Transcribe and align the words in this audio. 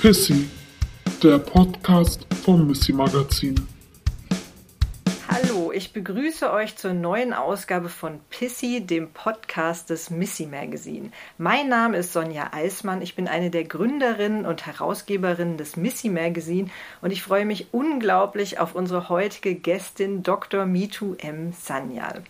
Pissy, 0.00 0.48
der 1.22 1.38
Podcast 1.38 2.26
vom 2.42 2.66
Missy 2.66 2.90
Magazin. 2.90 3.54
Hallo, 5.28 5.72
ich 5.72 5.92
begrüße 5.92 6.50
euch 6.50 6.76
zur 6.76 6.94
neuen 6.94 7.34
Ausgabe 7.34 7.90
von 7.90 8.18
Pissy, 8.30 8.80
dem 8.80 9.10
Podcast 9.10 9.90
des 9.90 10.08
Missy 10.08 10.46
Magazine. 10.46 11.10
Mein 11.36 11.68
Name 11.68 11.98
ist 11.98 12.14
Sonja 12.14 12.50
Eismann, 12.54 13.02
ich 13.02 13.14
bin 13.14 13.28
eine 13.28 13.50
der 13.50 13.64
Gründerinnen 13.64 14.46
und 14.46 14.64
Herausgeberinnen 14.64 15.58
des 15.58 15.76
Missy 15.76 16.08
Magazine 16.08 16.70
und 17.02 17.10
ich 17.10 17.22
freue 17.22 17.44
mich 17.44 17.66
unglaublich 17.72 18.58
auf 18.58 18.74
unsere 18.74 19.10
heutige 19.10 19.54
Gästin 19.54 20.22
Dr. 20.22 20.64
Mitu 20.64 21.14
M. 21.18 21.52
Sanyal. 21.52 22.22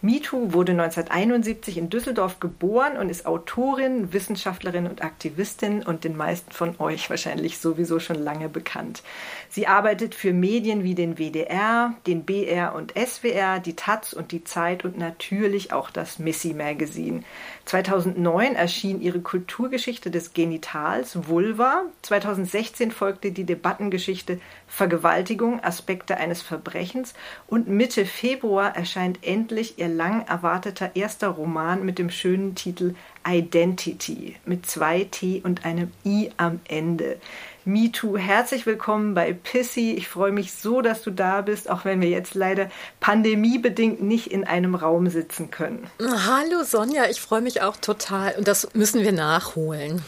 Mitu 0.00 0.52
wurde 0.52 0.72
1971 0.72 1.78
in 1.78 1.88
Düsseldorf 1.88 2.40
geboren 2.40 2.96
und 2.96 3.08
ist 3.08 3.24
Autorin, 3.24 4.12
Wissenschaftlerin 4.12 4.86
und 4.86 5.02
Aktivistin 5.02 5.82
und 5.82 6.04
den 6.04 6.16
meisten 6.16 6.50
von 6.50 6.74
euch 6.80 7.08
wahrscheinlich 7.08 7.58
sowieso 7.58 8.00
schon 8.00 8.16
lange 8.16 8.48
bekannt. 8.48 9.02
Sie 9.48 9.66
arbeitet 9.66 10.14
für 10.14 10.32
Medien 10.32 10.82
wie 10.82 10.94
den 10.94 11.18
WDR, 11.18 11.94
den 12.06 12.24
BR 12.24 12.74
und 12.74 12.94
SWR, 12.96 13.60
die 13.60 13.76
Taz 13.76 14.12
und 14.12 14.32
die 14.32 14.44
Zeit 14.44 14.84
und 14.84 14.98
natürlich 14.98 15.72
auch 15.72 15.90
das 15.90 16.18
Missy 16.18 16.52
Magazine. 16.52 17.22
2009 17.66 18.56
erschien 18.56 19.00
ihre 19.00 19.20
Kulturgeschichte 19.20 20.10
des 20.10 20.32
Genitals 20.32 21.28
Vulva. 21.28 21.84
2016 22.02 22.90
folgte 22.90 23.30
die 23.30 23.44
Debattengeschichte 23.44 24.40
Vergewaltigung, 24.66 25.62
Aspekte 25.62 26.16
eines 26.16 26.42
Verbrechens 26.42 27.14
und 27.46 27.68
Mitte 27.68 28.04
Februar 28.04 28.74
erscheint 28.74 29.20
endlich 29.22 29.51
ihr 29.78 29.88
lang 29.88 30.26
erwarteter 30.26 30.92
erster 30.94 31.28
Roman 31.28 31.84
mit 31.84 31.98
dem 31.98 32.10
schönen 32.10 32.54
Titel 32.54 32.94
Identity 33.28 34.36
mit 34.44 34.66
zwei 34.66 35.04
T 35.04 35.40
und 35.44 35.64
einem 35.64 35.92
I 36.04 36.30
am 36.36 36.60
Ende. 36.68 37.18
MeToo. 37.64 38.16
Herzlich 38.16 38.66
willkommen 38.66 39.14
bei 39.14 39.32
Pissy. 39.32 39.92
Ich 39.92 40.08
freue 40.08 40.32
mich 40.32 40.52
so, 40.52 40.80
dass 40.80 41.02
du 41.02 41.10
da 41.10 41.42
bist, 41.42 41.70
auch 41.70 41.84
wenn 41.84 42.00
wir 42.00 42.08
jetzt 42.08 42.34
leider 42.34 42.70
pandemiebedingt 42.98 44.02
nicht 44.02 44.32
in 44.32 44.44
einem 44.44 44.74
Raum 44.74 45.08
sitzen 45.08 45.50
können. 45.50 45.86
Hallo 46.00 46.64
Sonja, 46.64 47.04
ich 47.08 47.20
freue 47.20 47.42
mich 47.42 47.62
auch 47.62 47.76
total 47.76 48.34
und 48.36 48.48
das 48.48 48.74
müssen 48.74 49.02
wir 49.02 49.12
nachholen 49.12 50.02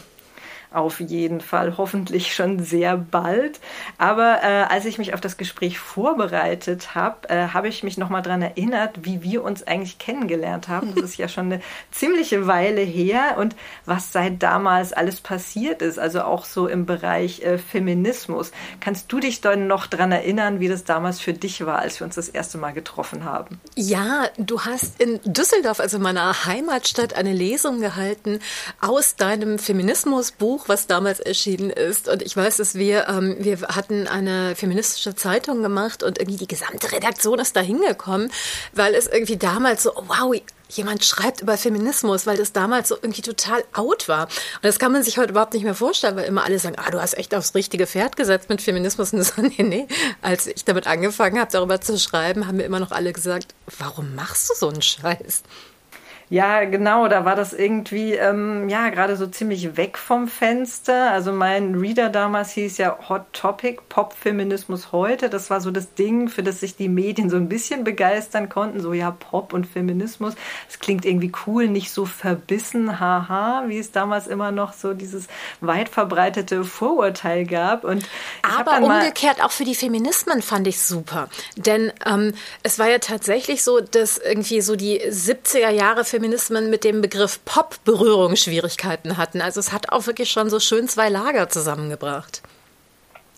auf 0.71 0.99
jeden 0.99 1.41
Fall, 1.41 1.77
hoffentlich 1.77 2.33
schon 2.33 2.59
sehr 2.59 2.97
bald. 2.97 3.59
Aber 3.97 4.39
äh, 4.43 4.63
als 4.69 4.85
ich 4.85 4.97
mich 4.97 5.13
auf 5.13 5.21
das 5.21 5.37
Gespräch 5.37 5.79
vorbereitet 5.79 6.95
habe, 6.95 7.29
äh, 7.29 7.47
habe 7.49 7.67
ich 7.67 7.83
mich 7.83 7.97
nochmal 7.97 8.21
daran 8.21 8.41
erinnert, 8.41 9.05
wie 9.05 9.23
wir 9.23 9.43
uns 9.43 9.63
eigentlich 9.63 9.97
kennengelernt 9.97 10.67
haben. 10.67 10.93
Das 10.95 11.03
ist 11.03 11.17
ja 11.17 11.27
schon 11.27 11.45
eine 11.45 11.61
ziemliche 11.91 12.47
Weile 12.47 12.81
her 12.81 13.37
und 13.37 13.55
was 13.85 14.11
seit 14.11 14.43
damals 14.43 14.93
alles 14.93 15.21
passiert 15.21 15.81
ist, 15.81 15.99
also 15.99 16.21
auch 16.21 16.45
so 16.45 16.67
im 16.67 16.85
Bereich 16.85 17.41
äh, 17.41 17.57
Feminismus. 17.57 18.51
Kannst 18.79 19.11
du 19.11 19.19
dich 19.19 19.41
dann 19.41 19.67
noch 19.67 19.87
daran 19.87 20.11
erinnern, 20.11 20.59
wie 20.59 20.67
das 20.67 20.83
damals 20.83 21.19
für 21.19 21.33
dich 21.33 21.65
war, 21.65 21.79
als 21.79 21.99
wir 21.99 22.05
uns 22.05 22.15
das 22.15 22.29
erste 22.29 22.57
Mal 22.57 22.71
getroffen 22.71 23.23
haben? 23.23 23.59
Ja, 23.75 24.25
du 24.37 24.61
hast 24.61 25.01
in 25.01 25.19
Düsseldorf, 25.23 25.79
also 25.79 25.99
meiner 25.99 26.45
Heimatstadt, 26.45 27.13
eine 27.13 27.33
Lesung 27.33 27.79
gehalten 27.79 28.39
aus 28.81 29.15
deinem 29.15 29.59
Feminismusbuch 29.59 30.64
was 30.69 30.87
damals 30.87 31.19
erschienen 31.19 31.69
ist. 31.69 32.07
Und 32.07 32.21
ich 32.21 32.35
weiß, 32.35 32.57
dass 32.57 32.75
wir, 32.75 33.07
ähm, 33.07 33.35
wir 33.39 33.59
hatten 33.61 34.07
eine 34.07 34.55
feministische 34.55 35.15
Zeitung 35.15 35.61
gemacht 35.61 36.03
und 36.03 36.19
irgendwie 36.19 36.37
die 36.37 36.47
gesamte 36.47 36.91
Redaktion 36.91 37.39
ist 37.39 37.55
da 37.55 37.61
hingekommen, 37.61 38.31
weil 38.73 38.95
es 38.95 39.07
irgendwie 39.07 39.37
damals 39.37 39.83
so, 39.83 39.91
wow, 40.07 40.35
jemand 40.69 41.05
schreibt 41.05 41.41
über 41.41 41.57
Feminismus, 41.57 42.25
weil 42.25 42.37
das 42.37 42.51
damals 42.51 42.89
so 42.89 42.95
irgendwie 42.95 43.21
total 43.21 43.63
out 43.73 44.07
war. 44.07 44.23
Und 44.25 44.63
das 44.63 44.79
kann 44.79 44.91
man 44.91 45.03
sich 45.03 45.17
heute 45.17 45.31
überhaupt 45.31 45.53
nicht 45.53 45.63
mehr 45.63 45.75
vorstellen, 45.75 46.15
weil 46.15 46.25
immer 46.25 46.43
alle 46.43 46.59
sagen, 46.59 46.75
ah, 46.77 46.89
du 46.91 47.01
hast 47.01 47.17
echt 47.17 47.33
aufs 47.35 47.55
richtige 47.55 47.87
Pferd 47.87 48.15
gesetzt 48.17 48.49
mit 48.49 48.61
Feminismus. 48.61 49.13
Und 49.13 49.23
so, 49.23 49.41
nee, 49.41 49.63
nee. 49.63 49.87
Als 50.21 50.47
ich 50.47 50.65
damit 50.65 50.87
angefangen 50.87 51.39
habe, 51.39 51.51
darüber 51.51 51.81
zu 51.81 51.97
schreiben, 51.99 52.47
haben 52.47 52.57
mir 52.57 52.63
immer 52.63 52.79
noch 52.79 52.91
alle 52.91 53.13
gesagt, 53.13 53.53
warum 53.79 54.15
machst 54.15 54.49
du 54.49 54.53
so 54.55 54.69
einen 54.69 54.81
Scheiß? 54.81 55.43
Ja, 56.29 56.63
genau, 56.65 57.07
da 57.07 57.23
war 57.23 57.35
das 57.35 57.53
irgendwie, 57.53 58.13
ähm, 58.13 58.67
ja, 58.67 58.89
gerade 58.89 59.15
so 59.15 59.27
ziemlich 59.27 59.77
weg 59.77 59.95
vom 59.97 60.27
Fenster. 60.27 61.11
Also 61.11 61.31
mein 61.31 61.75
Reader 61.75 62.09
damals 62.09 62.51
hieß 62.51 62.79
ja 62.79 62.97
Hot 63.09 63.31
Topic, 63.31 63.79
Pop-Feminismus 63.89 64.91
heute. 64.91 65.29
Das 65.29 65.51
war 65.51 65.61
so 65.61 65.69
das 65.69 65.93
Ding, 65.93 66.27
für 66.27 66.41
das 66.41 66.61
sich 66.61 66.75
die 66.75 66.89
Medien 66.89 67.29
so 67.29 67.37
ein 67.37 67.47
bisschen 67.47 67.83
begeistern 67.83 68.49
konnten. 68.49 68.79
So, 68.79 68.93
ja, 68.93 69.11
Pop 69.11 69.53
und 69.53 69.67
Feminismus. 69.67 70.33
Das 70.67 70.79
klingt 70.79 71.05
irgendwie 71.05 71.31
cool, 71.45 71.67
nicht 71.67 71.91
so 71.91 72.05
verbissen, 72.05 72.99
haha, 72.99 73.65
wie 73.67 73.77
es 73.77 73.91
damals 73.91 74.25
immer 74.25 74.51
noch 74.51 74.73
so 74.73 74.95
dieses 74.95 75.27
weit 75.61 75.89
verbreitete 75.89 76.63
Vorurteil 76.63 77.45
gab. 77.45 77.83
Und 77.83 78.03
Aber 78.41 78.83
umgekehrt 78.83 79.43
auch 79.43 79.51
für 79.51 79.63
die 79.63 79.75
Feminismen 79.75 80.41
fand 80.41 80.65
ich 80.65 80.81
super. 80.81 81.29
Denn 81.55 81.93
ähm, 82.03 82.33
es 82.63 82.79
war 82.79 82.89
ja 82.89 82.97
tatsächlich 82.97 83.63
so, 83.63 83.79
dass 83.79 84.17
irgendwie 84.17 84.61
so 84.61 84.75
die 84.75 84.99
70er 85.01 85.69
Jahre 85.69 86.03
Feminismen 86.15 86.69
mit 86.69 86.85
dem 86.85 87.01
Begriff 87.01 87.43
Pop 87.43 87.75
Berührungsschwierigkeiten 87.83 89.17
hatten. 89.17 89.41
Also 89.41 89.59
es 89.59 89.73
hat 89.73 89.89
auch 89.91 90.07
wirklich 90.07 90.31
schon 90.31 90.49
so 90.49 90.61
schön 90.61 90.87
zwei 90.87 91.09
Lager 91.09 91.49
zusammengebracht. 91.49 92.41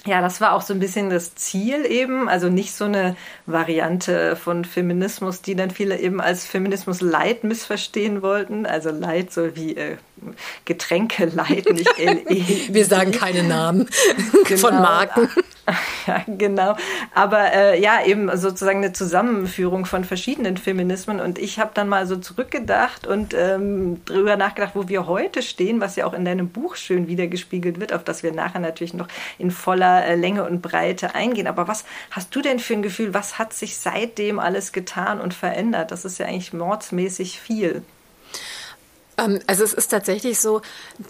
Ja, 0.06 0.22
das 0.22 0.42
war 0.42 0.54
auch 0.54 0.62
so 0.62 0.76
ein 0.76 0.80
bisschen 0.80 1.10
das 1.10 1.34
Ziel 1.34 1.88
eben, 1.88 2.30
also 2.30 2.50
nicht 2.50 2.76
so 2.76 2.86
eine 2.86 3.18
Variante 3.48 4.36
von 4.36 4.64
Feminismus, 4.64 5.42
die 5.42 5.56
dann 5.56 5.72
viele 5.72 6.00
eben 6.00 6.22
als 6.22 6.46
Feminismus 6.46 7.02
Light 7.02 7.44
missverstehen 7.44 8.22
wollten. 8.22 8.68
Also 8.68 8.92
Light 8.92 9.34
so 9.34 9.56
wie 9.56 9.76
äh, 9.76 9.98
Getränke 10.66 11.26
Light, 11.26 11.72
nicht 11.74 11.98
LE. 11.98 12.74
Wir 12.74 12.86
sagen 12.86 13.12
keine 13.12 13.42
Namen 13.42 13.90
genau. 14.46 14.62
von 14.62 14.76
Marken. 14.76 15.30
Ja, 16.08 16.24
genau. 16.26 16.76
Aber 17.14 17.52
äh, 17.52 17.82
ja, 17.82 18.06
eben 18.06 18.36
sozusagen 18.38 18.78
eine 18.78 18.94
Zusammenführung 18.94 19.86
von 19.86 20.06
verschiedenen 20.06 20.56
Feminismen. 20.56 21.20
Und 21.20 21.38
ich 21.38 21.60
habe 21.60 21.72
dann 21.74 21.90
mal 21.90 22.08
so 22.08 22.16
zurückgedacht 22.16 23.06
und 23.06 23.34
ähm, 23.34 24.02
drüber 24.06 24.38
nachgedacht, 24.38 24.72
wo 24.76 24.88
wir 24.88 25.08
heute 25.08 25.42
stehen, 25.42 25.82
was 25.82 25.98
ja 25.98 26.06
auch 26.06 26.14
in 26.14 26.24
deinem 26.24 26.50
Buch 26.50 26.76
schön 26.76 27.08
wiedergespiegelt 27.08 27.80
wird, 27.80 27.92
auf 27.92 28.04
das 28.04 28.24
wir 28.24 28.32
nachher 28.32 28.60
natürlich 28.60 28.94
noch 28.94 29.08
in 29.38 29.52
voller 29.52 30.06
äh, 30.06 30.16
Länge 30.16 30.46
und 30.46 30.62
Breite 30.62 31.14
eingehen. 31.14 31.48
Aber 31.48 31.68
was 31.68 31.84
hast 32.12 32.34
du 32.34 32.42
denn 32.42 32.60
für 32.60 32.74
ein 32.74 32.82
Gefühl, 32.82 33.14
was 33.14 33.38
hat 33.38 33.52
sich 33.54 33.78
seitdem 33.78 34.40
alles 34.40 34.72
getan 34.72 35.20
und 35.20 35.34
verändert? 35.34 35.92
Das 35.92 36.06
ist 36.06 36.20
ja 36.20 36.26
eigentlich 36.26 36.54
mordsmäßig 36.54 37.40
viel. 37.40 37.84
Ähm, 39.18 39.40
also 39.48 39.64
es 39.64 39.74
ist 39.74 39.90
tatsächlich 39.90 40.40
so, 40.40 40.62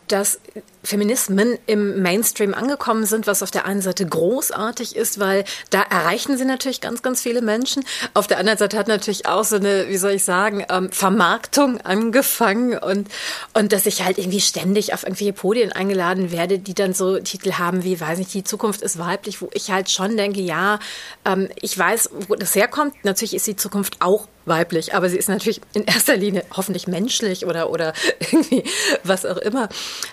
dass 0.07 0.39
Feminismen 0.83 1.57
im 1.65 2.01
Mainstream 2.01 2.53
angekommen 2.53 3.05
sind, 3.05 3.27
was 3.27 3.43
auf 3.43 3.51
der 3.51 3.65
einen 3.65 3.81
Seite 3.81 4.05
großartig 4.05 4.95
ist, 4.95 5.19
weil 5.19 5.43
da 5.69 5.81
erreichen 5.81 6.37
sie 6.37 6.45
natürlich 6.45 6.81
ganz, 6.81 7.01
ganz 7.01 7.21
viele 7.21 7.41
Menschen. 7.41 7.83
Auf 8.13 8.27
der 8.27 8.37
anderen 8.39 8.57
Seite 8.57 8.77
hat 8.77 8.87
natürlich 8.87 9.25
auch 9.25 9.43
so 9.43 9.57
eine, 9.57 9.89
wie 9.89 9.97
soll 9.97 10.11
ich 10.11 10.23
sagen, 10.23 10.65
ähm, 10.69 10.91
Vermarktung 10.91 11.81
angefangen 11.81 12.77
und, 12.77 13.09
und 13.53 13.73
dass 13.73 13.85
ich 13.85 14.03
halt 14.05 14.17
irgendwie 14.17 14.41
ständig 14.41 14.93
auf 14.93 15.03
irgendwelche 15.03 15.33
Podien 15.33 15.71
eingeladen 15.71 16.31
werde, 16.31 16.59
die 16.59 16.73
dann 16.73 16.93
so 16.93 17.19
Titel 17.19 17.53
haben 17.53 17.83
wie, 17.83 17.99
weiß 17.99 18.19
nicht, 18.19 18.33
die 18.33 18.43
Zukunft 18.43 18.81
ist 18.81 18.97
weiblich, 18.97 19.41
wo 19.41 19.49
ich 19.53 19.71
halt 19.71 19.89
schon 19.89 20.15
denke, 20.15 20.41
ja, 20.41 20.79
ähm, 21.25 21.49
ich 21.61 21.77
weiß, 21.77 22.11
wo 22.27 22.35
das 22.35 22.55
herkommt. 22.55 22.93
Natürlich 23.03 23.35
ist 23.35 23.47
die 23.47 23.55
Zukunft 23.55 23.97
auch 23.99 24.27
weiblich, 24.47 24.93
aber 24.93 25.09
sie 25.09 25.17
ist 25.17 25.29
natürlich 25.29 25.61
in 25.73 25.83
erster 25.83 26.15
Linie 26.15 26.43
hoffentlich 26.55 26.87
menschlich 26.87 27.45
oder, 27.45 27.69
oder 27.69 27.93
irgendwie 28.19 28.63
was 29.03 29.25
auch 29.25 29.37
immer. 29.37 29.69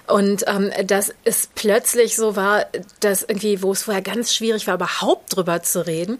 Und 0.06 0.44
ähm, 0.46 0.70
dass 0.86 1.14
es 1.24 1.48
plötzlich 1.54 2.16
so 2.16 2.36
war, 2.36 2.66
dass 3.00 3.22
irgendwie, 3.22 3.62
wo 3.62 3.72
es 3.72 3.84
vorher 3.84 4.02
ganz 4.02 4.34
schwierig 4.34 4.66
war, 4.66 4.74
überhaupt 4.74 5.36
drüber 5.36 5.62
zu 5.62 5.86
reden, 5.86 6.18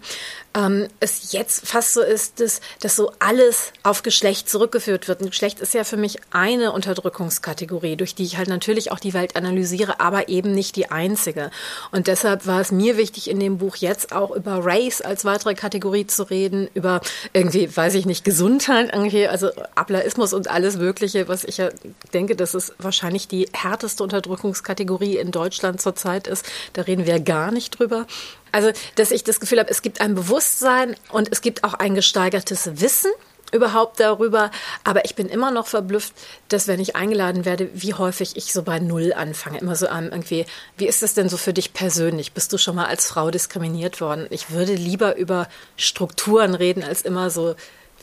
ähm, 0.55 0.87
es 0.99 1.33
jetzt 1.33 1.67
fast 1.67 1.93
so 1.93 2.01
ist, 2.01 2.39
dass, 2.39 2.61
dass 2.79 2.95
so 2.95 3.11
alles 3.19 3.73
auf 3.83 4.03
Geschlecht 4.03 4.49
zurückgeführt 4.49 5.07
wird. 5.07 5.21
Und 5.21 5.29
Geschlecht 5.29 5.59
ist 5.59 5.73
ja 5.73 5.83
für 5.83 5.97
mich 5.97 6.17
eine 6.31 6.71
Unterdrückungskategorie, 6.71 7.97
durch 7.97 8.15
die 8.15 8.23
ich 8.23 8.37
halt 8.37 8.47
natürlich 8.47 8.91
auch 8.91 8.99
die 8.99 9.13
Welt 9.13 9.35
analysiere, 9.35 9.99
aber 9.99 10.29
eben 10.29 10.53
nicht 10.53 10.77
die 10.77 10.89
einzige. 10.89 11.51
Und 11.91 12.07
deshalb 12.07 12.47
war 12.47 12.61
es 12.61 12.71
mir 12.71 12.97
wichtig, 12.97 13.29
in 13.29 13.39
dem 13.39 13.57
Buch 13.57 13.75
jetzt 13.75 14.15
auch 14.15 14.31
über 14.31 14.59
Race 14.63 15.01
als 15.01 15.25
weitere 15.25 15.55
Kategorie 15.55 16.07
zu 16.07 16.23
reden, 16.23 16.69
über 16.73 17.01
irgendwie, 17.33 17.75
weiß 17.75 17.95
ich 17.95 18.05
nicht, 18.05 18.23
Gesundheit, 18.23 18.91
irgendwie, 18.93 19.27
also 19.27 19.49
Ablaismus 19.75 20.33
und 20.33 20.49
alles 20.49 20.77
Mögliche, 20.77 21.27
was 21.27 21.43
ich 21.43 21.57
ja 21.57 21.69
denke, 22.13 22.35
dass 22.35 22.53
es 22.53 22.73
wahrscheinlich 22.77 23.27
die 23.27 23.49
härteste 23.51 24.01
Unterdrückungskategorie 24.03 25.17
in 25.17 25.31
Deutschland 25.31 25.81
zurzeit 25.81 26.27
ist. 26.27 26.45
Da 26.73 26.83
reden 26.83 27.05
wir 27.05 27.19
gar 27.19 27.51
nicht 27.51 27.77
drüber. 27.77 28.07
Also, 28.55 28.71
dass 28.95 29.11
ich 29.11 29.25
das 29.25 29.41
Gefühl 29.41 29.59
habe, 29.59 29.69
es 29.69 29.81
gibt 29.81 29.99
ein 29.99 30.15
Bewusstsein 30.15 30.95
und 31.11 31.27
es 31.29 31.41
gibt 31.41 31.65
auch 31.65 31.73
ein 31.73 31.93
gesteigertes 31.93 32.79
Wissen 32.79 33.11
überhaupt 33.51 33.99
darüber. 33.99 34.49
Aber 34.85 35.03
ich 35.03 35.13
bin 35.13 35.27
immer 35.27 35.51
noch 35.51 35.67
verblüfft, 35.67 36.13
dass 36.47 36.69
wenn 36.69 36.79
ich 36.79 36.95
eingeladen 36.95 37.43
werde, 37.43 37.69
wie 37.73 37.95
häufig 37.95 38.37
ich 38.37 38.53
so 38.53 38.63
bei 38.63 38.79
Null 38.79 39.11
anfange. 39.11 39.59
Immer 39.59 39.75
so 39.75 39.87
an 39.87 40.05
irgendwie, 40.05 40.45
wie 40.77 40.87
ist 40.87 41.03
das 41.03 41.13
denn 41.13 41.27
so 41.27 41.35
für 41.35 41.51
dich 41.51 41.73
persönlich? 41.73 42.31
Bist 42.31 42.53
du 42.53 42.57
schon 42.57 42.77
mal 42.77 42.85
als 42.85 43.07
Frau 43.07 43.29
diskriminiert 43.29 43.99
worden? 43.99 44.25
Ich 44.29 44.51
würde 44.51 44.73
lieber 44.73 45.17
über 45.17 45.49
Strukturen 45.75 46.55
reden, 46.55 46.81
als 46.81 47.01
immer 47.01 47.29
so 47.29 47.55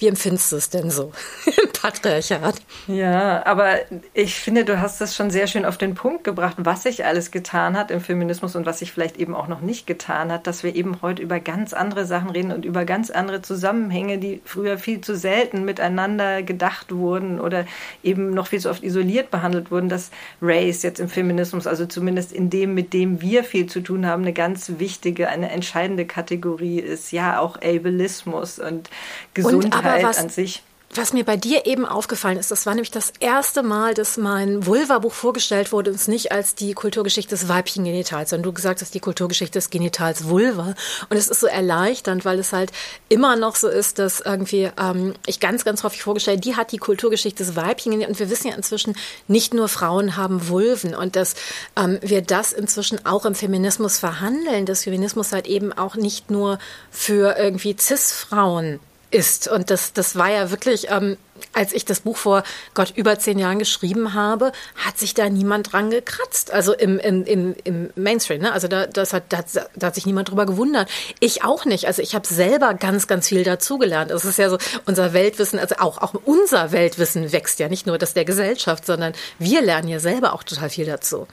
Wie 0.03 0.09
empfindest 0.09 0.51
du 0.51 0.57
es 0.57 0.69
denn 0.69 0.91
so 0.91 1.13
im 1.47 1.71
Patriarchat? 1.81 2.57
Ja, 2.89 3.47
aber 3.47 3.77
ich 4.15 4.35
finde, 4.35 4.65
du 4.65 4.81
hast 4.81 5.01
das 5.01 5.15
schon 5.15 5.31
sehr 5.31 5.47
schön 5.47 5.65
auf 5.65 5.79
den 5.79 5.95
Punkt 5.95 6.25
gebracht, 6.25 6.57
was 6.59 6.83
sich 6.83 7.05
alles 7.05 7.31
getan 7.31 7.79
hat 7.79 7.93
im 7.93 8.01
Feminismus 8.01 8.57
und 8.57 8.67
was 8.67 8.81
sich 8.81 8.91
vielleicht 8.91 9.17
eben 9.17 9.37
auch 9.37 9.47
noch 9.47 9.61
nicht 9.61 9.87
getan 9.87 10.33
hat, 10.33 10.49
dass 10.49 10.65
wir 10.65 10.75
eben 10.75 11.01
heute 11.03 11.23
über 11.23 11.39
ganz 11.39 11.73
andere 11.73 12.05
Sachen 12.05 12.31
reden 12.31 12.51
und 12.51 12.65
über 12.65 12.85
ganz 12.85 13.11
andere 13.11 13.43
Zusammenhänge, 13.43 14.19
die 14.19 14.43
früher 14.45 14.77
viel 14.77 15.03
zu 15.03 15.15
selten 15.15 15.65
miteinander 15.65 16.43
gedacht 16.43 16.91
wurden 16.91 17.39
oder 17.39 17.65
eben 18.03 18.35
noch 18.35 18.49
viel 18.49 18.59
zu 18.59 18.71
oft 18.71 18.83
isoliert 18.83 19.31
behandelt 19.31 19.71
wurden, 19.71 19.89
dass 19.89 20.11
Race 20.41 20.83
jetzt 20.83 20.99
im 20.99 21.09
Feminismus, 21.09 21.69
also 21.69 21.87
zumindest 21.87 22.33
in 22.33 22.51
dem, 22.51 22.75
mit 22.75 22.93
dem 22.93 23.21
wir 23.21 23.45
viel 23.45 23.67
zu 23.67 23.81
tun 23.81 24.05
haben, 24.05 24.23
eine 24.23 24.33
ganz 24.33 24.73
wichtige, 24.79 25.29
eine 25.29 25.53
entscheidende 25.53 26.07
Kategorie 26.07 26.81
ist. 26.81 27.13
Ja, 27.13 27.39
auch 27.39 27.55
Ableismus 27.55 28.59
und 28.59 28.91
Gesundheit 29.33 29.92
was, 30.01 30.19
an 30.19 30.29
sich. 30.29 30.63
Was 30.95 31.15
mir 31.15 31.25
bei 31.25 31.39
dir 31.39 31.65
eben 31.65 31.87
aufgefallen 31.87 32.37
ist, 32.37 32.51
das 32.51 32.67
war 32.67 32.75
nämlich 32.75 32.91
das 32.91 33.15
erste 33.19 33.63
Mal, 33.63 33.95
dass 33.95 34.19
mein 34.19 34.67
Vulva-Buch 34.67 35.15
vorgestellt 35.15 35.73
wurde, 35.73 35.91
und 35.91 35.97
es 35.97 36.07
nicht 36.07 36.33
als 36.33 36.55
die 36.55 36.75
Kulturgeschichte 36.75 37.31
des 37.31 37.49
weiblichen 37.49 37.85
Genitals, 37.85 38.29
sondern 38.29 38.43
du 38.43 38.53
gesagt 38.53 38.83
hast, 38.83 38.93
die 38.93 39.01
Kulturgeschichte 39.01 39.59
des 39.59 39.71
Genitals 39.71 40.29
Vulva. 40.29 40.75
Und 41.09 41.17
es 41.17 41.29
ist 41.29 41.41
so 41.41 41.47
erleichternd, 41.47 42.27
weil 42.27 42.39
es 42.39 42.53
halt 42.53 42.73
immer 43.09 43.37
noch 43.37 43.57
so 43.57 43.69
ist, 43.69 43.99
dass 43.99 44.21
irgendwie 44.21 44.71
ähm, 44.79 45.15
ich 45.25 45.41
ganz, 45.41 45.65
ganz 45.65 45.83
häufig 45.83 46.03
vorgestellt, 46.03 46.45
die 46.45 46.57
hat 46.57 46.73
die 46.73 46.79
Kulturgeschichte 46.79 47.43
des 47.43 47.57
weiblichen 47.57 47.93
Genitals. 47.93 48.11
Und 48.11 48.19
wir 48.21 48.31
wissen 48.31 48.49
ja 48.49 48.55
inzwischen, 48.55 48.95
nicht 49.29 49.55
nur 49.55 49.69
Frauen 49.69 50.19
haben 50.19 50.51
Vulven 50.51 50.95
und 50.95 51.17
dass 51.17 51.37
ähm, 51.75 52.01
wir 52.03 52.21
das 52.21 52.53
inzwischen 52.53 53.07
auch 53.07 53.25
im 53.25 53.35
Feminismus 53.35 53.97
verhandeln, 53.97 54.67
dass 54.67 54.85
Feminismus 54.85 55.33
halt 55.33 55.47
eben 55.47 55.73
auch 55.73 55.95
nicht 55.95 56.31
nur 56.31 56.59
für 56.91 57.39
irgendwie 57.39 57.75
Cis-Frauen 57.79 58.79
ist. 59.13 59.49
Und 59.49 59.71
das, 59.71 59.93
das 59.93 60.17
war 60.17 60.31
ja 60.31 60.51
wirklich, 60.51 60.91
ähm, 60.91 61.17
als 61.53 61.73
ich 61.73 61.85
das 61.85 62.01
Buch 62.01 62.17
vor 62.17 62.43
Gott 62.75 62.93
über 62.97 63.19
zehn 63.19 63.39
Jahren 63.39 63.59
geschrieben 63.59 64.15
habe, 64.15 64.53
hat 64.77 64.99
sich 64.99 65.15
da 65.15 65.29
niemand 65.29 65.73
dran 65.73 65.91
gekratzt. 65.91 66.53
Also 66.53 66.73
im, 66.73 66.99
im, 66.99 67.25
im, 67.25 67.55
im 67.65 67.91
Mainstream, 67.95 68.41
ne? 68.41 68.53
Also 68.53 68.69
da, 68.69 68.87
das 68.87 69.13
hat, 69.13 69.25
da, 69.29 69.45
da 69.77 69.87
hat 69.89 69.95
sich 69.95 70.07
niemand 70.07 70.31
drüber 70.31 70.47
gewundert. 70.47 70.89
Ich 71.21 71.45
auch 71.45 71.65
nicht. 71.65 71.87
Also 71.87 72.03
ich 72.03 72.15
habe 72.15 72.27
selber 72.27 72.75
ganz, 72.75 73.07
ganz 73.07 73.29
viel 73.29 73.45
dazugelernt. 73.45 74.11
Es 74.11 74.25
ist 74.25 74.39
ja 74.39 74.49
so, 74.49 74.59
unser 74.87 75.13
Weltwissen, 75.13 75.59
also 75.59 75.77
auch, 75.79 75.99
auch 75.99 76.15
unser 76.25 76.73
Weltwissen 76.73 77.33
wächst 77.33 77.59
ja 77.59 77.69
nicht 77.69 77.87
nur 77.87 77.99
das 77.99 78.15
der 78.15 78.25
Gesellschaft, 78.25 78.87
sondern 78.87 79.13
wir 79.39 79.63
lernen 79.63 79.89
ja 79.89 79.99
selber 79.99 80.33
auch 80.33 80.43
total 80.43 80.71
viel 80.71 80.87
dazu. 80.87 81.27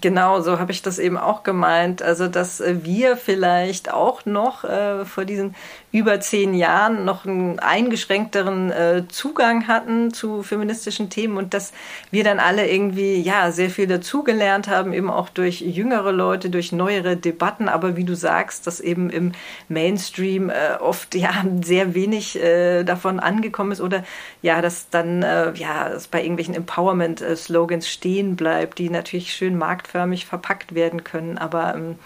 Genau, 0.00 0.40
so 0.40 0.58
habe 0.58 0.72
ich 0.72 0.82
das 0.82 0.98
eben 0.98 1.16
auch 1.16 1.44
gemeint. 1.44 2.02
Also, 2.02 2.26
dass 2.26 2.60
wir 2.60 3.16
vielleicht 3.16 3.92
auch 3.92 4.26
noch 4.26 4.64
äh, 4.64 5.04
vor 5.04 5.24
diesen 5.24 5.54
über 5.96 6.20
zehn 6.20 6.52
Jahren 6.52 7.06
noch 7.06 7.24
einen 7.24 7.58
eingeschränkteren 7.58 8.70
äh, 8.70 9.04
Zugang 9.08 9.66
hatten 9.66 10.12
zu 10.12 10.42
feministischen 10.42 11.08
Themen 11.08 11.38
und 11.38 11.54
dass 11.54 11.72
wir 12.10 12.22
dann 12.22 12.38
alle 12.38 12.68
irgendwie 12.70 13.14
ja 13.22 13.50
sehr 13.50 13.70
viel 13.70 13.86
dazugelernt 13.86 14.68
haben, 14.68 14.92
eben 14.92 15.08
auch 15.08 15.30
durch 15.30 15.62
jüngere 15.62 16.12
Leute, 16.12 16.50
durch 16.50 16.70
neuere 16.70 17.16
Debatten. 17.16 17.70
Aber 17.70 17.96
wie 17.96 18.04
du 18.04 18.14
sagst, 18.14 18.66
dass 18.66 18.78
eben 18.80 19.08
im 19.08 19.32
Mainstream 19.70 20.50
äh, 20.50 20.76
oft 20.78 21.14
ja 21.14 21.32
sehr 21.62 21.94
wenig 21.94 22.42
äh, 22.42 22.84
davon 22.84 23.18
angekommen 23.18 23.72
ist 23.72 23.80
oder 23.80 24.04
ja, 24.42 24.60
dass 24.60 24.90
dann 24.90 25.22
ja 25.22 25.88
es 25.88 26.08
bei 26.08 26.20
irgendwelchen 26.20 26.54
Empowerment-Slogans 26.54 27.88
stehen 27.88 28.36
bleibt, 28.36 28.78
die 28.78 28.90
natürlich 28.90 29.32
schön 29.32 29.56
marktförmig 29.56 30.26
verpackt 30.26 30.74
werden 30.74 31.04
können, 31.04 31.38
aber 31.38 31.74
ähm, 31.74 31.96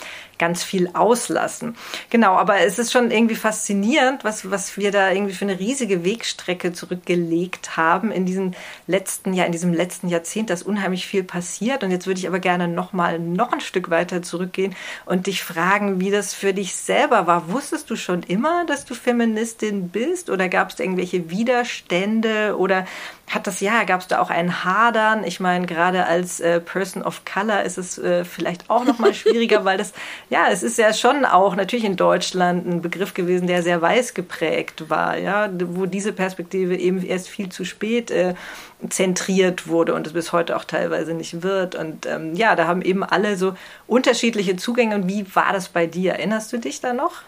ganz 0.41 0.65
viel 0.65 0.91
auslassen. 0.95 1.77
Genau, 2.09 2.33
aber 2.37 2.61
es 2.61 2.79
ist 2.79 2.91
schon 2.91 3.11
irgendwie 3.11 3.37
faszinierend, 3.37 4.25
was, 4.25 4.51
was 4.51 4.77
wir 4.79 4.91
da 4.91 5.13
irgendwie 5.13 5.35
für 5.35 5.45
eine 5.45 5.61
riesige 5.61 6.03
Wegstrecke 6.03 6.73
zurückgelegt 6.73 7.77
haben 7.77 8.11
in 8.11 8.25
diesem 8.25 8.53
letzten 8.87 9.35
Jahr, 9.35 9.47
in 9.47 9.53
diesem 9.53 9.75
letzten 9.75 10.09
Jahrzehnt, 10.09 10.49
dass 10.49 10.63
unheimlich 10.63 11.07
viel 11.07 11.23
passiert. 11.23 11.85
Und 11.85 11.91
jetzt 11.91 12.07
würde 12.07 12.19
ich 12.19 12.27
aber 12.27 12.41
gerne 12.41 12.69
noch 12.69 12.93
mal 12.95 13.19
noch 13.19 13.53
ein 13.53 13.61
Stück 13.61 13.91
weiter 13.91 14.23
zurückgehen 14.23 14.75
und 15.05 15.27
dich 15.27 15.45
fragen, 15.45 16.01
wie 16.01 16.11
das 16.11 16.33
für 16.33 16.55
dich 16.55 16.75
selber 16.75 17.27
war. 17.27 17.53
Wusstest 17.53 17.91
du 17.91 17.97
schon 17.97 18.23
immer, 18.23 18.65
dass 18.65 18.87
du 18.87 18.95
Feministin 18.95 19.91
bist 19.91 20.31
oder 20.31 20.49
gab 20.49 20.71
es 20.71 20.81
irgendwelche 20.81 21.29
Widerstände 21.29 22.57
oder 22.57 22.87
hat 23.31 23.47
das 23.47 23.61
ja, 23.61 23.85
gab 23.85 24.01
es 24.01 24.09
da 24.09 24.21
auch 24.21 24.29
einen 24.29 24.65
Hadern? 24.65 25.23
Ich 25.25 25.39
meine, 25.39 25.67
gerade 25.67 26.07
als 26.07 26.41
äh, 26.41 26.61
Person 26.61 27.03
of 27.03 27.23
Color 27.25 27.63
ist 27.63 27.79
es 27.79 27.97
äh, 27.97 28.25
vielleicht 28.25 28.69
auch 28.69 28.85
noch 28.85 28.99
mal 28.99 29.15
schwieriger, 29.15 29.65
weil 29.65 29.79
das 29.79 29.93
ja, 30.31 30.49
es 30.51 30.63
ist 30.63 30.79
ja 30.79 30.93
schon 30.93 31.25
auch 31.25 31.55
natürlich 31.55 31.85
in 31.85 31.97
Deutschland 31.97 32.67
ein 32.67 32.83
Begriff 32.83 33.15
gewesen, 33.15 33.47
der 33.47 33.63
sehr 33.63 33.81
weiß 33.81 34.15
geprägt 34.15 34.91
war, 34.91 35.17
ja, 35.17 35.49
wo 35.67 35.87
diese 35.87 36.13
Perspektive 36.13 36.77
eben 36.77 37.05
erst 37.05 37.29
viel 37.29 37.51
zu 37.51 37.65
spät 37.65 38.11
äh, 38.11 38.35
zentriert 38.89 39.69
wurde 39.69 39.95
und 39.95 40.07
es 40.07 40.13
bis 40.13 40.33
heute 40.33 40.57
auch 40.57 40.65
teilweise 40.65 41.15
nicht 41.15 41.43
wird. 41.43 41.77
Und 41.77 42.07
ähm, 42.07 42.35
ja, 42.35 42.57
da 42.57 42.67
haben 42.67 42.83
eben 42.83 43.05
alle 43.05 43.37
so 43.37 43.55
unterschiedliche 43.87 44.57
Zugänge. 44.57 44.97
Und 44.97 45.09
wie 45.09 45.25
war 45.35 45.53
das 45.53 45.69
bei 45.69 45.87
dir? 45.87 46.15
Erinnerst 46.15 46.53
du 46.53 46.59
dich 46.59 46.81
da 46.81 46.93
noch? 46.93 47.23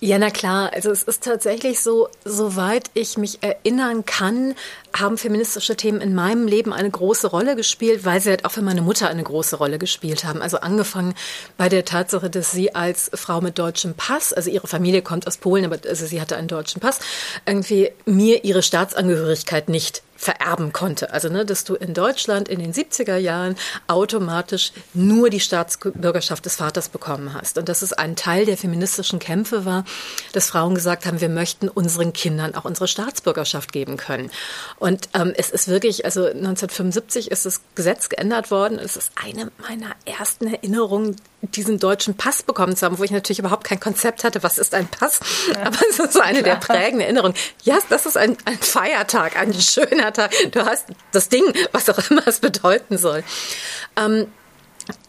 Ja, 0.00 0.18
na 0.18 0.30
klar. 0.30 0.72
Also 0.74 0.90
es 0.90 1.02
ist 1.02 1.22
tatsächlich 1.22 1.80
so, 1.80 2.08
soweit 2.24 2.90
ich 2.94 3.16
mich 3.16 3.42
erinnern 3.42 4.04
kann, 4.04 4.54
haben 4.94 5.18
feministische 5.18 5.76
Themen 5.76 6.00
in 6.00 6.14
meinem 6.14 6.46
Leben 6.46 6.72
eine 6.72 6.90
große 6.90 7.28
Rolle 7.28 7.56
gespielt, 7.56 8.04
weil 8.04 8.20
sie 8.20 8.30
halt 8.30 8.44
auch 8.44 8.50
für 8.50 8.62
meine 8.62 8.82
Mutter 8.82 9.08
eine 9.08 9.22
große 9.22 9.56
Rolle 9.56 9.78
gespielt 9.78 10.24
haben. 10.24 10.42
Also 10.42 10.58
angefangen 10.58 11.14
bei 11.56 11.68
der 11.68 11.84
Tatsache, 11.84 12.30
dass 12.30 12.52
sie 12.52 12.74
als 12.74 13.10
Frau 13.14 13.40
mit 13.40 13.58
deutschem 13.58 13.94
Pass, 13.94 14.32
also 14.32 14.50
ihre 14.50 14.66
Familie 14.66 15.02
kommt 15.02 15.26
aus 15.26 15.36
Polen, 15.36 15.64
aber 15.64 15.78
also 15.88 16.06
sie 16.06 16.20
hatte 16.20 16.36
einen 16.36 16.48
deutschen 16.48 16.80
Pass, 16.80 17.00
irgendwie 17.44 17.90
mir 18.04 18.44
ihre 18.44 18.62
Staatsangehörigkeit 18.62 19.68
nicht 19.68 20.02
vererben 20.16 20.72
konnte. 20.72 21.12
Also, 21.12 21.28
ne, 21.28 21.44
dass 21.44 21.64
du 21.64 21.74
in 21.74 21.94
Deutschland 21.94 22.48
in 22.48 22.58
den 22.58 22.72
70er 22.72 23.16
Jahren 23.16 23.56
automatisch 23.86 24.72
nur 24.94 25.30
die 25.30 25.40
Staatsbürgerschaft 25.40 26.44
des 26.44 26.56
Vaters 26.56 26.88
bekommen 26.88 27.34
hast. 27.34 27.58
Und 27.58 27.68
dass 27.68 27.82
es 27.82 27.92
ein 27.92 28.16
Teil 28.16 28.46
der 28.46 28.56
feministischen 28.56 29.18
Kämpfe 29.18 29.64
war, 29.64 29.84
dass 30.32 30.48
Frauen 30.48 30.74
gesagt 30.74 31.06
haben, 31.06 31.20
wir 31.20 31.28
möchten 31.28 31.68
unseren 31.68 32.12
Kindern 32.12 32.54
auch 32.54 32.64
unsere 32.64 32.88
Staatsbürgerschaft 32.88 33.72
geben 33.72 33.96
können. 33.96 34.30
Und 34.78 35.08
ähm, 35.14 35.32
es 35.36 35.50
ist 35.50 35.68
wirklich, 35.68 36.04
also 36.04 36.24
1975 36.26 37.30
ist 37.30 37.46
das 37.46 37.60
Gesetz 37.74 38.08
geändert 38.08 38.50
worden. 38.50 38.78
Es 38.78 38.96
ist 38.96 39.12
eine 39.14 39.50
meiner 39.68 39.94
ersten 40.04 40.46
Erinnerungen, 40.46 41.16
diesen 41.54 41.78
deutschen 41.78 42.16
Pass 42.16 42.42
bekommen 42.42 42.76
zu 42.76 42.86
haben, 42.86 42.98
wo 42.98 43.04
ich 43.04 43.10
natürlich 43.10 43.38
überhaupt 43.38 43.64
kein 43.64 43.80
Konzept 43.80 44.24
hatte, 44.24 44.42
was 44.42 44.58
ist 44.58 44.74
ein 44.74 44.86
Pass. 44.88 45.20
Aber 45.64 45.78
es 45.90 45.98
ist 45.98 46.12
so 46.12 46.20
eine 46.20 46.42
der 46.42 46.56
prägenden 46.56 47.00
Erinnerungen. 47.00 47.34
Ja, 47.62 47.78
das 47.88 48.06
ist 48.06 48.16
ein, 48.16 48.36
ein 48.44 48.58
Feiertag, 48.58 49.36
ein 49.36 49.52
schöner 49.54 50.12
Tag. 50.12 50.32
Du 50.52 50.64
hast 50.64 50.86
das 51.12 51.28
Ding, 51.28 51.44
was 51.72 51.88
auch 51.88 52.10
immer 52.10 52.26
es 52.26 52.40
bedeuten 52.40 52.98
soll. 52.98 53.22
Ähm, 53.96 54.26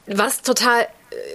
was 0.08 0.42
total 0.42 0.88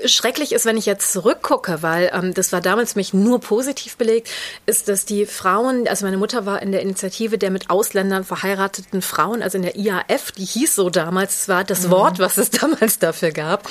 schrecklich 0.05 0.53
ist, 0.53 0.67
wenn 0.67 0.77
ich 0.77 0.87
jetzt 0.87 1.13
zurückgucke, 1.13 1.83
weil 1.83 2.11
ähm, 2.13 2.35
das 2.35 2.53
war 2.53 2.61
damals 2.61 2.95
mich 2.95 3.15
nur 3.15 3.41
positiv 3.41 3.97
belegt, 3.97 4.29
ist, 4.67 4.89
dass 4.89 5.05
die 5.05 5.27
Frauen, 5.27 5.89
also 5.89 6.05
meine 6.05 6.19
Mutter 6.19 6.45
war 6.45 6.61
in 6.63 6.73
der 6.73 6.83
Initiative 6.83 7.39
der 7.39 7.51
mit 7.51 7.71
Ausländern 7.71 8.25
verheirateten 8.25 9.03
Frauen, 9.03 9.43
also 9.43 9.57
in 9.57 9.63
der 9.63 9.77
IAF, 9.77 10.33
die 10.33 10.45
hieß 10.45 10.75
so 10.75 10.91
damals, 10.91 11.39
das 11.39 11.49
war 11.49 11.65
das 11.65 11.87
mhm. 11.87 11.91
Wort, 11.91 12.19
was 12.19 12.37
es 12.37 12.51
damals 12.51 12.99
dafür 12.99 13.31
gab. 13.31 13.69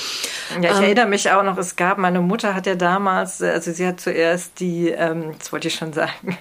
Ja, 0.62 0.72
ich 0.72 0.78
ähm, 0.78 0.84
erinnere 0.84 1.08
mich 1.08 1.30
auch 1.32 1.44
noch, 1.44 1.58
es 1.58 1.76
gab, 1.76 1.98
meine 1.98 2.22
Mutter 2.22 2.56
hat 2.56 2.66
ja 2.66 2.76
damals, 2.76 3.42
also 3.42 3.72
sie 3.72 3.86
hat 3.86 4.00
zuerst 4.00 4.60
die, 4.60 4.90
ähm, 4.90 5.36
das 5.38 5.52
wollte 5.52 5.68
ich 5.68 5.76
schon 5.76 5.94
sagen, 5.94 6.38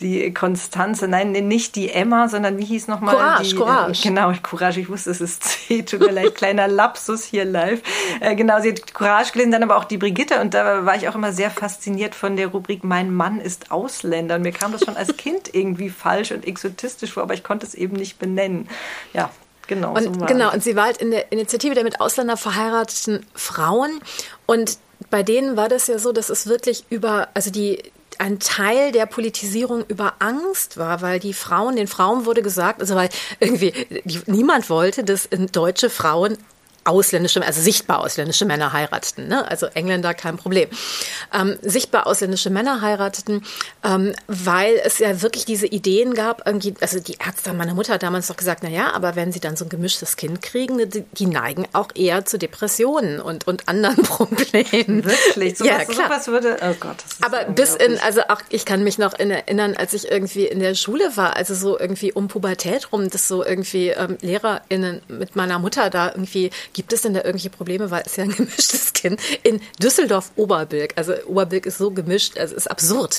die 0.00 0.32
Konstanze, 0.34 1.08
nein, 1.08 1.32
nicht 1.32 1.76
die 1.76 1.90
Emma, 1.90 2.28
sondern 2.28 2.58
wie 2.58 2.64
hieß 2.64 2.88
nochmal? 2.88 3.16
Courage, 3.16 3.50
die, 3.50 3.56
Courage. 3.56 4.02
Genau, 4.02 4.32
Courage, 4.42 4.80
ich 4.80 4.88
wusste, 4.88 5.10
es 5.10 5.20
ist 5.20 5.44
C, 5.44 5.82
tut 5.88 6.00
mir 6.00 6.12
leid, 6.12 6.34
kleiner 6.34 6.68
Lapsus 6.68 7.24
hier 7.24 7.44
live. 7.44 7.80
Äh, 8.20 8.34
genau, 8.34 8.60
sie 8.60 8.70
hat 8.70 8.94
Courage 8.98 9.32
gelesen, 9.32 9.52
dann 9.52 9.62
aber 9.62 9.76
auch 9.76 9.84
die 9.84 9.98
Brigitte 9.98 10.40
und 10.40 10.54
da 10.54 10.84
war 10.84 10.96
ich 10.96 11.08
auch 11.08 11.14
immer 11.14 11.32
sehr 11.32 11.50
fasziniert 11.50 12.14
von 12.14 12.36
der 12.36 12.48
Rubrik 12.48 12.84
Mein 12.84 13.14
Mann 13.14 13.40
ist 13.40 13.70
Ausländer. 13.70 14.36
Und 14.36 14.42
mir 14.42 14.52
kam 14.52 14.72
das 14.72 14.84
schon 14.84 14.96
als 14.96 15.16
Kind 15.16 15.54
irgendwie 15.54 15.90
falsch 15.90 16.32
und 16.32 16.46
exotistisch 16.46 17.12
vor, 17.12 17.22
aber 17.22 17.34
ich 17.34 17.44
konnte 17.44 17.66
es 17.66 17.74
eben 17.74 17.96
nicht 17.96 18.18
benennen. 18.18 18.68
Ja, 19.14 19.30
Genau, 19.68 19.92
und, 19.92 20.02
so 20.02 20.10
genau, 20.24 20.50
und 20.50 20.64
sie 20.64 20.76
war 20.76 20.84
halt 20.84 20.96
in 20.96 21.10
der 21.10 21.30
Initiative 21.30 21.74
der 21.74 21.84
mit 21.84 22.00
Ausländer 22.00 22.38
verheirateten 22.38 23.26
Frauen. 23.34 24.00
Und 24.46 24.78
bei 25.10 25.22
denen 25.22 25.58
war 25.58 25.68
das 25.68 25.86
ja 25.88 25.98
so, 25.98 26.10
dass 26.10 26.30
es 26.30 26.46
wirklich 26.46 26.84
über, 26.88 27.28
also 27.34 27.50
die, 27.50 27.82
ein 28.18 28.40
Teil 28.40 28.92
der 28.92 29.06
Politisierung 29.06 29.84
über 29.86 30.14
Angst 30.18 30.76
war, 30.78 31.02
weil 31.02 31.20
die 31.20 31.34
Frauen, 31.34 31.76
den 31.76 31.86
Frauen 31.86 32.24
wurde 32.24 32.42
gesagt, 32.42 32.80
also 32.80 32.96
weil 32.96 33.10
irgendwie 33.40 33.72
die, 34.04 34.20
niemand 34.26 34.70
wollte, 34.70 35.04
dass 35.04 35.28
deutsche 35.52 35.90
Frauen 35.90 36.38
ausländische, 36.88 37.44
also 37.44 37.60
sichtbar 37.60 38.00
ausländische 38.00 38.44
Männer 38.44 38.72
heirateten. 38.72 39.28
Ne? 39.28 39.48
Also 39.48 39.66
Engländer 39.66 40.14
kein 40.14 40.36
Problem. 40.36 40.68
Ähm, 41.32 41.58
sichtbar 41.62 42.06
ausländische 42.06 42.50
Männer 42.50 42.80
heirateten, 42.80 43.44
ähm, 43.84 44.14
weil 44.26 44.80
es 44.84 44.98
ja 44.98 45.22
wirklich 45.22 45.44
diese 45.44 45.66
Ideen 45.66 46.14
gab, 46.14 46.46
irgendwie, 46.46 46.74
also 46.80 46.98
die 47.00 47.18
Ärzte, 47.24 47.52
meine 47.52 47.74
Mutter 47.74 47.94
hat 47.94 48.02
damals 48.02 48.28
noch 48.28 48.36
gesagt, 48.36 48.62
na 48.62 48.68
ja, 48.68 48.92
aber 48.92 49.16
wenn 49.16 49.32
sie 49.32 49.40
dann 49.40 49.56
so 49.56 49.64
ein 49.64 49.68
gemischtes 49.68 50.16
Kind 50.16 50.42
kriegen, 50.42 50.78
die, 50.90 51.04
die 51.12 51.26
neigen 51.26 51.66
auch 51.72 51.88
eher 51.94 52.24
zu 52.24 52.38
Depressionen 52.38 53.20
und, 53.20 53.46
und 53.46 53.68
anderen 53.68 54.02
Problemen. 54.02 55.04
Wirklich? 55.04 55.58
So 55.58 55.64
ja, 55.64 55.78
was, 55.78 55.88
klar. 55.88 56.08
sowas 56.08 56.28
würde, 56.28 56.56
oh 56.62 56.74
Gott. 56.80 56.96
Aber 57.22 57.44
bis 57.44 57.74
in, 57.74 57.98
also 58.00 58.22
auch, 58.28 58.40
ich 58.48 58.64
kann 58.64 58.82
mich 58.82 58.98
noch 58.98 59.14
in 59.18 59.30
erinnern, 59.30 59.74
als 59.76 59.92
ich 59.92 60.10
irgendwie 60.10 60.46
in 60.46 60.60
der 60.60 60.74
Schule 60.74 61.16
war, 61.16 61.36
also 61.36 61.54
so 61.54 61.78
irgendwie 61.78 62.12
um 62.12 62.28
Pubertät 62.28 62.92
rum, 62.92 63.10
dass 63.10 63.28
so 63.28 63.44
irgendwie 63.44 63.88
ähm, 63.88 64.18
LehrerInnen 64.20 65.02
mit 65.08 65.36
meiner 65.36 65.58
Mutter 65.58 65.90
da 65.90 66.08
irgendwie, 66.08 66.50
gibt 66.78 66.92
es 66.92 67.02
denn 67.02 67.12
da 67.12 67.20
irgendwelche 67.20 67.50
Probleme, 67.50 67.90
weil 67.90 68.04
es 68.06 68.14
ja 68.14 68.22
ein 68.22 68.30
gemischtes 68.36 68.92
Kind 68.92 69.20
in 69.42 69.60
Düsseldorf-Oberbilk, 69.82 70.92
also 70.94 71.12
Oberbilk 71.26 71.66
ist 71.66 71.76
so 71.76 71.90
gemischt, 71.90 72.38
also 72.38 72.54
ist 72.54 72.70
absurd, 72.70 73.18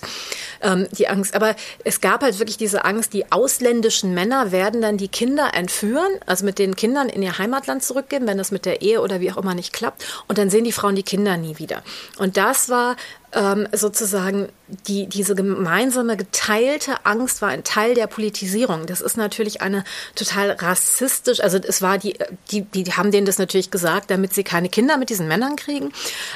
ähm, 0.62 0.88
die 0.92 1.10
Angst. 1.10 1.36
Aber 1.36 1.58
es 1.84 2.00
gab 2.00 2.22
halt 2.22 2.40
wirklich 2.40 2.56
diese 2.56 2.86
Angst, 2.86 3.12
die 3.12 3.34
ausländischen 3.34 4.14
Männer 4.14 4.54
werden 4.54 4.82
dann 4.82 4.96
die 4.96 5.10
Kinder 5.10 5.54
entführen, 5.54 6.10
also 6.26 6.46
mit 6.46 6.58
den 6.58 6.78
Kindern 6.78 7.10
in 7.10 7.22
ihr 7.22 7.38
Heimatland 7.38 7.84
zurückgeben, 7.84 8.28
wenn 8.28 8.38
das 8.38 8.52
mit 8.52 8.66
der 8.66 8.82
Ehe 8.82 9.02
oder 9.02 9.20
wie 9.20 9.30
auch 9.30 9.38
immer 9.38 9.56
nicht 9.56 9.74
klappt. 9.74 10.06
Und 10.30 10.38
dann 10.38 10.50
sehen 10.50 10.64
die 10.64 10.72
Frauen 10.72 10.96
die 10.96 11.04
Kinder 11.04 11.36
nie 11.36 11.60
wieder. 11.60 11.84
Und 12.18 12.38
das 12.38 12.70
war 12.70 12.96
ähm, 13.34 13.68
sozusagen 13.72 14.50
die, 14.88 15.08
diese 15.08 15.36
gemeinsame 15.36 16.16
geteilte 16.16 17.06
Angst 17.06 17.42
war 17.42 17.50
ein 17.50 17.64
Teil 17.64 17.96
der 17.96 18.08
Politisierung. 18.08 18.86
Das 18.86 19.02
ist 19.02 19.18
natürlich 19.18 19.62
eine 19.62 19.84
total 20.16 20.52
rassistisch, 20.52 21.40
also 21.40 21.58
es 21.58 21.82
war 21.82 21.98
die, 21.98 22.18
die, 22.52 22.62
die 22.62 22.86
haben 22.94 23.12
denen 23.12 23.26
das 23.26 23.40
natürlich 23.40 23.72
gesagt, 23.72 24.12
damit 24.12 24.34
sie 24.34 24.44
keine 24.44 24.70
Kinder 24.70 24.98
mit 24.98 25.10
diesen 25.10 25.28
Männern 25.28 25.56
kriegen. 25.56 25.92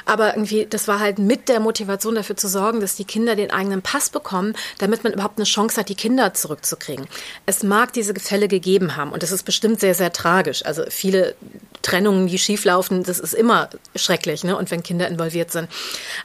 Aber 0.05 0.35
irgendwie, 0.35 0.65
das 0.65 0.87
war 0.87 0.99
halt 0.99 1.19
mit 1.19 1.47
der 1.49 1.59
Motivation 1.59 2.15
dafür 2.15 2.35
zu 2.35 2.47
sorgen, 2.47 2.79
dass 2.79 2.95
die 2.95 3.05
Kinder 3.05 3.35
den 3.35 3.51
eigenen 3.51 3.81
Pass 3.81 4.09
bekommen, 4.09 4.55
damit 4.79 5.03
man 5.03 5.13
überhaupt 5.13 5.37
eine 5.37 5.45
Chance 5.45 5.79
hat, 5.79 5.89
die 5.89 5.95
Kinder 5.95 6.33
zurückzukriegen. 6.33 7.07
Es 7.45 7.63
mag 7.63 7.93
diese 7.93 8.13
Gefälle 8.13 8.47
gegeben 8.47 8.95
haben 8.95 9.11
und 9.11 9.21
das 9.21 9.31
ist 9.31 9.43
bestimmt 9.43 9.79
sehr, 9.79 9.95
sehr 9.95 10.11
tragisch. 10.11 10.65
Also 10.65 10.83
viele 10.89 11.35
Trennungen, 11.83 12.27
die 12.27 12.39
schieflaufen, 12.39 13.03
das 13.03 13.19
ist 13.19 13.33
immer 13.33 13.69
schrecklich, 13.95 14.43
ne? 14.43 14.57
Und 14.57 14.71
wenn 14.71 14.81
Kinder 14.83 15.07
involviert 15.07 15.51
sind. 15.51 15.67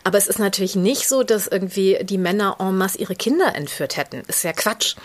Aber 0.04 0.16
es 0.16 0.28
ist 0.28 0.38
natürlich 0.38 0.57
nicht 0.76 1.08
so, 1.08 1.22
dass 1.22 1.46
irgendwie 1.46 1.98
die 2.02 2.18
Männer 2.18 2.56
en 2.58 2.76
masse 2.76 2.98
ihre 2.98 3.14
Kinder 3.14 3.54
entführt 3.54 3.96
hätten. 3.96 4.22
Ist 4.28 4.44
ja 4.44 4.52
Quatsch. 4.52 4.96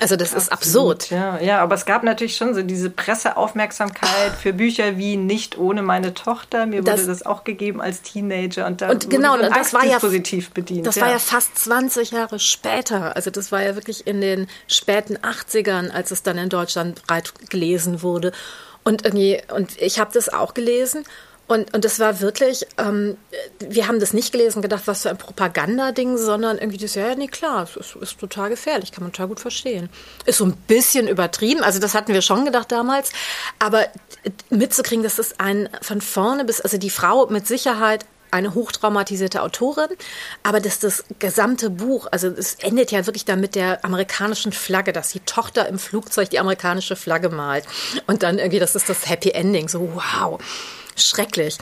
Also 0.00 0.16
das 0.16 0.34
ist 0.34 0.52
absurd. 0.52 1.10
Ja, 1.10 1.40
ja, 1.40 1.60
aber 1.60 1.74
es 1.74 1.86
gab 1.86 2.04
natürlich 2.04 2.36
schon 2.36 2.54
so 2.54 2.62
diese 2.62 2.90
Presseaufmerksamkeit 2.90 4.32
für 4.40 4.52
Bücher 4.52 4.96
wie 4.98 5.16
Nicht 5.16 5.56
ohne 5.58 5.82
meine 5.82 6.14
Tochter. 6.14 6.66
Mir 6.66 6.82
Das- 6.82 7.00
wurde 7.00 7.06
das 7.08 7.26
auch 7.26 7.42
gegeben 7.42 7.80
als 7.80 8.02
Teenager 8.02 8.66
und 8.66 8.80
da 8.80 8.90
Und 8.90 9.08
genau, 9.10 9.32
wurde 9.32 9.46
und 9.48 9.56
das 9.56 9.72
war 9.72 9.80
ja 9.84 9.92
Angstdispositiv 9.92 10.50
bedient. 10.50 10.86
Das 10.86 11.00
war 11.00 11.10
ja 11.10 11.18
fast 11.18 11.58
20 11.58 12.10
Jahre 12.12 12.38
später. 12.38 13.16
Also 13.16 13.30
das 13.30 13.50
war 13.50 13.62
ja 13.62 13.74
wirklich 13.74 14.06
in 14.06 14.20
den 14.20 14.46
späten 14.68 15.16
80ern, 15.16 15.90
als 15.90 16.10
es 16.10 16.22
dann 16.22 16.38
in 16.38 16.48
Deutschland 16.50 17.04
breit 17.06 17.32
gelesen 17.48 18.02
wurde. 18.02 18.32
Und 18.84 19.04
irgendwie, 19.04 19.40
und 19.54 19.80
ich 19.80 19.98
habe 19.98 20.10
das 20.12 20.28
auch 20.28 20.54
gelesen. 20.54 21.04
Und, 21.48 21.74
und 21.74 21.84
das 21.84 21.98
war 21.98 22.20
wirklich, 22.20 22.66
ähm, 22.76 23.16
wir 23.58 23.88
haben 23.88 24.00
das 24.00 24.12
nicht 24.12 24.32
gelesen, 24.32 24.60
gedacht, 24.60 24.82
was 24.84 25.02
für 25.02 25.10
ein 25.10 25.16
Propagandading, 25.16 26.18
sondern 26.18 26.58
irgendwie 26.58 26.76
das, 26.76 26.94
ja, 26.94 27.08
ja, 27.08 27.14
nee, 27.14 27.26
klar, 27.26 27.62
es 27.62 27.76
ist, 27.76 27.96
ist 27.96 28.20
total 28.20 28.50
gefährlich, 28.50 28.92
kann 28.92 29.02
man 29.02 29.12
total 29.12 29.28
gut 29.28 29.40
verstehen. 29.40 29.88
Ist 30.26 30.38
so 30.38 30.44
ein 30.44 30.52
bisschen 30.68 31.08
übertrieben, 31.08 31.62
also 31.62 31.80
das 31.80 31.94
hatten 31.94 32.12
wir 32.12 32.20
schon 32.20 32.44
gedacht 32.44 32.70
damals, 32.70 33.12
aber 33.58 33.86
mitzukriegen, 34.50 35.02
dass 35.02 35.18
es 35.18 35.40
ein 35.40 35.70
von 35.80 36.02
vorne 36.02 36.44
bis, 36.44 36.60
also 36.60 36.76
die 36.76 36.90
Frau 36.90 37.26
mit 37.28 37.46
Sicherheit 37.46 38.04
eine 38.30 38.52
hochtraumatisierte 38.54 39.40
Autorin, 39.40 39.88
aber 40.42 40.60
dass 40.60 40.78
das 40.80 41.04
gesamte 41.18 41.70
Buch, 41.70 42.08
also 42.10 42.28
es 42.28 42.56
endet 42.56 42.90
ja 42.90 43.06
wirklich 43.06 43.24
dann 43.24 43.40
mit 43.40 43.54
der 43.54 43.84
amerikanischen 43.86 44.52
Flagge, 44.52 44.92
dass 44.92 45.12
die 45.12 45.20
Tochter 45.20 45.66
im 45.66 45.78
Flugzeug 45.78 46.28
die 46.28 46.38
amerikanische 46.38 46.94
Flagge 46.94 47.30
malt 47.30 47.64
und 48.06 48.22
dann 48.22 48.38
irgendwie, 48.38 48.58
das 48.58 48.74
ist 48.74 48.90
das 48.90 49.08
Happy 49.08 49.30
Ending, 49.30 49.68
so 49.68 49.94
wow, 49.94 50.38
schrecklich. 50.98 51.58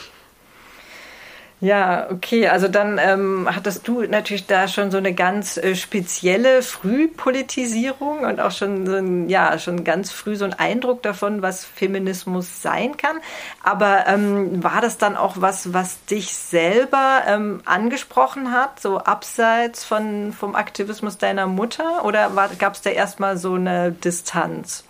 Ja, 1.58 2.10
okay, 2.10 2.48
also 2.48 2.68
dann 2.68 2.98
ähm, 3.02 3.48
hattest 3.50 3.88
du 3.88 4.02
natürlich 4.02 4.46
da 4.46 4.68
schon 4.68 4.90
so 4.90 4.98
eine 4.98 5.14
ganz 5.14 5.56
äh, 5.56 5.74
spezielle 5.74 6.60
Frühpolitisierung 6.60 8.20
und 8.20 8.40
auch 8.40 8.50
schon 8.50 8.86
so 8.86 8.96
ein, 8.96 9.30
ja, 9.30 9.58
schon 9.58 9.82
ganz 9.82 10.12
früh 10.12 10.36
so 10.36 10.44
ein 10.44 10.52
Eindruck 10.52 11.02
davon, 11.02 11.40
was 11.40 11.64
Feminismus 11.64 12.60
sein 12.60 12.98
kann. 12.98 13.16
Aber 13.62 14.06
ähm, 14.06 14.62
war 14.62 14.82
das 14.82 14.98
dann 14.98 15.16
auch 15.16 15.36
was, 15.38 15.72
was 15.72 16.04
dich 16.04 16.36
selber 16.36 17.22
ähm, 17.26 17.62
angesprochen 17.64 18.52
hat, 18.52 18.78
so 18.78 18.98
abseits 18.98 19.82
von, 19.82 20.34
vom 20.34 20.54
Aktivismus 20.54 21.16
deiner 21.16 21.46
Mutter? 21.46 22.04
Oder 22.04 22.30
gab 22.58 22.74
es 22.74 22.82
da 22.82 22.90
erstmal 22.90 23.38
so 23.38 23.54
eine 23.54 23.92
Distanz? 23.92 24.85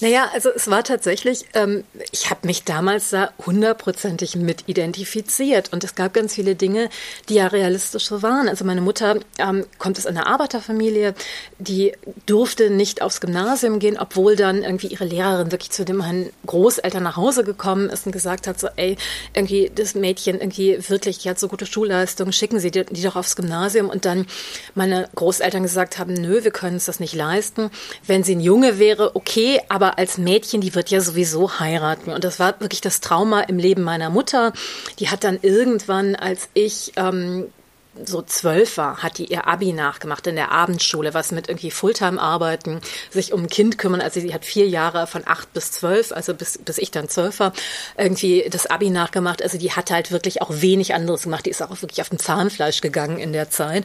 Naja, 0.00 0.30
also 0.32 0.50
es 0.50 0.70
war 0.70 0.84
tatsächlich, 0.84 1.44
ähm, 1.54 1.84
ich 2.12 2.30
habe 2.30 2.46
mich 2.46 2.64
damals 2.64 3.10
da 3.10 3.30
hundertprozentig 3.44 4.36
mit 4.36 4.64
identifiziert 4.68 5.72
und 5.72 5.84
es 5.84 5.94
gab 5.94 6.14
ganz 6.14 6.34
viele 6.34 6.54
Dinge, 6.54 6.88
die 7.28 7.34
ja 7.34 7.46
realistisch 7.46 8.06
so 8.06 8.22
waren. 8.22 8.48
Also 8.48 8.64
meine 8.64 8.80
Mutter 8.80 9.18
ähm, 9.38 9.64
kommt 9.78 9.98
aus 9.98 10.06
einer 10.06 10.26
Arbeiterfamilie, 10.26 11.14
die 11.58 11.92
durfte 12.26 12.70
nicht 12.70 13.02
aufs 13.02 13.20
Gymnasium 13.20 13.78
gehen, 13.78 13.98
obwohl 13.98 14.36
dann 14.36 14.62
irgendwie 14.62 14.88
ihre 14.88 15.04
Lehrerin 15.04 15.50
wirklich 15.52 15.70
zu 15.70 15.84
dem 15.84 15.96
meinen 15.96 16.30
Großeltern 16.46 17.02
nach 17.02 17.16
Hause 17.16 17.44
gekommen 17.44 17.90
ist 17.90 18.06
und 18.06 18.12
gesagt 18.12 18.46
hat, 18.46 18.60
so 18.60 18.68
ey, 18.76 18.96
irgendwie 19.34 19.70
das 19.74 19.94
Mädchen 19.94 20.40
irgendwie 20.40 20.78
wirklich, 20.88 21.18
die 21.18 21.30
hat 21.30 21.38
so 21.38 21.48
gute 21.48 21.66
Schulleistung, 21.66 22.32
schicken 22.32 22.60
Sie 22.60 22.70
die, 22.70 22.84
die 22.84 23.02
doch 23.02 23.16
aufs 23.16 23.36
Gymnasium 23.36 23.88
und 23.88 24.04
dann 24.04 24.26
meine 24.74 25.08
Großeltern 25.14 25.62
gesagt 25.62 25.98
haben, 25.98 26.14
nö, 26.14 26.44
wir 26.44 26.50
können 26.50 26.74
uns 26.74 26.84
das 26.84 27.00
nicht 27.00 27.14
leisten. 27.14 27.70
Wenn 28.06 28.22
sie 28.22 28.34
ein 28.34 28.40
Junge 28.40 28.78
wäre, 28.78 29.16
okay, 29.16 29.60
aber 29.68 29.98
als 29.98 30.18
Mädchen, 30.18 30.60
die 30.60 30.74
wird 30.74 30.90
ja 30.90 31.00
sowieso 31.00 31.58
heiraten. 31.58 32.12
Und 32.12 32.24
das 32.24 32.38
war 32.38 32.60
wirklich 32.60 32.80
das 32.80 33.00
Trauma 33.00 33.42
im 33.42 33.58
Leben 33.58 33.82
meiner 33.82 34.10
Mutter. 34.10 34.52
Die 34.98 35.08
hat 35.10 35.24
dann 35.24 35.38
irgendwann, 35.42 36.14
als 36.14 36.48
ich 36.54 36.92
ähm, 36.96 37.46
so 38.04 38.22
zwölf 38.22 38.76
war, 38.76 39.02
hat 39.02 39.18
die 39.18 39.26
ihr 39.26 39.46
Abi 39.46 39.72
nachgemacht 39.72 40.26
in 40.26 40.36
der 40.36 40.52
Abendschule, 40.52 41.14
was 41.14 41.32
mit 41.32 41.48
irgendwie 41.48 41.70
Fulltime-Arbeiten, 41.70 42.80
sich 43.10 43.32
um 43.32 43.44
ein 43.44 43.48
Kind 43.48 43.78
kümmern. 43.78 44.00
Also 44.00 44.20
sie 44.20 44.34
hat 44.34 44.44
vier 44.44 44.68
Jahre 44.68 45.06
von 45.06 45.22
acht 45.24 45.52
bis 45.52 45.72
zwölf, 45.72 46.12
also 46.12 46.34
bis, 46.34 46.58
bis 46.58 46.78
ich 46.78 46.90
dann 46.90 47.08
zwölf 47.08 47.40
war, 47.40 47.52
irgendwie 47.96 48.46
das 48.50 48.66
Abi 48.66 48.90
nachgemacht. 48.90 49.42
Also 49.42 49.58
die 49.58 49.72
hat 49.72 49.90
halt 49.90 50.10
wirklich 50.10 50.42
auch 50.42 50.50
wenig 50.50 50.94
anderes 50.94 51.22
gemacht. 51.22 51.46
Die 51.46 51.50
ist 51.50 51.62
auch 51.62 51.82
wirklich 51.82 52.00
auf 52.00 52.10
dem 52.10 52.18
Zahnfleisch 52.18 52.80
gegangen 52.80 53.18
in 53.18 53.32
der 53.32 53.50
Zeit 53.50 53.84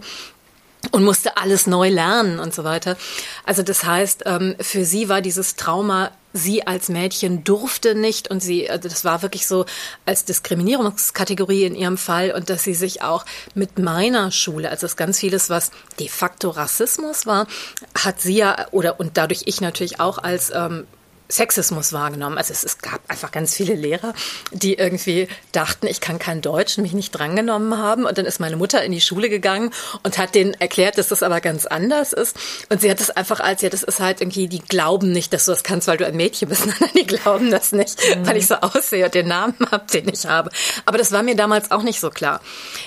und 0.90 1.04
musste 1.04 1.38
alles 1.38 1.68
neu 1.68 1.90
lernen 1.90 2.40
und 2.40 2.54
so 2.54 2.64
weiter. 2.64 2.98
Also 3.46 3.62
das 3.62 3.84
heißt, 3.84 4.24
ähm, 4.26 4.56
für 4.60 4.84
sie 4.84 5.10
war 5.10 5.22
dieses 5.22 5.56
Trauma, 5.56 6.12
sie 6.34 6.66
als 6.66 6.90
Mädchen 6.90 7.44
durfte 7.44 7.94
nicht 7.94 8.30
und 8.30 8.42
sie, 8.42 8.70
also 8.70 8.90
das 8.90 9.06
war 9.06 9.22
wirklich 9.22 9.46
so 9.48 9.66
als 10.06 10.26
Diskriminierungskategorie 10.26 11.66
in 11.66 11.76
ihrem 11.76 11.98
Fall 11.98 12.32
und 12.32 12.50
dass 12.50 12.64
sie 12.64 12.74
sich 12.74 13.04
auch 13.04 13.26
mit 13.54 13.78
meiner 13.78 14.32
Schule, 14.32 14.70
also 14.70 14.86
das 14.86 14.96
ganz 14.96 15.20
vieles, 15.20 15.50
was 15.50 15.72
de 16.00 16.08
facto 16.08 16.50
Rassismus 16.50 17.26
war, 17.26 17.48
hat 17.96 18.22
sie 18.22 18.38
ja, 18.38 18.68
oder 18.72 19.00
und 19.00 19.18
dadurch 19.18 19.44
ich 19.46 19.62
natürlich 19.62 20.00
auch 20.00 20.18
als 20.18 20.52
ähm, 20.54 20.88
Sexismus 21.32 21.94
wahrgenommen. 21.94 22.38
Also 22.38 22.52
es, 22.54 22.64
es 22.64 22.78
gab 22.80 23.00
einfach 23.08 23.32
ganz 23.32 23.56
viele 23.56 23.76
Lehrer, 23.76 24.14
die 24.52 24.76
irgendwie 24.76 25.28
dachten, 25.52 25.88
ich 25.88 26.02
kann 26.02 26.20
kein 26.20 26.42
Deutsch 26.42 26.78
und 26.78 26.84
mich 26.84 26.94
nicht 26.94 27.12
drangenommen 27.12 27.78
haben. 27.78 28.06
Und 28.06 28.18
dann 28.18 28.26
ist 28.26 28.40
meine 28.40 28.58
Mutter 28.58 28.84
in 28.84 28.92
die 28.92 29.02
Schule 29.02 29.30
gegangen 29.30 29.72
und 30.04 30.18
hat 30.18 30.36
denen 30.36 30.54
erklärt, 30.56 30.98
dass 30.98 31.08
das 31.08 31.24
aber 31.24 31.42
ganz 31.42 31.66
anders 31.66 32.14
ist. 32.14 32.38
Und 32.70 32.82
sie 32.82 32.90
hat 32.92 33.00
es 33.00 33.10
einfach 33.10 33.40
als, 33.40 33.62
ja, 33.62 33.70
das 33.70 33.84
ist 33.84 34.00
halt 34.00 34.22
irgendwie, 34.22 34.48
die 34.48 34.60
glauben 34.60 35.12
nicht, 35.12 35.34
dass 35.34 35.46
du 35.46 35.52
das 35.52 35.64
kannst, 35.64 35.88
weil 35.88 35.98
du 35.98 36.06
ein 36.06 36.16
Mädchen 36.16 36.50
bist. 36.50 36.66
Nein, 36.80 36.90
die 36.96 37.08
glauben 37.08 37.52
das 37.52 37.72
nicht, 37.72 38.00
mhm. 38.16 38.28
weil 38.28 38.38
ich 38.38 38.48
so 38.48 38.56
aussehe 38.56 39.06
und 39.06 39.14
den 39.14 39.28
Namen 39.28 39.56
habe, 39.72 39.86
den 39.92 40.10
ich 40.10 40.26
habe. 40.26 40.52
Aber 40.86 40.98
das 40.98 41.12
war 41.12 41.24
mir 41.24 41.36
damals 41.36 41.72
auch 41.72 41.84
nicht 41.84 42.00
so 42.00 42.10
klar. 42.10 42.42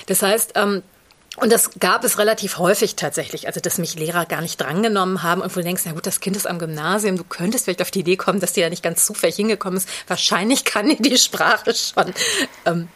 Das 0.07 0.21
heißt, 0.21 0.51
ähm, 0.55 0.83
und 1.37 1.51
das 1.51 1.71
gab 1.79 2.03
es 2.03 2.17
relativ 2.17 2.57
häufig 2.57 2.95
tatsächlich, 2.95 3.47
also 3.47 3.59
dass 3.59 3.77
mich 3.77 3.95
Lehrer 3.95 4.25
gar 4.25 4.41
nicht 4.41 4.59
drangenommen 4.59 5.23
haben 5.23 5.41
und 5.41 5.55
wo 5.55 5.59
du 5.59 5.65
denkst, 5.65 5.83
na 5.85 5.91
gut, 5.91 6.05
das 6.05 6.19
Kind 6.19 6.35
ist 6.35 6.47
am 6.47 6.59
Gymnasium, 6.59 7.17
du 7.17 7.23
könntest 7.23 7.65
vielleicht 7.65 7.81
auf 7.81 7.91
die 7.91 7.99
Idee 7.99 8.15
kommen, 8.15 8.39
dass 8.39 8.53
die 8.53 8.61
da 8.61 8.69
nicht 8.69 8.83
ganz 8.83 9.05
zufällig 9.05 9.35
hingekommen 9.35 9.77
ist. 9.77 9.89
Wahrscheinlich 10.07 10.63
kann 10.63 10.89
die 10.89 11.01
die 11.01 11.17
Sprache 11.17 11.73
schon. 11.73 12.13
Ähm, 12.65 12.87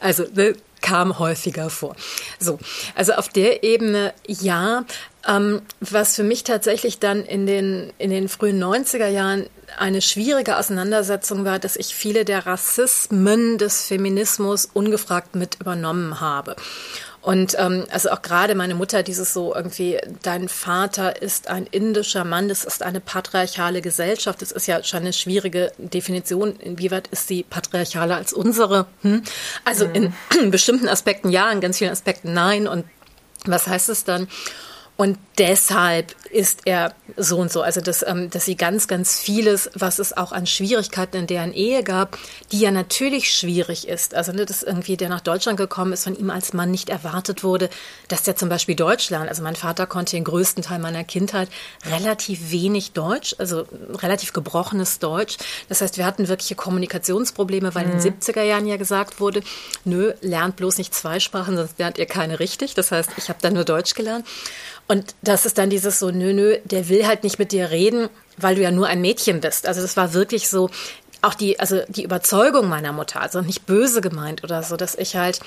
also 0.00 0.24
ne, 0.34 0.54
kam 0.80 1.18
häufiger 1.18 1.70
vor. 1.70 1.96
So, 2.38 2.58
also 2.94 3.12
auf 3.14 3.28
der 3.28 3.62
Ebene 3.62 4.12
ja. 4.26 4.84
Ähm, 5.26 5.62
was 5.80 6.16
für 6.16 6.24
mich 6.24 6.42
tatsächlich 6.42 6.98
dann 6.98 7.24
in 7.24 7.46
den, 7.46 7.92
in 7.98 8.10
den 8.10 8.28
frühen 8.28 8.60
90er 8.60 9.06
Jahren 9.06 9.46
eine 9.78 10.02
schwierige 10.02 10.58
Auseinandersetzung 10.58 11.44
war, 11.44 11.60
dass 11.60 11.76
ich 11.76 11.94
viele 11.94 12.24
der 12.24 12.44
Rassismen 12.44 13.56
des 13.56 13.84
Feminismus 13.84 14.68
ungefragt 14.72 15.36
mit 15.36 15.60
übernommen 15.60 16.20
habe. 16.20 16.56
Und 17.22 17.56
ähm, 17.56 17.86
also 17.90 18.10
auch 18.10 18.20
gerade 18.20 18.56
meine 18.56 18.74
Mutter, 18.74 19.04
dieses 19.04 19.32
so 19.32 19.54
irgendwie, 19.54 19.98
dein 20.22 20.48
Vater 20.48 21.22
ist 21.22 21.48
ein 21.48 21.66
indischer 21.70 22.24
Mann, 22.24 22.48
das 22.48 22.64
ist 22.64 22.82
eine 22.82 23.00
patriarchale 23.00 23.80
Gesellschaft. 23.80 24.42
Das 24.42 24.50
ist 24.50 24.66
ja 24.66 24.82
schon 24.82 25.00
eine 25.00 25.12
schwierige 25.12 25.72
Definition. 25.78 26.56
Inwieweit 26.56 27.06
ist 27.08 27.28
sie 27.28 27.44
patriarchaler 27.44 28.16
als 28.16 28.32
unsere? 28.32 28.86
Hm? 29.02 29.22
Also 29.64 29.86
mhm. 29.86 30.12
in 30.34 30.50
bestimmten 30.50 30.88
Aspekten 30.88 31.30
ja, 31.30 31.50
in 31.52 31.60
ganz 31.60 31.78
vielen 31.78 31.92
Aspekten 31.92 32.32
nein. 32.32 32.66
Und 32.66 32.84
was 33.46 33.68
heißt 33.68 33.88
es 33.88 34.02
dann? 34.02 34.26
Und 34.96 35.18
deshalb 35.38 36.14
ist 36.30 36.60
er 36.66 36.94
so 37.16 37.38
und 37.38 37.50
so. 37.50 37.62
Also, 37.62 37.80
dass, 37.80 38.06
ähm, 38.06 38.30
dass 38.30 38.44
sie 38.44 38.56
ganz, 38.56 38.86
ganz 38.88 39.18
vieles, 39.18 39.70
was 39.74 39.98
es 39.98 40.16
auch 40.16 40.32
an 40.32 40.46
Schwierigkeiten 40.46 41.16
in 41.16 41.26
deren 41.26 41.52
Ehe 41.52 41.82
gab, 41.82 42.18
die 42.52 42.60
ja 42.60 42.70
natürlich 42.70 43.34
schwierig 43.34 43.88
ist. 43.88 44.14
Also, 44.14 44.32
ne, 44.32 44.44
dass 44.44 44.62
irgendwie 44.62 44.96
der 44.96 45.08
nach 45.08 45.20
Deutschland 45.20 45.58
gekommen 45.58 45.92
ist, 45.92 46.04
von 46.04 46.14
ihm 46.14 46.30
als 46.30 46.52
Mann 46.52 46.70
nicht 46.70 46.90
erwartet 46.90 47.42
wurde, 47.42 47.70
dass 48.08 48.22
der 48.22 48.36
zum 48.36 48.48
Beispiel 48.48 48.76
Deutsch 48.76 49.10
lernt. 49.10 49.28
Also, 49.28 49.42
mein 49.42 49.56
Vater 49.56 49.86
konnte 49.86 50.16
den 50.16 50.24
größten 50.24 50.62
Teil 50.62 50.78
meiner 50.78 51.04
Kindheit 51.04 51.48
relativ 51.90 52.50
wenig 52.50 52.92
Deutsch, 52.92 53.34
also 53.38 53.64
relativ 53.94 54.32
gebrochenes 54.32 54.98
Deutsch. 54.98 55.38
Das 55.68 55.80
heißt, 55.80 55.96
wir 55.96 56.04
hatten 56.04 56.28
wirkliche 56.28 56.54
Kommunikationsprobleme, 56.54 57.74
weil 57.74 57.86
mhm. 57.86 57.92
in 57.92 58.02
den 58.02 58.20
70er 58.20 58.42
Jahren 58.42 58.66
ja 58.66 58.76
gesagt 58.76 59.20
wurde, 59.20 59.42
nö, 59.84 60.12
lernt 60.20 60.56
bloß 60.56 60.78
nicht 60.78 60.94
zwei 60.94 61.18
Sprachen, 61.18 61.56
sonst 61.56 61.78
lernt 61.78 61.98
ihr 61.98 62.06
keine 62.06 62.40
richtig. 62.40 62.74
Das 62.74 62.92
heißt, 62.92 63.10
ich 63.16 63.28
habe 63.28 63.38
dann 63.42 63.54
nur 63.54 63.64
Deutsch 63.64 63.94
gelernt. 63.94 64.26
Und 64.92 65.14
das 65.22 65.46
ist 65.46 65.56
dann 65.56 65.70
dieses 65.70 65.98
so, 65.98 66.10
nö, 66.10 66.34
nö, 66.34 66.58
der 66.66 66.90
will 66.90 67.06
halt 67.06 67.24
nicht 67.24 67.38
mit 67.38 67.50
dir 67.50 67.70
reden, 67.70 68.10
weil 68.36 68.56
du 68.56 68.60
ja 68.60 68.70
nur 68.70 68.88
ein 68.88 69.00
Mädchen 69.00 69.40
bist. 69.40 69.66
Also 69.66 69.80
das 69.80 69.96
war 69.96 70.12
wirklich 70.12 70.50
so, 70.50 70.68
auch 71.22 71.32
die, 71.32 71.58
also 71.58 71.80
die 71.88 72.04
Überzeugung 72.04 72.68
meiner 72.68 72.92
Mutter, 72.92 73.22
also 73.22 73.40
nicht 73.40 73.64
böse 73.64 74.02
gemeint 74.02 74.44
oder 74.44 74.62
so, 74.62 74.76
dass 74.76 74.94
ich 74.94 75.16
halt 75.16 75.40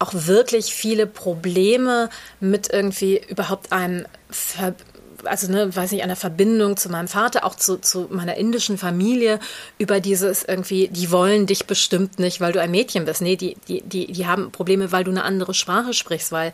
auch 0.00 0.10
wirklich 0.12 0.74
viele 0.74 1.06
Probleme 1.06 2.10
mit 2.40 2.72
irgendwie 2.72 3.22
überhaupt 3.28 3.70
einem 3.70 4.06
Ver 4.28 4.74
also 5.22 5.52
ne, 5.52 5.76
weiß 5.76 5.92
nicht, 5.92 6.02
einer 6.02 6.16
Verbindung 6.16 6.76
zu 6.76 6.88
meinem 6.88 7.06
Vater, 7.06 7.44
auch 7.44 7.54
zu, 7.54 7.76
zu 7.76 8.08
meiner 8.10 8.38
indischen 8.38 8.76
Familie, 8.76 9.38
über 9.78 10.00
dieses 10.00 10.42
irgendwie, 10.42 10.88
die 10.88 11.12
wollen 11.12 11.46
dich 11.46 11.66
bestimmt 11.66 12.18
nicht, 12.18 12.40
weil 12.40 12.52
du 12.52 12.60
ein 12.60 12.70
Mädchen 12.70 13.04
bist. 13.04 13.20
Nee, 13.20 13.36
die, 13.36 13.56
die, 13.68 13.82
die, 13.82 14.10
die 14.10 14.26
haben 14.26 14.50
Probleme, 14.50 14.90
weil 14.90 15.04
du 15.04 15.10
eine 15.12 15.22
andere 15.22 15.52
Sprache 15.52 15.92
sprichst, 15.92 16.32
weil 16.32 16.52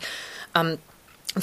ähm, 0.53 0.77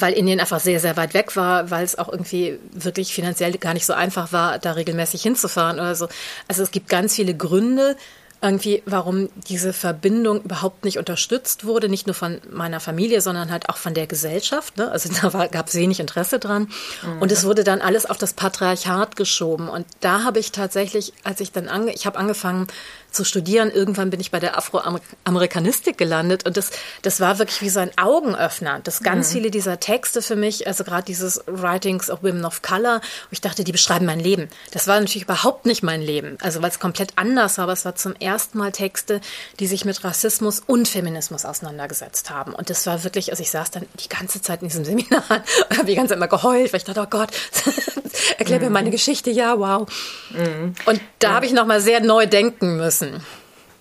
weil 0.01 0.13
Indien 0.13 0.39
einfach 0.39 0.59
sehr, 0.59 0.79
sehr 0.79 0.97
weit 0.97 1.13
weg 1.13 1.35
war, 1.35 1.71
weil 1.71 1.83
es 1.83 1.97
auch 1.97 2.09
irgendwie 2.09 2.59
wirklich 2.71 3.13
finanziell 3.13 3.57
gar 3.57 3.73
nicht 3.73 3.85
so 3.85 3.93
einfach 3.93 4.31
war, 4.31 4.59
da 4.59 4.73
regelmäßig 4.73 5.21
hinzufahren 5.21 5.79
oder 5.79 5.95
so. 5.95 6.07
Also 6.47 6.63
es 6.63 6.71
gibt 6.71 6.89
ganz 6.89 7.15
viele 7.15 7.35
Gründe, 7.35 7.95
irgendwie, 8.41 8.83
warum 8.85 9.29
diese 9.47 9.73
Verbindung 9.73 10.41
überhaupt 10.43 10.85
nicht 10.85 10.99
unterstützt 10.99 11.65
wurde, 11.65 11.89
nicht 11.89 12.05
nur 12.05 12.13
von 12.13 12.39
meiner 12.51 12.79
Familie, 12.79 13.21
sondern 13.21 13.49
halt 13.49 13.69
auch 13.69 13.77
von 13.77 13.93
der 13.93 14.07
Gesellschaft. 14.07 14.77
Ne? 14.77 14.91
Also 14.91 15.09
da 15.21 15.47
gab 15.47 15.67
es 15.67 15.73
wenig 15.73 15.99
Interesse 15.99 16.37
dran. 16.37 16.69
Mhm. 17.03 17.21
Und 17.21 17.31
es 17.31 17.43
wurde 17.43 17.63
dann 17.63 17.81
alles 17.81 18.05
auf 18.05 18.17
das 18.17 18.33
Patriarchat 18.33 19.15
geschoben. 19.15 19.67
Und 19.67 19.87
da 19.99 20.23
habe 20.23 20.39
ich 20.39 20.51
tatsächlich, 20.51 21.13
als 21.23 21.39
ich 21.39 21.51
dann 21.51 21.67
ange 21.67 21.93
ich 21.93 22.05
habe 22.05 22.19
angefangen 22.19 22.67
zu 23.15 23.23
studieren, 23.23 23.71
irgendwann 23.71 24.09
bin 24.09 24.19
ich 24.19 24.31
bei 24.31 24.39
der 24.39 24.57
Afroamerikanistik 24.57 25.97
gelandet 25.97 26.45
und 26.45 26.57
das, 26.57 26.71
das 27.01 27.19
war 27.19 27.39
wirklich 27.39 27.61
wie 27.61 27.69
so 27.69 27.79
ein 27.79 27.91
Augenöffner, 27.97 28.79
dass 28.83 29.01
ganz 29.01 29.29
mhm. 29.29 29.33
viele 29.33 29.51
dieser 29.51 29.79
Texte 29.79 30.21
für 30.21 30.35
mich, 30.35 30.67
also 30.67 30.83
gerade 30.83 31.05
dieses 31.05 31.41
Writings 31.47 32.09
of 32.09 32.23
Women 32.23 32.45
of 32.45 32.61
Color, 32.61 33.01
wo 33.01 33.31
ich 33.31 33.41
dachte, 33.41 33.63
die 33.63 33.71
beschreiben 33.71 34.05
mein 34.05 34.19
Leben. 34.19 34.49
Das 34.71 34.87
war 34.87 34.99
natürlich 34.99 35.23
überhaupt 35.23 35.65
nicht 35.65 35.83
mein 35.83 36.01
Leben, 36.01 36.37
also 36.41 36.61
weil 36.61 36.69
es 36.69 36.79
komplett 36.79 37.13
anders 37.15 37.57
war, 37.57 37.63
aber 37.63 37.73
es 37.73 37.85
war 37.85 37.95
zum 37.95 38.15
ersten 38.15 38.57
Mal 38.57 38.71
Texte, 38.71 39.21
die 39.59 39.67
sich 39.67 39.85
mit 39.85 40.03
Rassismus 40.03 40.61
und 40.65 40.87
Feminismus 40.87 41.45
auseinandergesetzt 41.45 42.29
haben. 42.29 42.53
Und 42.53 42.69
das 42.69 42.85
war 42.85 43.03
wirklich, 43.03 43.31
also 43.31 43.41
ich 43.41 43.51
saß 43.51 43.71
dann 43.71 43.85
die 43.99 44.09
ganze 44.09 44.41
Zeit 44.41 44.61
in 44.61 44.67
diesem 44.67 44.85
Seminar 44.85 45.23
und 45.69 45.77
habe 45.77 45.87
die 45.87 45.95
ganze 45.95 46.09
Zeit 46.09 46.17
immer 46.17 46.27
geheult, 46.27 46.73
weil 46.73 46.77
ich 46.77 46.83
dachte, 46.83 47.01
oh 47.01 47.07
Gott, 47.09 47.29
erklär 48.37 48.59
mir 48.59 48.69
meine 48.69 48.89
mhm. 48.89 48.91
Geschichte, 48.93 49.31
ja, 49.31 49.57
wow. 49.59 49.87
Mhm. 50.31 50.75
Und 50.85 51.01
da 51.19 51.29
ja. 51.29 51.33
habe 51.35 51.45
ich 51.45 51.53
nochmal 51.53 51.81
sehr 51.81 52.01
neu 52.01 52.27
denken 52.27 52.77
müssen. 52.77 53.04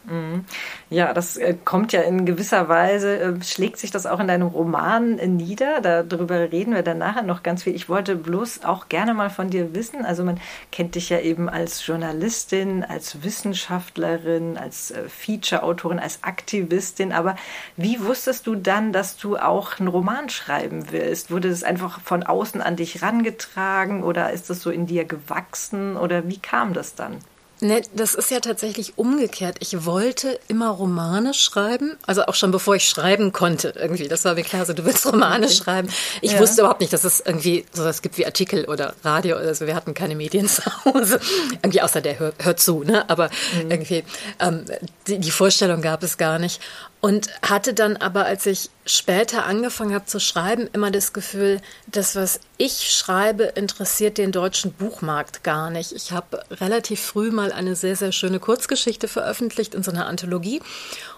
Mhm. 0.07 0.45
Ja, 0.91 1.15
das 1.15 1.39
äh, 1.39 1.55
kommt 1.65 1.93
ja 1.93 2.03
in 2.03 2.27
gewisser 2.27 2.69
Weise, 2.69 3.19
äh, 3.19 3.43
schlägt 3.43 3.79
sich 3.79 3.91
das 3.91 4.05
auch 4.05 4.21
in 4.21 4.29
deinem 4.29 4.49
Roman 4.49 5.15
nieder. 5.15 5.81
Darüber 5.81 6.53
reden 6.53 6.75
wir 6.75 6.83
dann 6.83 6.99
nachher 6.99 7.23
noch 7.23 7.43
ganz 7.43 7.63
viel. 7.63 7.75
Ich 7.75 7.89
wollte 7.89 8.15
bloß 8.15 8.65
auch 8.65 8.89
gerne 8.91 9.15
mal 9.15 9.31
von 9.31 9.49
dir 9.49 9.75
wissen. 9.75 10.05
Also 10.05 10.23
man 10.23 10.39
kennt 10.73 10.95
dich 10.95 11.09
ja 11.09 11.21
eben 11.21 11.49
als 11.49 11.87
Journalistin, 11.87 12.85
als 12.85 13.23
Wissenschaftlerin, 13.23 14.59
als 14.59 14.91
äh, 14.91 15.09
Feature-Autorin, 15.09 15.99
als 15.99 16.23
Aktivistin. 16.23 17.13
Aber 17.13 17.37
wie 17.77 18.05
wusstest 18.05 18.47
du 18.47 18.57
dann, 18.57 18.93
dass 18.93 19.17
du 19.17 19.39
auch 19.39 19.79
einen 19.79 19.89
Roman 19.89 20.29
schreiben 20.29 20.91
willst? 20.91 21.31
Wurde 21.31 21.49
es 21.49 21.65
einfach 21.65 22.01
von 22.01 22.25
außen 22.25 22.61
an 22.61 22.77
dich 22.77 23.01
rangetragen 23.01 24.03
oder 24.03 24.33
ist 24.33 24.51
es 24.51 24.61
so 24.61 24.71
in 24.71 24.87
dir 24.87 25.07
gewachsen 25.07 25.97
oder 25.97 26.29
wie 26.29 26.39
kam 26.39 26.75
das 26.75 26.95
dann? 26.95 27.21
Ne, 27.65 27.81
das 27.95 28.15
ist 28.15 28.31
ja 28.31 28.41
tatsächlich 28.41 28.99
umgekehrt. 28.99 29.57
Ich 29.61 29.87
wollte 29.87 30.39
immer 30.49 30.69
Romane 30.69 31.33
schreiben, 31.33 31.97
also 32.07 32.27
auch 32.27 32.35
schon 32.35 32.51
bevor 32.51 32.77
ich 32.77 32.87
schreiben 32.87 33.33
konnte 33.33 33.73
irgendwie. 33.75 34.07
Das 34.07 34.27
war 34.27 34.35
mir 34.35 34.43
klar, 34.43 34.67
so 34.67 34.75
du 34.75 34.85
willst 34.85 35.07
Romane 35.07 35.47
okay. 35.47 35.55
schreiben. 35.55 35.89
Ich 36.21 36.33
ja. 36.33 36.41
wusste 36.41 36.61
überhaupt 36.61 36.83
nicht, 36.83 36.93
dass 36.93 37.05
es 37.05 37.21
irgendwie 37.21 37.65
sowas 37.73 38.03
gibt 38.03 38.19
wie 38.19 38.27
Artikel 38.27 38.67
oder 38.67 38.95
Radio 39.03 39.39
oder 39.39 39.55
so. 39.55 39.67
Wir 39.67 39.75
hatten 39.75 39.95
keine 39.95 40.15
Medien 40.15 40.47
zu 40.51 40.63
Hause, 40.85 41.19
irgendwie 41.63 41.81
außer 41.81 42.03
der 42.03 42.19
hört, 42.19 42.45
hört 42.45 42.61
zu, 42.61 42.85
ne? 42.85 43.09
Aber 43.09 43.31
mhm. 43.55 43.71
irgendwie 43.71 44.05
ähm, 44.41 44.67
die, 45.07 45.19
die 45.19 45.31
Vorstellung 45.31 45.81
gab 45.81 46.03
es 46.03 46.19
gar 46.19 46.39
nicht. 46.39 46.61
Und 47.05 47.29
hatte 47.43 47.75
dann 47.75 47.99
aber, 47.99 48.25
als 48.25 48.47
ich 48.47 48.71
später 48.87 49.45
angefangen 49.45 49.95
habe 49.95 50.07
zu 50.07 50.19
schreiben, 50.19 50.71
immer 50.73 50.91
das 50.91 51.13
Gefühl, 51.13 51.61
das, 51.87 52.17
was 52.17 52.41
ich 52.57 52.95
schreibe, 52.95 53.45
interessiert 53.45 54.17
den 54.17 54.33
deutschen 54.33 54.73
Buchmarkt 54.73 55.45
gar 55.45 55.69
nicht. 55.69 55.93
Ich 55.93 56.13
habe 56.13 56.43
relativ 56.51 57.03
früh 57.03 57.31
mal 57.31 57.53
eine 57.53 57.77
sehr, 57.77 57.95
sehr 57.95 58.11
schöne 58.11 58.41
Kurzgeschichte 58.41 59.07
veröffentlicht 59.07 59.75
in 59.75 59.83
so 59.83 59.91
einer 59.91 60.07
Anthologie. 60.07 60.63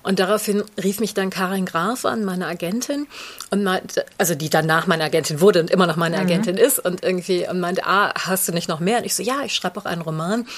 Und 0.02 0.18
daraufhin 0.18 0.64
rief 0.82 0.98
mich 0.98 1.14
dann 1.14 1.30
Karin 1.30 1.66
Graf 1.66 2.04
an, 2.04 2.24
meine 2.24 2.48
Agentin, 2.48 3.06
und 3.50 3.62
meinte, 3.62 4.04
also 4.18 4.34
die 4.34 4.50
danach 4.50 4.88
meine 4.88 5.04
Agentin 5.04 5.40
wurde 5.40 5.60
und 5.60 5.70
immer 5.70 5.86
noch 5.86 5.94
meine 5.94 6.16
mhm. 6.16 6.22
Agentin 6.22 6.56
ist 6.56 6.80
und 6.80 7.04
irgendwie 7.04 7.48
und 7.48 7.60
meinte, 7.60 7.86
ah, 7.86 8.12
hast 8.26 8.48
du 8.48 8.52
nicht 8.52 8.68
noch 8.68 8.80
mehr? 8.80 8.98
Und 8.98 9.04
ich 9.04 9.14
so, 9.14 9.22
ja, 9.22 9.42
ich 9.44 9.54
schreibe 9.54 9.78
auch 9.78 9.84
einen 9.84 10.02
Roman 10.02 10.48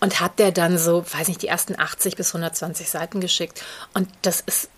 und 0.00 0.20
hat 0.20 0.38
der 0.38 0.52
dann 0.52 0.76
so, 0.76 1.06
weiß 1.10 1.28
nicht, 1.28 1.40
die 1.40 1.48
ersten 1.48 1.80
80 1.80 2.16
bis 2.16 2.34
120 2.34 2.90
Seiten 2.90 3.20
geschickt. 3.20 3.62
Und 3.94 4.08
das 4.20 4.42
ist 4.42 4.68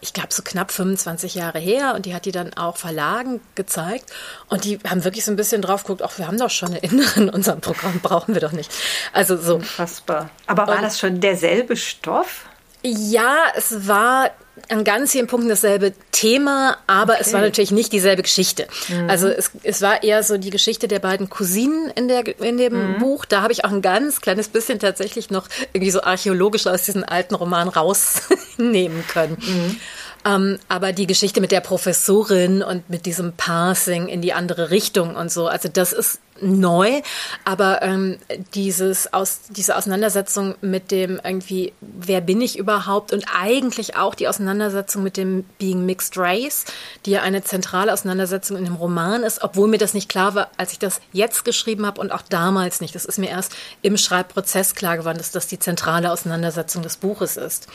ich 0.00 0.12
glaube, 0.12 0.28
so 0.30 0.42
knapp 0.42 0.70
25 0.70 1.34
Jahre 1.34 1.58
her 1.58 1.94
und 1.94 2.06
die 2.06 2.14
hat 2.14 2.24
die 2.24 2.32
dann 2.32 2.54
auch 2.54 2.76
Verlagen 2.76 3.40
gezeigt 3.54 4.12
und 4.48 4.64
die 4.64 4.78
haben 4.88 5.04
wirklich 5.04 5.24
so 5.24 5.32
ein 5.32 5.36
bisschen 5.36 5.62
drauf 5.62 5.82
geguckt, 5.82 6.02
ach, 6.02 6.18
wir 6.18 6.26
haben 6.26 6.38
doch 6.38 6.50
schon 6.50 6.70
eine 6.70 6.78
Innere 6.78 7.20
in 7.20 7.28
unserem 7.28 7.60
Programm, 7.60 8.00
brauchen 8.00 8.34
wir 8.34 8.40
doch 8.40 8.52
nicht. 8.52 8.70
Also 9.12 9.36
so. 9.36 9.56
Unfassbar. 9.56 10.30
Aber 10.46 10.66
war 10.66 10.76
und, 10.76 10.82
das 10.82 10.98
schon 10.98 11.20
derselbe 11.20 11.76
Stoff? 11.76 12.46
Ja, 12.82 13.36
es 13.56 13.88
war 13.88 14.30
an 14.68 14.84
ganz 14.84 15.12
vielen 15.12 15.26
Punkten 15.26 15.48
dasselbe 15.48 15.92
Thema, 16.12 16.76
aber 16.86 17.14
okay. 17.14 17.22
es 17.24 17.32
war 17.32 17.40
natürlich 17.40 17.70
nicht 17.70 17.92
dieselbe 17.92 18.22
Geschichte. 18.22 18.66
Mhm. 18.88 19.08
Also 19.08 19.28
es, 19.28 19.50
es 19.62 19.82
war 19.82 20.02
eher 20.02 20.22
so 20.22 20.36
die 20.36 20.50
Geschichte 20.50 20.88
der 20.88 20.98
beiden 20.98 21.28
Cousinen 21.28 21.90
in, 21.94 22.08
der, 22.08 22.26
in 22.40 22.58
dem 22.58 22.94
mhm. 22.94 22.98
Buch. 22.98 23.24
Da 23.24 23.42
habe 23.42 23.52
ich 23.52 23.64
auch 23.64 23.70
ein 23.70 23.82
ganz 23.82 24.20
kleines 24.20 24.48
bisschen 24.48 24.78
tatsächlich 24.78 25.30
noch 25.30 25.48
irgendwie 25.72 25.90
so 25.90 26.02
archäologisch 26.02 26.66
aus 26.66 26.82
diesem 26.82 27.04
alten 27.04 27.34
Roman 27.34 27.68
rausnehmen 27.68 29.04
können. 29.08 29.38
Mhm. 29.40 29.80
Ähm, 30.24 30.58
aber 30.68 30.92
die 30.92 31.06
Geschichte 31.06 31.40
mit 31.40 31.52
der 31.52 31.60
Professorin 31.60 32.62
und 32.62 32.90
mit 32.90 33.06
diesem 33.06 33.32
Passing 33.32 34.08
in 34.08 34.20
die 34.20 34.32
andere 34.32 34.70
Richtung 34.70 35.14
und 35.16 35.30
so, 35.30 35.46
also 35.46 35.68
das 35.68 35.92
ist 35.92 36.18
neu, 36.40 37.02
aber 37.44 37.82
ähm, 37.82 38.18
dieses 38.54 39.12
aus, 39.12 39.40
diese 39.50 39.76
Auseinandersetzung 39.76 40.54
mit 40.60 40.90
dem 40.90 41.20
irgendwie, 41.22 41.72
wer 41.80 42.20
bin 42.20 42.40
ich 42.40 42.58
überhaupt 42.58 43.12
und 43.12 43.24
eigentlich 43.34 43.96
auch 43.96 44.14
die 44.14 44.28
Auseinandersetzung 44.28 45.02
mit 45.02 45.16
dem 45.16 45.44
Being 45.58 45.86
Mixed 45.86 46.16
Race, 46.16 46.64
die 47.06 47.12
ja 47.12 47.22
eine 47.22 47.42
zentrale 47.42 47.92
Auseinandersetzung 47.92 48.56
in 48.56 48.64
dem 48.64 48.76
Roman 48.76 49.22
ist, 49.22 49.42
obwohl 49.42 49.68
mir 49.68 49.78
das 49.78 49.94
nicht 49.94 50.08
klar 50.08 50.34
war, 50.34 50.50
als 50.56 50.72
ich 50.72 50.78
das 50.78 51.00
jetzt 51.12 51.44
geschrieben 51.44 51.86
habe 51.86 52.00
und 52.00 52.12
auch 52.12 52.22
damals 52.22 52.80
nicht. 52.80 52.94
Das 52.94 53.04
ist 53.04 53.18
mir 53.18 53.30
erst 53.30 53.54
im 53.82 53.96
Schreibprozess 53.96 54.74
klar 54.74 54.98
geworden, 54.98 55.18
dass 55.18 55.30
das 55.30 55.46
die 55.46 55.58
zentrale 55.58 56.10
Auseinandersetzung 56.10 56.82
des 56.82 56.96
Buches 56.96 57.36
ist. 57.36 57.68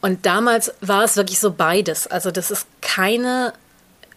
Und 0.00 0.26
damals 0.26 0.72
war 0.80 1.04
es 1.04 1.16
wirklich 1.16 1.40
so 1.40 1.50
beides. 1.50 2.06
Also, 2.06 2.30
dass 2.30 2.50
es 2.50 2.66
keine 2.80 3.52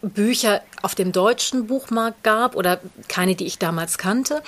Bücher 0.01 0.61
auf 0.81 0.95
dem 0.95 1.11
deutschen 1.11 1.67
Buchmarkt 1.67 2.23
gab 2.23 2.55
oder 2.55 2.79
keine, 3.07 3.35
die 3.35 3.45
ich 3.45 3.59
damals 3.59 3.97
kannte. 3.97 4.41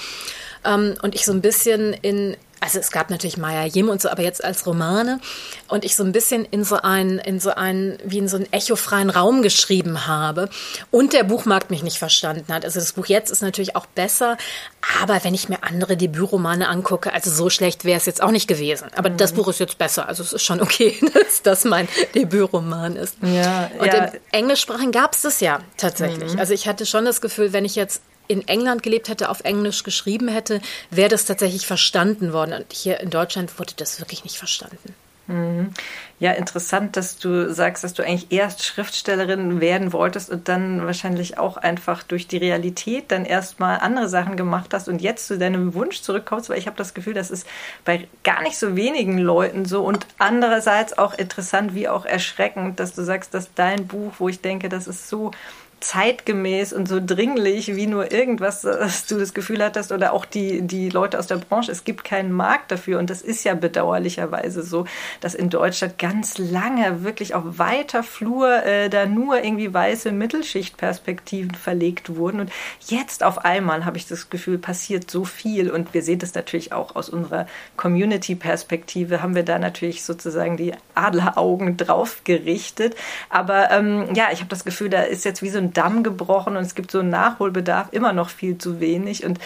Ähm, 0.66 0.96
und 1.02 1.16
ich 1.16 1.26
so 1.26 1.32
ein 1.32 1.42
bisschen 1.42 1.94
in 1.94 2.36
also 2.64 2.80
es 2.80 2.92
gab 2.92 3.10
natürlich 3.10 3.38
Maya 3.38 3.66
Jim 3.66 3.90
und 3.90 4.02
so, 4.02 4.10
aber 4.10 4.24
jetzt 4.24 4.44
als 4.44 4.66
Romane 4.66 5.20
und 5.68 5.84
ich 5.84 5.98
so 5.98 6.04
ein 6.04 6.14
bisschen 6.14 6.46
in 6.46 6.64
so 6.64 6.78
einen, 6.78 7.20
in 7.20 7.42
so 7.42 7.50
einen, 7.54 7.98
wie 8.06 8.20
in 8.20 8.30
so 8.30 8.38
einen 8.38 8.52
echofreien 8.54 9.10
Raum 9.10 9.42
geschrieben 9.42 10.08
habe 10.08 10.50
und 10.90 11.12
der 11.12 11.24
Buchmarkt 11.24 11.72
mich 11.72 11.84
nicht 11.84 11.98
verstanden 11.98 12.54
hat. 12.54 12.64
Also 12.64 12.80
das 12.80 12.94
Buch 12.94 13.08
jetzt 13.08 13.32
ist 13.32 13.42
natürlich 13.42 13.76
auch 13.76 13.86
besser, 13.86 14.38
aber 15.02 15.24
wenn 15.26 15.34
ich 15.34 15.50
mir 15.50 15.62
andere 15.64 15.98
Debütromane 15.98 16.70
angucke, 16.70 17.12
also 17.12 17.30
so 17.30 17.50
schlecht 17.50 17.84
wäre 17.84 17.98
es 17.98 18.06
jetzt 18.06 18.24
auch 18.24 18.32
nicht 18.32 18.48
gewesen. 18.48 18.88
Aber 18.96 19.10
mhm. 19.10 19.18
das 19.18 19.34
Buch 19.34 19.50
ist 19.50 19.60
jetzt 19.60 19.78
besser, 19.78 20.08
also 20.08 20.24
es 20.24 20.32
ist 20.32 20.44
schon 20.44 20.62
okay, 20.62 20.98
dass 21.14 21.42
das 21.42 21.66
mein 21.66 21.90
Debütroman 22.16 22.96
ist. 22.96 23.18
Ja, 23.22 23.70
und 23.78 23.88
ja. 23.88 24.06
im 24.06 24.20
Englischsprachigen 24.32 24.94
gab 24.94 25.14
es 25.14 25.24
das 25.24 25.42
ja 25.42 25.60
tatsächlich. 25.76 26.34
Mhm. 26.34 26.40
Also 26.40 26.54
ich 26.54 26.68
hatte 26.68 26.86
schon 26.86 27.04
das 27.04 27.20
Gefühl, 27.20 27.52
wenn 27.52 27.66
ich 27.66 27.76
jetzt 27.76 28.02
in 28.28 28.48
England 28.48 28.84
gelebt 28.84 29.10
hätte, 29.10 29.30
auf 29.30 29.42
Englisch 29.42 29.84
geschrieben 29.84 30.28
hätte, 30.28 30.62
wäre 30.90 31.10
das 31.10 31.26
tatsächlich 31.26 31.68
verstanden 31.68 32.34
worden. 32.34 32.54
Und 32.54 32.74
hier 32.74 33.00
in 33.00 33.10
Deutschland 33.10 33.60
wurde 33.60 33.74
das 33.76 34.00
wirklich 34.00 34.24
nicht 34.24 34.38
verstanden. 34.38 34.96
Mhm. 35.28 35.72
Ja, 36.20 36.32
interessant, 36.32 36.98
dass 36.98 37.18
du 37.18 37.54
sagst, 37.54 37.84
dass 37.84 37.94
du 37.94 38.04
eigentlich 38.04 38.32
erst 38.32 38.66
Schriftstellerin 38.66 39.62
werden 39.62 39.94
wolltest 39.94 40.30
und 40.30 40.50
dann 40.50 40.86
wahrscheinlich 40.86 41.38
auch 41.38 41.56
einfach 41.56 42.04
durch 42.04 42.28
die 42.28 42.38
Realität 42.38 43.06
dann 43.10 43.24
erstmal 43.24 43.80
andere 43.80 44.10
Sachen 44.10 44.36
gemacht 44.36 44.74
hast 44.74 44.90
und 44.90 45.02
jetzt 45.02 45.28
zu 45.28 45.38
deinem 45.38 45.74
Wunsch 45.76 46.02
zurückkommst, 46.02 46.50
weil 46.50 46.58
ich 46.58 46.68
habe 46.68 46.76
das 46.76 46.94
Gefühl, 46.94 47.14
das 47.14 47.32
ist 47.32 47.48
bei 47.86 48.08
gar 48.24 48.42
nicht 48.42 48.58
so 48.58 48.76
wenigen 48.76 49.18
Leuten 49.18 49.64
so 49.64 49.84
und 49.84 50.06
andererseits 50.18 50.98
auch 50.98 51.14
interessant 51.14 51.74
wie 51.74 51.88
auch 51.88 52.06
erschreckend, 52.06 52.82
dass 52.82 52.94
du 52.94 53.04
sagst, 53.04 53.34
dass 53.34 53.54
dein 53.54 53.88
Buch, 53.88 54.14
wo 54.20 54.28
ich 54.28 54.42
denke, 54.42 54.68
das 54.68 54.88
ist 54.88 55.08
so 55.08 55.32
zeitgemäß 55.84 56.74
und 56.74 56.88
so 56.88 57.00
dringlich 57.04 57.76
wie 57.76 57.88
nur 57.88 58.12
irgendwas, 58.12 58.62
dass 58.62 59.06
du 59.06 59.18
das 59.20 59.34
Gefühl 59.34 59.64
hattest 59.64 59.92
oder 59.92 60.14
auch 60.14 60.26
die, 60.26 60.62
die 60.62 60.90
Leute 60.90 61.20
aus 61.20 61.28
der 61.28 61.38
Branche, 61.38 61.72
es 61.72 61.84
gibt 61.84 62.04
keinen 62.04 62.32
Markt 62.32 62.72
dafür 62.72 63.00
und 63.00 63.10
das 63.10 63.22
ist 63.22 63.44
ja 63.44 63.54
bedauerlicherweise 63.54 64.64
so, 64.64 64.86
dass 65.22 65.36
in 65.36 65.50
Deutschland 65.50 66.00
ganz 66.00 66.38
lange 66.38 67.04
wirklich 67.04 67.36
auf 67.36 67.44
weiter 67.60 68.04
Flur 68.04 68.64
äh, 68.64 68.90
da 68.90 69.06
nur 69.06 69.44
irgendwie 69.44 69.74
weiße 69.74 70.12
Mittelschichtperspektiven 70.12 71.56
verlegt 71.56 72.16
wurden. 72.16 72.40
Und 72.40 72.52
jetzt 72.88 73.24
auf 73.24 73.44
einmal 73.44 73.86
habe 73.86 73.98
ich 73.98 74.08
das 74.08 74.30
Gefühl, 74.30 74.58
passiert 74.58 75.12
so 75.12 75.26
viel. 75.26 75.70
Und 75.70 75.94
wir 75.94 76.02
sehen 76.02 76.20
das 76.20 76.34
natürlich 76.34 76.72
auch 76.72 76.96
aus 76.96 77.10
unserer 77.10 77.48
Community-Perspektive, 77.78 79.22
haben 79.22 79.36
wir 79.36 79.44
da 79.44 79.60
natürlich 79.60 80.04
sozusagen 80.04 80.58
die 80.58 80.74
Adleraugen 80.96 81.78
drauf 81.78 82.22
gerichtet, 82.24 82.96
aber 83.30 83.72
ähm, 83.72 84.14
ja, 84.14 84.30
ich 84.32 84.40
habe 84.40 84.50
das 84.50 84.64
Gefühl, 84.64 84.90
da 84.90 85.02
ist 85.02 85.26
jetzt 85.26 85.42
wie 85.42 85.50
so 85.50 85.58
ein 85.58 85.73
Damm 85.74 86.04
gebrochen 86.04 86.56
und 86.56 86.64
es 86.64 86.76
gibt 86.76 86.92
so 86.92 87.00
einen 87.00 87.10
Nachholbedarf 87.10 87.88
immer 87.92 88.14
noch 88.14 88.30
viel 88.30 88.58
zu 88.58 88.80
wenig. 88.80 89.26
Und 89.26 89.40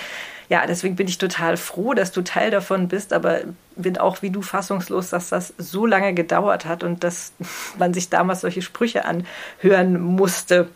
ja, 0.50 0.66
deswegen 0.66 0.96
bin 0.96 1.08
ich 1.08 1.18
total 1.18 1.58
froh, 1.58 1.94
dass 1.94 2.12
du 2.12 2.22
Teil 2.22 2.52
davon 2.52 2.88
bist, 2.88 3.12
aber 3.12 3.42
bin 3.76 3.98
auch 3.98 4.22
wie 4.22 4.30
du 4.30 4.42
fassungslos, 4.42 5.10
dass 5.10 5.30
das 5.30 5.54
so 5.58 5.86
lange 5.86 6.14
gedauert 6.14 6.66
hat 6.66 6.84
und 6.84 7.04
dass 7.04 7.34
man 7.78 7.94
sich 7.94 8.10
damals 8.10 8.42
solche 8.42 8.62
Sprüche 8.62 9.06
anhören 9.06 10.00
musste. 10.02 10.70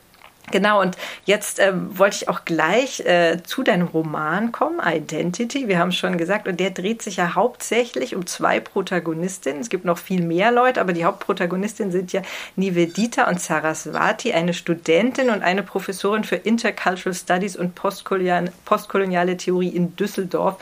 Genau, 0.52 0.82
und 0.82 0.98
jetzt 1.26 1.60
ähm, 1.60 1.98
wollte 1.98 2.18
ich 2.18 2.30
auch 2.30 2.46
gleich 2.46 3.00
äh, 3.02 3.42
zu 3.44 3.64
deinem 3.64 3.88
Roman 3.88 4.52
kommen, 4.52 4.80
Identity. 4.86 5.68
Wir 5.68 5.80
haben 5.80 5.92
schon 5.92 6.18
gesagt, 6.18 6.48
und 6.48 6.60
der 6.60 6.72
dreht 6.72 7.02
sich 7.02 7.18
ja 7.18 7.36
hauptsächlich 7.36 8.16
um 8.16 8.26
zwei 8.26 8.60
Protagonistinnen. 8.60 9.62
Es 9.62 9.70
gibt 9.70 9.86
noch 9.86 9.98
viel 9.98 10.22
mehr 10.22 10.52
Leute, 10.52 10.82
aber 10.82 10.94
die 10.94 11.06
Hauptprotagonistinnen 11.06 11.92
sind 11.92 12.14
ja 12.14 12.22
Nivedita 12.56 13.30
und 13.30 13.40
Saraswati, 13.40 14.34
eine 14.34 14.54
Studentin 14.54 15.30
und 15.30 15.42
eine 15.42 15.64
Professorin 15.64 16.24
für 16.24 16.36
Intercultural 16.36 17.14
Studies 17.14 17.56
und 17.56 17.76
postkoloniale 17.76 19.38
Theorie 19.38 19.70
in 19.70 19.96
Düsseldorf 19.96 20.58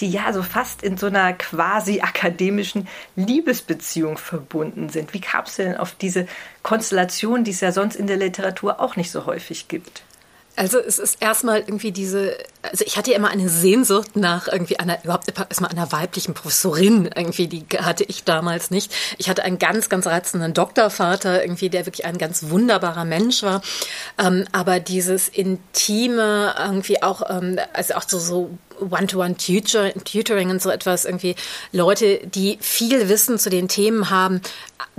die 0.00 0.10
ja 0.10 0.32
so 0.32 0.42
fast 0.42 0.82
in 0.82 0.96
so 0.96 1.06
einer 1.06 1.32
quasi 1.32 2.00
akademischen 2.00 2.88
Liebesbeziehung 3.16 4.18
verbunden 4.18 4.88
sind. 4.88 5.14
Wie 5.14 5.20
kam 5.20 5.44
es 5.44 5.56
denn 5.56 5.76
auf 5.76 5.94
diese 5.94 6.26
Konstellation, 6.62 7.44
die 7.44 7.52
es 7.52 7.60
ja 7.60 7.72
sonst 7.72 7.96
in 7.96 8.06
der 8.06 8.16
Literatur 8.16 8.80
auch 8.80 8.96
nicht 8.96 9.10
so 9.10 9.26
häufig 9.26 9.68
gibt? 9.68 10.02
Also 10.56 10.78
es 10.78 10.98
ist 10.98 11.20
erstmal 11.20 11.60
irgendwie 11.60 11.92
diese, 11.92 12.36
also 12.70 12.84
ich 12.86 12.96
hatte 12.96 13.10
ja 13.10 13.16
immer 13.16 13.28
eine 13.28 13.48
Sehnsucht 13.48 14.16
nach 14.16 14.48
irgendwie 14.48 14.78
einer, 14.78 15.02
überhaupt 15.04 15.32
erstmal 15.36 15.70
einer 15.70 15.92
weiblichen 15.92 16.34
Professorin 16.34 17.10
irgendwie, 17.14 17.46
die 17.46 17.64
hatte 17.78 18.04
ich 18.04 18.24
damals 18.24 18.70
nicht. 18.70 18.92
Ich 19.18 19.28
hatte 19.28 19.44
einen 19.44 19.58
ganz, 19.58 19.88
ganz 19.88 20.06
reizenden 20.06 20.54
Doktorvater 20.54 21.42
irgendwie, 21.42 21.68
der 21.68 21.86
wirklich 21.86 22.06
ein 22.06 22.18
ganz 22.18 22.44
wunderbarer 22.48 23.04
Mensch 23.04 23.42
war. 23.42 23.62
Ähm, 24.18 24.46
aber 24.52 24.80
dieses 24.80 25.28
intime 25.28 26.54
irgendwie 26.58 27.02
auch, 27.02 27.22
ähm, 27.28 27.58
also 27.72 27.94
auch 27.94 28.04
so, 28.06 28.18
so 28.18 28.50
One-to-One-Tutoring 28.80 30.50
und 30.50 30.60
so 30.60 30.70
etwas, 30.70 31.04
irgendwie 31.04 31.36
Leute, 31.72 32.20
die 32.26 32.58
viel 32.60 33.08
Wissen 33.08 33.38
zu 33.38 33.50
den 33.50 33.68
Themen 33.68 34.10
haben, 34.10 34.40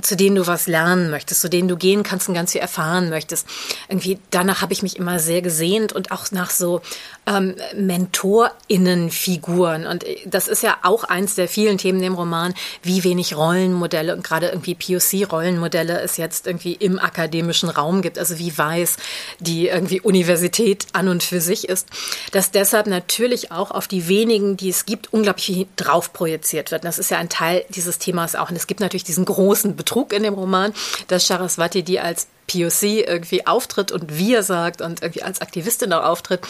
zu 0.02 0.16
denen 0.16 0.36
du 0.36 0.48
was 0.48 0.68
lernen 0.68 1.10
möchtest, 1.10 1.42
zu 1.42 1.50
denen 1.50 1.68
du 1.68 1.78
gehen 1.78 2.04
kannst 2.04 2.28
und 2.28 2.36
ganz 2.36 2.52
viel 2.52 2.62
erfahren 2.62 3.10
möchtest. 3.10 3.48
Irgendwie 3.88 4.20
danach 4.32 4.62
habe 4.62 4.74
ich 4.74 4.84
mich 4.84 4.98
immer 4.98 5.20
sehr 5.20 5.42
gesehnt 5.42 5.94
und 5.94 6.12
auch 6.12 6.32
nach 6.32 6.50
so 6.50 6.82
ähm, 7.28 7.55
MentorInnenfiguren. 7.76 9.86
Und 9.86 10.06
das 10.26 10.48
ist 10.48 10.64
ja 10.64 10.78
auch 10.84 11.04
eins 11.04 11.36
der 11.36 11.48
vielen 11.48 11.78
Themen 11.78 12.02
im 12.04 12.16
Roman, 12.16 12.54
wie 12.82 13.04
wenig 13.04 13.36
Rollenmodelle 13.36 14.16
und 14.16 14.24
gerade 14.24 14.48
irgendwie 14.48 14.76
POC-Rollenmodelle 14.76 16.02
es 16.02 16.18
jetzt 16.18 16.48
irgendwie 16.48 16.74
im 16.74 17.00
akademischen 17.00 17.70
Raum 17.70 18.02
gibt. 18.02 18.20
Also 18.20 18.40
wie 18.40 18.58
weiß 18.58 18.98
die 19.40 19.68
irgendwie 19.68 20.02
Universität 20.02 20.88
an 20.94 21.08
und 21.08 21.24
für 21.24 21.42
sich 21.42 21.70
ist. 21.70 21.88
Dass 22.32 22.52
deshalb 22.52 22.88
natürlich 22.88 23.52
auch 23.52 23.72
auf 23.72 23.88
die 23.88 24.08
wenigen, 24.08 24.58
die 24.58 24.70
es 24.70 24.86
gibt, 24.86 25.14
unglaublich 25.14 25.68
drauf 25.76 26.14
projiziert 26.14 26.72
wird. 26.72 26.84
Und 26.84 26.88
das 26.88 27.00
ist 27.00 27.12
ja 27.12 27.18
ein 27.18 27.30
Teil 27.30 27.66
dieses 27.70 28.00
Themas 28.00 28.36
auch. 28.36 28.50
Und 28.50 28.56
es 28.56 28.68
gibt 28.68 28.80
natürlich 28.80 29.04
diesen 29.04 29.26
großen 29.26 29.76
Betrug 29.76 30.14
in 30.14 30.24
dem 30.24 30.34
Roman, 30.34 30.74
dass 31.08 31.28
Saraswati 31.28 31.84
die 31.84 32.00
als 32.00 32.28
POC 32.48 33.08
irgendwie 33.08 33.48
auftritt 33.48 33.92
und 33.92 34.18
wir 34.18 34.44
sagt 34.44 34.82
und 34.82 35.02
irgendwie 35.02 35.24
als 35.24 35.42
Aktivistin 35.42 35.94
auch 35.94 36.04
auftritt, 36.04 36.42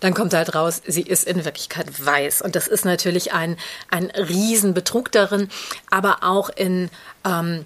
dann 0.00 0.14
kommt 0.14 0.34
halt 0.34 0.54
raus, 0.54 0.82
sie 0.86 1.02
ist 1.02 1.24
in 1.24 1.44
Wirklichkeit 1.44 2.04
weiß. 2.04 2.42
Und 2.42 2.56
das 2.56 2.68
ist 2.68 2.84
natürlich 2.84 3.32
ein, 3.32 3.56
ein 3.90 4.10
Riesenbetrug 4.10 5.10
darin, 5.12 5.48
aber 5.90 6.18
auch 6.22 6.50
in 6.50 6.90
ähm, 7.24 7.64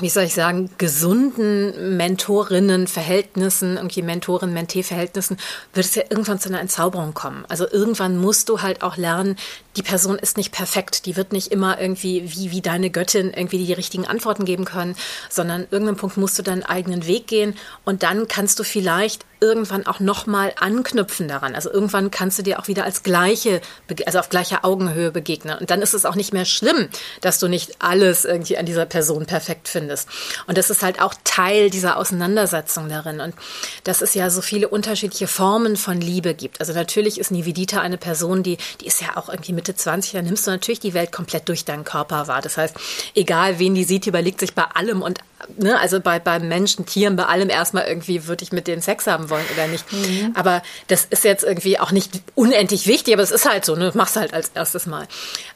wie 0.00 0.08
soll 0.08 0.24
ich 0.24 0.34
sagen, 0.34 0.70
gesunden 0.78 1.96
Mentorinnen-Verhältnissen, 1.96 3.76
irgendwie 3.76 4.02
Mentoren-Mentee-Verhältnissen, 4.02 5.38
wird 5.74 5.86
es 5.86 5.94
ja 5.94 6.04
irgendwann 6.08 6.38
zu 6.38 6.48
einer 6.48 6.60
Entzauberung 6.60 7.14
kommen. 7.14 7.44
Also 7.48 7.68
irgendwann 7.68 8.16
musst 8.16 8.48
du 8.48 8.62
halt 8.62 8.82
auch 8.82 8.96
lernen, 8.96 9.36
die 9.76 9.82
Person 9.82 10.18
ist 10.18 10.36
nicht 10.36 10.52
perfekt. 10.52 11.06
Die 11.06 11.16
wird 11.16 11.32
nicht 11.32 11.48
immer 11.48 11.80
irgendwie 11.80 12.24
wie, 12.34 12.50
wie 12.52 12.60
deine 12.60 12.90
Göttin 12.90 13.32
irgendwie 13.32 13.64
die 13.64 13.72
richtigen 13.72 14.06
Antworten 14.06 14.44
geben 14.44 14.64
können, 14.64 14.96
sondern 15.30 15.62
irgendeinem 15.70 15.96
Punkt 15.96 16.16
musst 16.16 16.38
du 16.38 16.42
deinen 16.42 16.62
eigenen 16.62 17.06
Weg 17.06 17.26
gehen 17.26 17.54
und 17.84 18.02
dann 18.02 18.28
kannst 18.28 18.58
du 18.58 18.64
vielleicht 18.64 19.24
irgendwann 19.40 19.86
auch 19.86 20.00
nochmal 20.00 20.52
anknüpfen 20.58 21.28
daran. 21.28 21.54
Also 21.54 21.70
irgendwann 21.70 22.10
kannst 22.10 22.38
du 22.38 22.42
dir 22.42 22.58
auch 22.58 22.68
wieder 22.68 22.84
als 22.84 23.02
gleiche, 23.02 23.60
also 24.06 24.18
auf 24.18 24.28
gleicher 24.28 24.64
Augenhöhe 24.64 25.10
begegnen. 25.10 25.58
Und 25.58 25.70
dann 25.70 25.82
ist 25.82 25.94
es 25.94 26.04
auch 26.04 26.14
nicht 26.14 26.32
mehr 26.32 26.44
schlimm, 26.44 26.88
dass 27.20 27.38
du 27.38 27.48
nicht 27.48 27.76
alles 27.80 28.24
irgendwie 28.24 28.58
an 28.58 28.66
dieser 28.66 28.86
Person 28.86 29.26
perfekt 29.26 29.68
findest. 29.68 30.08
Und 30.46 30.58
das 30.58 30.70
ist 30.70 30.82
halt 30.82 31.00
auch 31.00 31.14
Teil 31.24 31.70
dieser 31.70 31.96
Auseinandersetzung 31.96 32.88
darin. 32.88 33.20
Und 33.20 33.34
dass 33.84 34.02
es 34.02 34.14
ja 34.14 34.30
so 34.30 34.42
viele 34.42 34.68
unterschiedliche 34.68 35.28
Formen 35.28 35.76
von 35.76 36.00
Liebe 36.00 36.34
gibt. 36.34 36.60
Also 36.60 36.72
natürlich 36.72 37.18
ist 37.18 37.30
Nivedita 37.30 37.80
eine 37.80 37.98
Person, 37.98 38.42
die, 38.42 38.58
die 38.80 38.86
ist 38.86 39.00
ja 39.00 39.16
auch 39.16 39.28
irgendwie 39.28 39.52
Mitte 39.52 39.74
20, 39.74 40.12
da 40.12 40.22
nimmst 40.22 40.46
du 40.46 40.50
natürlich 40.50 40.80
die 40.80 40.94
Welt 40.94 41.12
komplett 41.12 41.48
durch 41.48 41.64
deinen 41.64 41.84
Körper 41.84 42.28
wahr. 42.28 42.42
Das 42.42 42.56
heißt, 42.56 42.74
egal 43.14 43.58
wen 43.58 43.74
die 43.74 43.84
sieht, 43.84 44.06
überlegt 44.06 44.40
sich 44.40 44.54
bei 44.54 44.64
allem 44.64 45.02
und 45.02 45.20
ne, 45.56 45.78
also 45.78 46.00
bei, 46.00 46.18
bei 46.18 46.38
Menschen, 46.38 46.86
Tieren, 46.86 47.16
bei 47.16 47.26
allem 47.26 47.50
erstmal 47.50 47.86
irgendwie, 47.86 48.26
würde 48.26 48.42
ich 48.42 48.52
mit 48.52 48.66
denen 48.66 48.82
Sex 48.82 49.06
haben 49.06 49.30
wollen 49.30 49.44
oder 49.54 49.66
nicht. 49.68 49.90
Mhm. 49.92 50.32
Aber 50.34 50.62
das 50.88 51.04
ist 51.04 51.24
jetzt 51.24 51.44
irgendwie 51.44 51.78
auch 51.78 51.92
nicht 51.92 52.20
unendlich 52.34 52.86
wichtig, 52.86 53.14
aber 53.14 53.22
es 53.22 53.30
ist 53.30 53.48
halt 53.48 53.64
so, 53.64 53.76
ne, 53.76 53.92
machst 53.94 54.16
halt 54.16 54.34
als 54.34 54.50
erstes 54.54 54.86
Mal. 54.86 55.06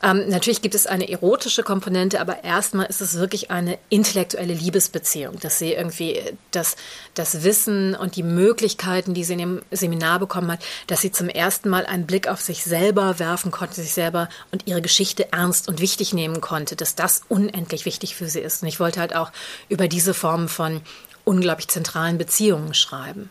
Ähm, 0.03 0.29
natürlich 0.29 0.63
gibt 0.63 0.75
es 0.75 0.87
eine 0.87 1.09
erotische 1.09 1.63
Komponente, 1.63 2.21
aber 2.21 2.45
erstmal 2.45 2.87
ist 2.87 3.01
es 3.01 3.15
wirklich 3.15 3.51
eine 3.51 3.79
intellektuelle 3.89 4.55
Liebesbeziehung, 4.55 5.39
dass 5.41 5.59
sie 5.59 5.73
irgendwie 5.73 6.21
das, 6.51 6.77
das 7.15 7.43
Wissen 7.43 7.95
und 7.95 8.17
die 8.17 8.23
Möglichkeiten, 8.23 9.15
die 9.15 9.25
sie 9.25 9.35
in 9.35 9.39
dem 9.39 9.63
Seminar 9.71 10.19
bekommen 10.19 10.53
hat, 10.53 10.61
dass 10.87 11.01
sie 11.01 11.13
zum 11.13 11.29
ersten 11.29 11.69
Mal 11.69 11.87
einen 11.87 12.07
Blick 12.07 12.29
auf 12.29 12.41
sich 12.41 12.65
selber 12.65 13.19
werfen 13.19 13.51
konnte, 13.51 13.75
sich 13.75 13.93
selber 13.93 14.29
und 14.51 14.67
ihre 14.67 14.83
Geschichte 14.83 15.33
ernst 15.33 15.69
und 15.69 15.81
wichtig 15.81 16.13
nehmen 16.13 16.41
konnte, 16.41 16.77
dass 16.77 16.95
das 16.95 17.23
unendlich 17.29 17.85
wichtig 17.85 18.15
für 18.15 18.29
sie 18.29 18.41
ist. 18.41 18.63
Und 18.63 18.69
ich 18.69 18.81
wollte 18.81 19.01
halt 19.01 19.15
auch 19.15 19.33
über 19.73 19.89
diese 19.89 20.13
Form 20.13 20.49
von 20.49 20.83
unglaublich 21.25 21.69
zentralen 21.69 22.19
Beziehungen 22.19 22.75
schreiben. 22.75 23.31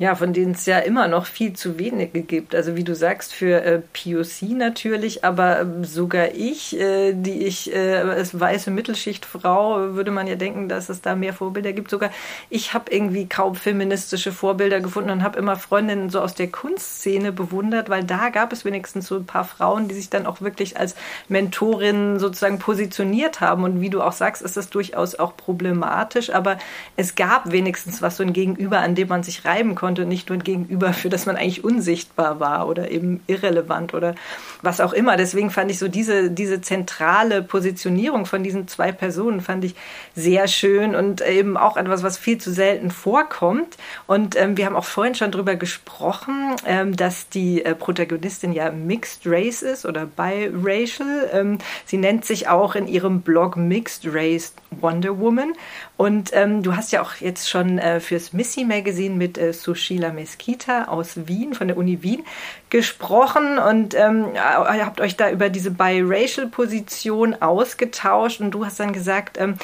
Ja, 0.00 0.14
von 0.14 0.32
denen 0.32 0.52
es 0.52 0.64
ja 0.64 0.78
immer 0.78 1.08
noch 1.08 1.26
viel 1.26 1.52
zu 1.52 1.78
wenige 1.78 2.22
gibt. 2.22 2.54
Also 2.54 2.74
wie 2.74 2.84
du 2.84 2.94
sagst, 2.94 3.34
für 3.34 3.62
äh, 3.62 3.82
POC 3.92 4.56
natürlich, 4.56 5.26
aber 5.26 5.60
äh, 5.60 5.66
sogar 5.82 6.28
ich, 6.32 6.80
äh, 6.80 7.12
die 7.12 7.44
ich 7.44 7.70
äh, 7.74 7.96
als 7.98 8.40
weiße 8.40 8.70
Mittelschichtfrau, 8.70 9.92
würde 9.94 10.10
man 10.10 10.26
ja 10.26 10.36
denken, 10.36 10.70
dass 10.70 10.88
es 10.88 11.02
da 11.02 11.14
mehr 11.14 11.34
Vorbilder 11.34 11.74
gibt. 11.74 11.90
Sogar 11.90 12.08
ich 12.48 12.72
habe 12.72 12.90
irgendwie 12.90 13.28
kaum 13.28 13.54
feministische 13.54 14.32
Vorbilder 14.32 14.80
gefunden 14.80 15.10
und 15.10 15.22
habe 15.22 15.38
immer 15.38 15.56
Freundinnen 15.56 16.08
so 16.08 16.22
aus 16.22 16.34
der 16.34 16.48
Kunstszene 16.48 17.30
bewundert, 17.30 17.90
weil 17.90 18.02
da 18.02 18.30
gab 18.30 18.54
es 18.54 18.64
wenigstens 18.64 19.06
so 19.06 19.16
ein 19.16 19.26
paar 19.26 19.44
Frauen, 19.44 19.88
die 19.88 19.94
sich 19.94 20.08
dann 20.08 20.24
auch 20.24 20.40
wirklich 20.40 20.78
als 20.78 20.94
Mentorinnen 21.28 22.18
sozusagen 22.18 22.58
positioniert 22.58 23.42
haben. 23.42 23.64
Und 23.64 23.82
wie 23.82 23.90
du 23.90 24.00
auch 24.00 24.12
sagst, 24.12 24.40
ist 24.40 24.56
das 24.56 24.70
durchaus 24.70 25.14
auch 25.16 25.36
problematisch, 25.36 26.30
aber 26.30 26.56
es 26.96 27.16
gab 27.16 27.52
wenigstens 27.52 28.00
was 28.00 28.16
so 28.16 28.22
ein 28.22 28.32
Gegenüber, 28.32 28.78
an 28.78 28.94
dem 28.94 29.08
man 29.08 29.22
sich 29.22 29.44
reiben 29.44 29.74
konnte 29.74 29.89
konnte, 29.90 30.06
nicht 30.06 30.28
nur 30.28 30.38
ein 30.38 30.44
Gegenüber, 30.44 30.92
für 30.92 31.08
das 31.08 31.26
man 31.26 31.34
eigentlich 31.34 31.64
unsichtbar 31.64 32.38
war 32.38 32.68
oder 32.68 32.92
eben 32.92 33.20
irrelevant 33.26 33.92
oder 33.92 34.14
was 34.62 34.80
auch 34.80 34.92
immer. 34.92 35.16
Deswegen 35.16 35.50
fand 35.50 35.68
ich 35.68 35.80
so 35.80 35.88
diese, 35.88 36.30
diese 36.30 36.60
zentrale 36.60 37.42
Positionierung 37.42 38.24
von 38.24 38.44
diesen 38.44 38.68
zwei 38.68 38.92
Personen 38.92 39.40
fand 39.40 39.64
ich 39.64 39.74
sehr 40.14 40.46
schön 40.46 40.94
und 40.94 41.22
eben 41.22 41.56
auch 41.56 41.76
etwas, 41.76 42.04
was 42.04 42.18
viel 42.18 42.38
zu 42.38 42.52
selten 42.52 42.92
vorkommt. 42.92 43.78
Und 44.06 44.36
ähm, 44.36 44.56
wir 44.56 44.66
haben 44.66 44.76
auch 44.76 44.84
vorhin 44.84 45.16
schon 45.16 45.32
darüber 45.32 45.56
gesprochen, 45.56 46.54
ähm, 46.64 46.94
dass 46.94 47.28
die 47.28 47.64
äh, 47.64 47.74
Protagonistin 47.74 48.52
ja 48.52 48.70
Mixed 48.70 49.22
Race 49.24 49.62
ist 49.62 49.86
oder 49.86 50.06
biracial. 50.06 51.30
Ähm, 51.32 51.58
sie 51.84 51.96
nennt 51.96 52.24
sich 52.24 52.46
auch 52.46 52.76
in 52.76 52.86
ihrem 52.86 53.22
Blog 53.22 53.56
Mixed 53.56 54.06
Race 54.06 54.52
Wonder 54.70 55.18
Woman. 55.18 55.52
Und 55.96 56.30
ähm, 56.32 56.62
du 56.62 56.76
hast 56.76 56.92
ja 56.92 57.02
auch 57.02 57.16
jetzt 57.16 57.50
schon 57.50 57.78
äh, 57.78 57.98
fürs 57.98 58.32
Missy 58.32 58.64
Magazine 58.64 59.16
mit 59.16 59.36
äh, 59.36 59.52
Sushila 59.70 60.12
Mesquita 60.12 60.84
aus 60.84 61.28
Wien, 61.28 61.54
von 61.54 61.68
der 61.68 61.76
Uni 61.76 62.02
Wien, 62.02 62.24
gesprochen 62.70 63.58
und 63.58 63.94
ähm, 63.94 64.26
ihr 64.34 64.86
habt 64.86 65.00
euch 65.00 65.16
da 65.16 65.30
über 65.30 65.48
diese 65.48 65.70
Biracial-Position 65.70 67.40
ausgetauscht 67.40 68.40
und 68.40 68.50
du 68.50 68.64
hast 68.64 68.80
dann 68.80 68.92
gesagt, 68.92 69.38
ähm, 69.38 69.54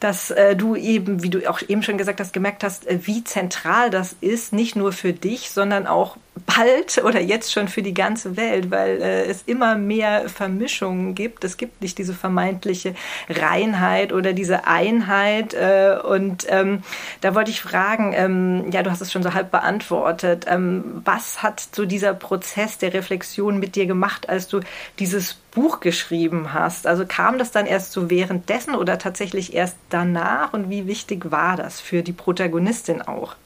dass 0.00 0.32
äh, 0.32 0.56
du 0.56 0.74
eben, 0.74 1.22
wie 1.22 1.30
du 1.30 1.48
auch 1.48 1.60
eben 1.68 1.82
schon 1.82 1.96
gesagt 1.96 2.20
hast, 2.20 2.32
gemerkt 2.32 2.64
hast, 2.64 2.88
äh, 2.88 2.98
wie 3.04 3.22
zentral 3.22 3.90
das 3.90 4.16
ist, 4.20 4.52
nicht 4.52 4.74
nur 4.74 4.92
für 4.92 5.12
dich, 5.12 5.50
sondern 5.50 5.86
auch 5.86 6.16
bald 6.46 7.02
oder 7.04 7.20
jetzt 7.20 7.52
schon 7.52 7.68
für 7.68 7.82
die 7.82 7.92
ganze 7.92 8.36
Welt, 8.36 8.70
weil 8.70 9.02
äh, 9.02 9.24
es 9.24 9.42
immer 9.42 9.74
mehr 9.74 10.28
Vermischungen 10.28 11.14
gibt. 11.14 11.44
Es 11.44 11.56
gibt 11.56 11.82
nicht 11.82 11.98
diese 11.98 12.14
vermeintliche 12.14 12.94
Reinheit 13.28 14.12
oder 14.12 14.32
diese 14.32 14.66
Einheit. 14.66 15.52
Äh, 15.52 15.98
und 16.02 16.46
ähm, 16.48 16.82
da 17.20 17.34
wollte 17.34 17.50
ich 17.50 17.60
fragen, 17.60 18.14
ähm, 18.16 18.70
ja, 18.72 18.82
du 18.82 18.90
hast 18.90 19.02
es 19.02 19.12
schon 19.12 19.22
so 19.22 19.34
halb 19.34 19.50
beantwortet. 19.50 20.46
Ähm, 20.48 21.02
was 21.04 21.42
hat 21.42 21.60
so 21.60 21.84
dieser 21.84 22.14
Prozess 22.14 22.78
der 22.78 22.94
Reflexion 22.94 23.58
mit 23.58 23.76
dir 23.76 23.86
gemacht, 23.86 24.28
als 24.28 24.48
du 24.48 24.60
dieses 24.98 25.34
Buch 25.34 25.80
geschrieben 25.80 26.54
hast? 26.54 26.86
Also 26.86 27.04
kam 27.06 27.38
das 27.38 27.50
dann 27.52 27.66
erst 27.66 27.92
so 27.92 28.08
währenddessen 28.08 28.74
oder 28.74 28.98
tatsächlich 28.98 29.52
erst 29.54 29.76
danach? 29.90 30.54
Und 30.54 30.70
wie 30.70 30.86
wichtig 30.86 31.30
war 31.30 31.56
das 31.56 31.80
für 31.80 32.02
die 32.02 32.12
Protagonistin 32.12 33.02
auch? 33.02 33.36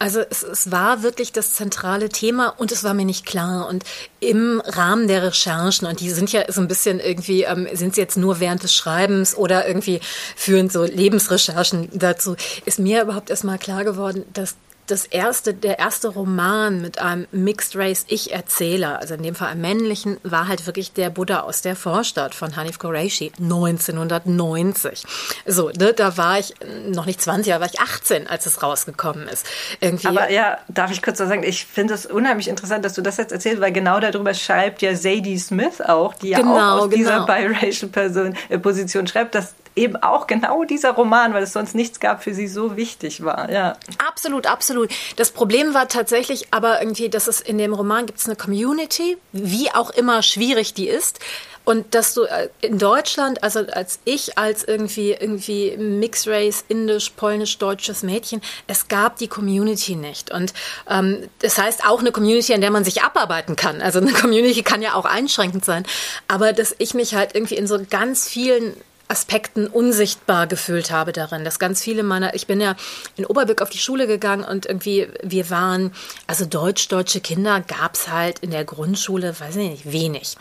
Also 0.00 0.20
es, 0.30 0.42
es, 0.42 0.70
war 0.70 1.02
wirklich 1.02 1.30
das 1.30 1.52
zentrale 1.52 2.08
Thema 2.08 2.54
und 2.56 2.72
es 2.72 2.84
war 2.84 2.94
mir 2.94 3.04
nicht 3.04 3.26
klar. 3.26 3.68
Und 3.68 3.84
im 4.18 4.62
Rahmen 4.64 5.08
der 5.08 5.22
Recherchen, 5.22 5.86
und 5.86 6.00
die 6.00 6.08
sind 6.08 6.32
ja 6.32 6.50
so 6.50 6.62
ein 6.62 6.68
bisschen 6.68 7.00
irgendwie, 7.00 7.42
ähm, 7.42 7.68
sind 7.74 7.94
sie 7.94 8.00
jetzt 8.00 8.16
nur 8.16 8.40
während 8.40 8.62
des 8.62 8.74
Schreibens 8.74 9.36
oder 9.36 9.68
irgendwie 9.68 10.00
führen 10.36 10.70
so 10.70 10.84
Lebensrecherchen 10.84 11.90
dazu, 11.92 12.34
ist 12.64 12.78
mir 12.78 13.02
überhaupt 13.02 13.28
erstmal 13.28 13.58
klar 13.58 13.84
geworden, 13.84 14.24
dass 14.32 14.56
das 14.90 15.06
erste, 15.06 15.54
der 15.54 15.78
erste 15.78 16.08
Roman 16.08 16.82
mit 16.82 17.00
einem 17.00 17.26
Mixed 17.32 17.76
Race 17.76 18.04
Ich-Erzähler, 18.08 18.98
also 18.98 19.14
in 19.14 19.22
dem 19.22 19.34
Fall 19.34 19.48
einem 19.48 19.60
männlichen, 19.60 20.18
war 20.22 20.48
halt 20.48 20.66
wirklich 20.66 20.92
der 20.92 21.10
Buddha 21.10 21.40
aus 21.40 21.62
der 21.62 21.76
Vorstadt 21.76 22.34
von 22.34 22.56
Hanif 22.56 22.78
Qureshi 22.78 23.32
1990. 23.40 25.04
So, 25.46 25.70
ne, 25.70 25.92
da 25.92 26.16
war 26.16 26.38
ich 26.38 26.54
noch 26.88 27.06
nicht 27.06 27.20
20, 27.20 27.52
da 27.52 27.60
war 27.60 27.66
ich 27.66 27.80
18, 27.80 28.26
als 28.26 28.46
es 28.46 28.62
rausgekommen 28.62 29.28
ist. 29.28 29.46
Irgendwie. 29.80 30.08
Aber 30.08 30.30
ja, 30.30 30.58
darf 30.68 30.90
ich 30.90 31.02
kurz 31.02 31.18
noch 31.18 31.28
sagen, 31.28 31.42
ich 31.42 31.66
finde 31.66 31.94
es 31.94 32.06
unheimlich 32.06 32.48
interessant, 32.48 32.84
dass 32.84 32.94
du 32.94 33.02
das 33.02 33.16
jetzt 33.16 33.32
erzählst, 33.32 33.60
weil 33.60 33.72
genau 33.72 34.00
darüber 34.00 34.34
schreibt 34.34 34.82
ja 34.82 34.96
Sadie 34.96 35.38
Smith 35.38 35.80
auch, 35.80 36.14
die 36.14 36.30
ja 36.30 36.38
genau, 36.38 36.54
auch 36.54 36.82
aus 36.82 36.90
genau. 36.90 36.96
dieser 36.96 37.26
biracial 37.26 37.90
Person, 37.90 38.36
äh, 38.48 38.58
Position 38.58 39.06
schreibt, 39.06 39.34
dass 39.34 39.54
eben 39.76 39.96
auch 39.96 40.26
genau 40.26 40.64
dieser 40.64 40.92
Roman, 40.92 41.32
weil 41.32 41.42
es 41.42 41.52
sonst 41.52 41.74
nichts 41.74 42.00
gab, 42.00 42.22
für 42.22 42.34
sie 42.34 42.48
so 42.48 42.76
wichtig 42.76 43.24
war. 43.24 43.50
Ja. 43.50 43.76
Absolut, 44.06 44.46
absolut. 44.46 44.90
Das 45.16 45.30
Problem 45.30 45.74
war 45.74 45.88
tatsächlich 45.88 46.48
aber 46.52 46.80
irgendwie, 46.80 47.08
dass 47.08 47.28
es 47.28 47.40
in 47.40 47.58
dem 47.58 47.72
Roman 47.72 48.06
gibt 48.06 48.18
es 48.18 48.26
eine 48.26 48.36
Community, 48.36 49.16
wie 49.32 49.70
auch 49.72 49.90
immer 49.90 50.22
schwierig 50.22 50.74
die 50.74 50.88
ist. 50.88 51.20
Und 51.64 51.94
dass 51.94 52.14
du 52.14 52.22
äh, 52.24 52.48
in 52.62 52.78
Deutschland, 52.78 53.44
also 53.44 53.60
als 53.60 54.00
ich 54.04 54.38
als 54.38 54.64
irgendwie 54.64 55.12
irgendwie 55.12 55.76
Mixed 55.76 56.26
Race, 56.26 56.64
indisch, 56.68 57.10
polnisch, 57.10 57.58
deutsches 57.58 58.02
Mädchen, 58.02 58.40
es 58.66 58.88
gab 58.88 59.18
die 59.18 59.28
Community 59.28 59.94
nicht. 59.94 60.32
Und 60.32 60.54
ähm, 60.88 61.28
das 61.40 61.58
heißt 61.58 61.86
auch 61.86 62.00
eine 62.00 62.12
Community, 62.12 62.54
an 62.54 62.62
der 62.62 62.70
man 62.70 62.84
sich 62.84 63.02
abarbeiten 63.02 63.56
kann. 63.56 63.82
Also 63.82 64.00
eine 64.00 64.12
Community 64.20 64.62
kann 64.62 64.82
ja 64.82 64.94
auch 64.94 65.04
einschränkend 65.04 65.64
sein. 65.64 65.84
Aber 66.28 66.52
dass 66.52 66.74
ich 66.78 66.94
mich 66.94 67.14
halt 67.14 67.34
irgendwie 67.34 67.56
in 67.56 67.66
so 67.66 67.78
ganz 67.88 68.26
vielen 68.26 68.74
Aspekten 69.10 69.66
unsichtbar 69.66 70.46
gefühlt 70.46 70.90
habe 70.90 71.12
darin, 71.12 71.44
dass 71.44 71.58
ganz 71.58 71.82
viele 71.82 72.02
meiner, 72.02 72.34
ich 72.34 72.46
bin 72.46 72.60
ja 72.60 72.76
in 73.16 73.26
Oberbick 73.26 73.60
auf 73.60 73.70
die 73.70 73.78
Schule 73.78 74.06
gegangen 74.06 74.44
und 74.44 74.66
irgendwie, 74.66 75.08
wir 75.22 75.50
waren, 75.50 75.92
also 76.26 76.44
deutsch-deutsche 76.46 77.20
Kinder 77.20 77.60
gab 77.60 77.94
es 77.94 78.08
halt 78.08 78.38
in 78.38 78.50
der 78.50 78.64
Grundschule, 78.64 79.38
weiß 79.38 79.56
ich 79.56 79.70
nicht, 79.70 79.92
wenig. 79.92 80.36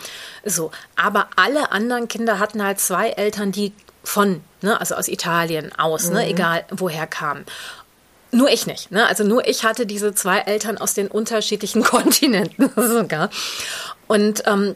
So, 0.45 0.71
aber 0.95 1.27
alle 1.35 1.71
anderen 1.71 2.07
Kinder 2.07 2.39
hatten 2.39 2.63
halt 2.63 2.79
zwei 2.79 3.09
Eltern, 3.09 3.51
die 3.51 3.73
von, 4.03 4.41
ne, 4.61 4.79
also 4.79 4.95
aus 4.95 5.07
Italien 5.07 5.71
aus, 5.77 6.05
ne, 6.05 6.09
mhm. 6.09 6.15
ne, 6.15 6.29
egal 6.29 6.65
woher 6.71 7.07
kamen. 7.07 7.45
Nur 8.31 8.49
ich 8.49 8.67
nicht. 8.67 8.91
Ne? 8.91 9.07
Also 9.07 9.23
nur 9.23 9.47
ich 9.47 9.63
hatte 9.63 9.87
diese 9.87 10.13
zwei 10.13 10.39
Eltern 10.39 10.77
aus 10.77 10.93
den 10.93 11.07
unterschiedlichen 11.07 11.83
Kontinenten 11.83 12.71
sogar. 12.75 13.29
Und 14.07 14.43
ähm, 14.45 14.75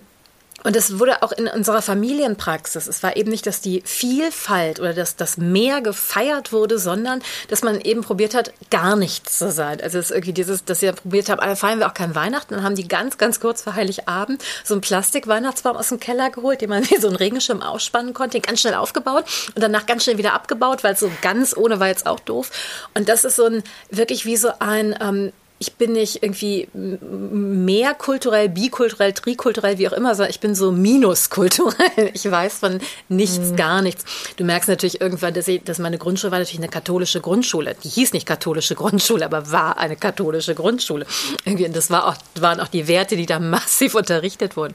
und 0.64 0.76
es 0.76 1.00
wurde 1.00 1.22
auch 1.22 1.32
in 1.32 1.48
unserer 1.48 1.82
Familienpraxis, 1.82 2.88
es 2.88 3.04
war 3.04 3.16
eben 3.18 3.32
nicht, 3.32 3.46
dass 3.46 3.62
die 3.62 3.82
Vielfalt 3.86 4.80
oder 4.80 4.94
dass 4.94 5.16
das 5.16 5.38
Mehr 5.38 5.82
gefeiert 5.82 6.52
wurde, 6.52 6.80
sondern 6.80 7.22
dass 7.50 7.64
man 7.64 7.82
eben 7.82 8.02
probiert 8.02 8.34
hat, 8.34 8.54
gar 8.70 8.96
nichts 8.96 9.38
zu 9.38 9.52
sein. 9.52 9.82
Also 9.82 10.00
es 10.00 10.06
ist 10.06 10.12
irgendwie 10.12 10.34
dieses, 10.34 10.64
dass 10.66 10.82
wir 10.82 10.94
probiert 10.94 11.30
haben, 11.30 11.40
alle 11.40 11.56
feiern 11.56 11.80
wir 11.80 11.88
auch 11.88 11.94
kein 11.94 12.16
Weihnachten, 12.16 12.56
dann 12.56 12.64
haben 12.64 12.76
die 12.76 12.88
ganz, 12.88 13.18
ganz 13.18 13.40
kurz 13.40 13.62
vor 13.62 13.76
Heiligabend 13.76 14.44
so 14.64 14.74
einen 14.74 14.82
Plastik-Weihnachtsbaum 14.82 15.76
aus 15.76 15.90
dem 15.90 16.00
Keller 16.00 16.30
geholt, 16.30 16.62
den 16.62 16.70
man 16.70 16.84
wie 16.90 16.98
so 16.98 17.08
einen 17.08 17.18
Regenschirm 17.18 17.62
aufspannen 17.62 18.14
konnte, 18.14 18.40
den 18.40 18.44
ganz 18.44 18.62
schnell 18.62 18.76
aufgebaut 18.76 19.26
und 19.56 19.62
danach 19.62 19.86
ganz 19.86 20.04
schnell 20.04 20.18
wieder 20.18 20.34
abgebaut, 20.34 20.84
weil 20.84 20.96
so 20.98 21.12
ganz 21.22 21.56
ohne 21.56 21.80
war 21.80 21.88
jetzt 21.88 22.08
auch 22.08 22.20
doof. 22.20 22.50
Und 22.94 23.10
das 23.10 23.24
ist 23.24 23.36
so 23.36 23.46
ein, 23.46 23.64
wirklich 23.90 24.26
wie 24.26 24.38
so 24.38 24.50
ein, 24.60 24.96
ähm, 25.02 25.34
ich 25.64 25.76
bin 25.76 25.94
nicht 25.94 26.22
irgendwie 26.22 26.68
mehr 26.74 27.94
kulturell, 27.94 28.50
bikulturell, 28.50 29.14
trikulturell, 29.14 29.78
wie 29.78 29.88
auch 29.88 29.94
immer, 29.94 30.14
sondern 30.14 30.32
ich 30.32 30.42
bin 30.42 30.56
so 30.56 30.74
minuskulturell. 30.74 32.12
Ich 32.14 32.30
weiß 32.30 32.60
von 32.60 32.80
nichts, 33.08 33.52
mhm. 33.52 33.56
gar 33.56 33.82
nichts. 33.82 34.04
Du 34.36 34.44
merkst 34.44 34.68
natürlich 34.68 35.00
irgendwann, 35.00 35.34
dass, 35.34 35.48
ich, 35.48 35.64
dass 35.64 35.80
meine 35.80 35.98
Grundschule 35.98 36.32
war 36.32 36.40
natürlich 36.40 36.60
eine 36.60 36.68
katholische 36.68 37.22
Grundschule. 37.22 37.78
Die 37.82 37.88
hieß 37.88 38.12
nicht 38.12 38.26
katholische 38.26 38.76
Grundschule, 38.76 39.26
aber 39.26 39.52
war 39.52 39.78
eine 39.78 39.96
katholische 39.96 40.54
Grundschule. 40.54 41.06
Irgendwie, 41.46 41.66
und 41.66 41.76
das 41.76 41.90
war 41.90 42.08
auch, 42.08 42.16
waren 42.42 42.60
auch 42.60 42.68
die 42.68 42.90
Werte, 42.90 43.16
die 43.16 43.26
da 43.26 43.40
massiv 43.40 43.96
unterrichtet 43.96 44.58
wurden. 44.58 44.74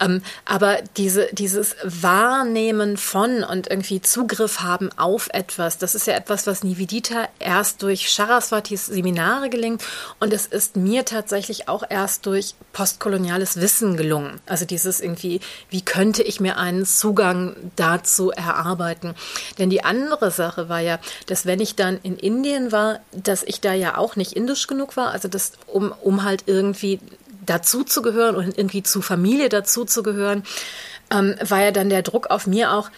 Ähm, 0.00 0.22
aber 0.46 0.78
diese, 0.96 1.28
dieses 1.32 1.76
Wahrnehmen 1.84 2.96
von 2.96 3.44
und 3.44 3.70
irgendwie 3.70 4.00
Zugriff 4.00 4.60
haben 4.60 4.90
auf 4.96 5.28
etwas, 5.32 5.76
das 5.76 5.94
ist 5.94 6.06
ja 6.06 6.14
etwas, 6.14 6.46
was 6.46 6.64
Nivedita 6.64 7.28
erst 7.38 7.82
durch 7.82 8.10
Saraswatis 8.10 8.86
Seminare 8.86 9.50
gelingt 9.50 9.82
und 10.20 10.32
es 10.32 10.46
ist 10.46 10.76
mir 10.76 11.04
tatsächlich 11.04 11.68
auch 11.68 11.82
erst 11.88 12.26
durch 12.26 12.54
postkoloniales 12.72 13.60
Wissen 13.60 13.96
gelungen. 13.96 14.40
Also 14.46 14.64
dieses 14.64 15.00
irgendwie, 15.00 15.40
wie 15.70 15.82
könnte 15.82 16.22
ich 16.22 16.40
mir 16.40 16.56
einen 16.56 16.86
Zugang 16.86 17.56
dazu 17.76 18.30
erarbeiten? 18.30 19.14
Denn 19.58 19.70
die 19.70 19.84
andere 19.84 20.30
Sache 20.30 20.68
war 20.68 20.80
ja, 20.80 20.98
dass 21.26 21.46
wenn 21.46 21.60
ich 21.60 21.76
dann 21.76 21.98
in 22.02 22.16
Indien 22.16 22.72
war, 22.72 23.00
dass 23.12 23.42
ich 23.42 23.60
da 23.60 23.72
ja 23.72 23.98
auch 23.98 24.16
nicht 24.16 24.32
indisch 24.32 24.66
genug 24.66 24.96
war, 24.96 25.10
also 25.10 25.28
das, 25.28 25.52
um, 25.66 25.92
um 26.02 26.24
halt 26.24 26.44
irgendwie 26.46 27.00
dazu 27.44 27.84
zu 27.84 28.02
gehören 28.02 28.36
und 28.36 28.56
irgendwie 28.56 28.82
zu 28.82 29.02
Familie 29.02 29.48
dazu 29.48 29.84
zu 29.84 30.02
gehören, 30.02 30.44
ähm, 31.10 31.34
war 31.46 31.60
ja 31.62 31.70
dann 31.70 31.90
der 31.90 32.02
Druck 32.02 32.28
auf 32.30 32.46
mir 32.46 32.72
auch, 32.72 32.90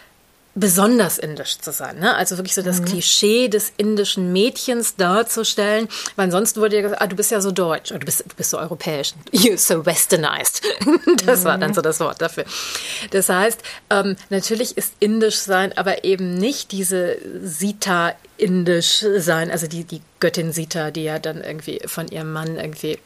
besonders 0.59 1.19
indisch 1.19 1.59
zu 1.59 1.71
sein. 1.71 1.99
Ne? 1.99 2.15
Also 2.15 2.37
wirklich 2.37 2.55
so 2.55 2.63
das 2.63 2.81
mhm. 2.81 2.85
Klischee 2.85 3.47
des 3.47 3.71
indischen 3.77 4.33
Mädchens 4.33 4.95
darzustellen, 4.95 5.87
weil 6.15 6.25
ansonsten 6.25 6.59
wurde 6.61 6.77
ja 6.77 6.81
gesagt, 6.81 6.99
ah, 6.99 7.05
du 7.05 7.15
bist 7.15 7.29
ja 7.29 7.41
so 7.41 7.51
deutsch, 7.51 7.91
oder 7.91 7.99
du 7.99 8.05
bist, 8.05 8.21
du 8.21 8.35
bist 8.35 8.49
so 8.49 8.57
europäisch, 8.57 9.13
you're 9.31 9.57
so 9.57 9.85
westernized. 9.85 10.63
das 11.25 11.41
mhm. 11.41 11.45
war 11.45 11.57
dann 11.59 11.75
so 11.75 11.81
das 11.81 11.99
Wort 11.99 12.21
dafür. 12.21 12.45
Das 13.11 13.29
heißt, 13.29 13.61
ähm, 13.91 14.15
natürlich 14.29 14.77
ist 14.77 14.93
indisch 14.99 15.37
sein, 15.37 15.77
aber 15.77 16.03
eben 16.03 16.33
nicht 16.33 16.71
diese 16.71 17.17
Sita 17.43 18.15
indisch 18.37 19.05
sein, 19.17 19.51
also 19.51 19.67
die, 19.67 19.83
die 19.83 20.01
Göttin 20.19 20.51
Sita, 20.51 20.89
die 20.89 21.03
ja 21.03 21.19
dann 21.19 21.41
irgendwie 21.41 21.81
von 21.85 22.07
ihrem 22.07 22.33
Mann 22.33 22.57
irgendwie 22.57 22.97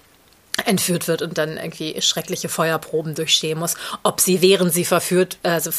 entführt 0.65 1.07
wird 1.07 1.21
und 1.21 1.37
dann 1.37 1.57
irgendwie 1.57 1.99
schreckliche 2.01 2.49
Feuerproben 2.49 3.15
durchstehen 3.15 3.57
muss, 3.57 3.75
ob 4.03 4.19
sie 4.19 4.41
während 4.41 4.73
sie 4.73 4.85
verführt, 4.85 5.37
also 5.43 5.71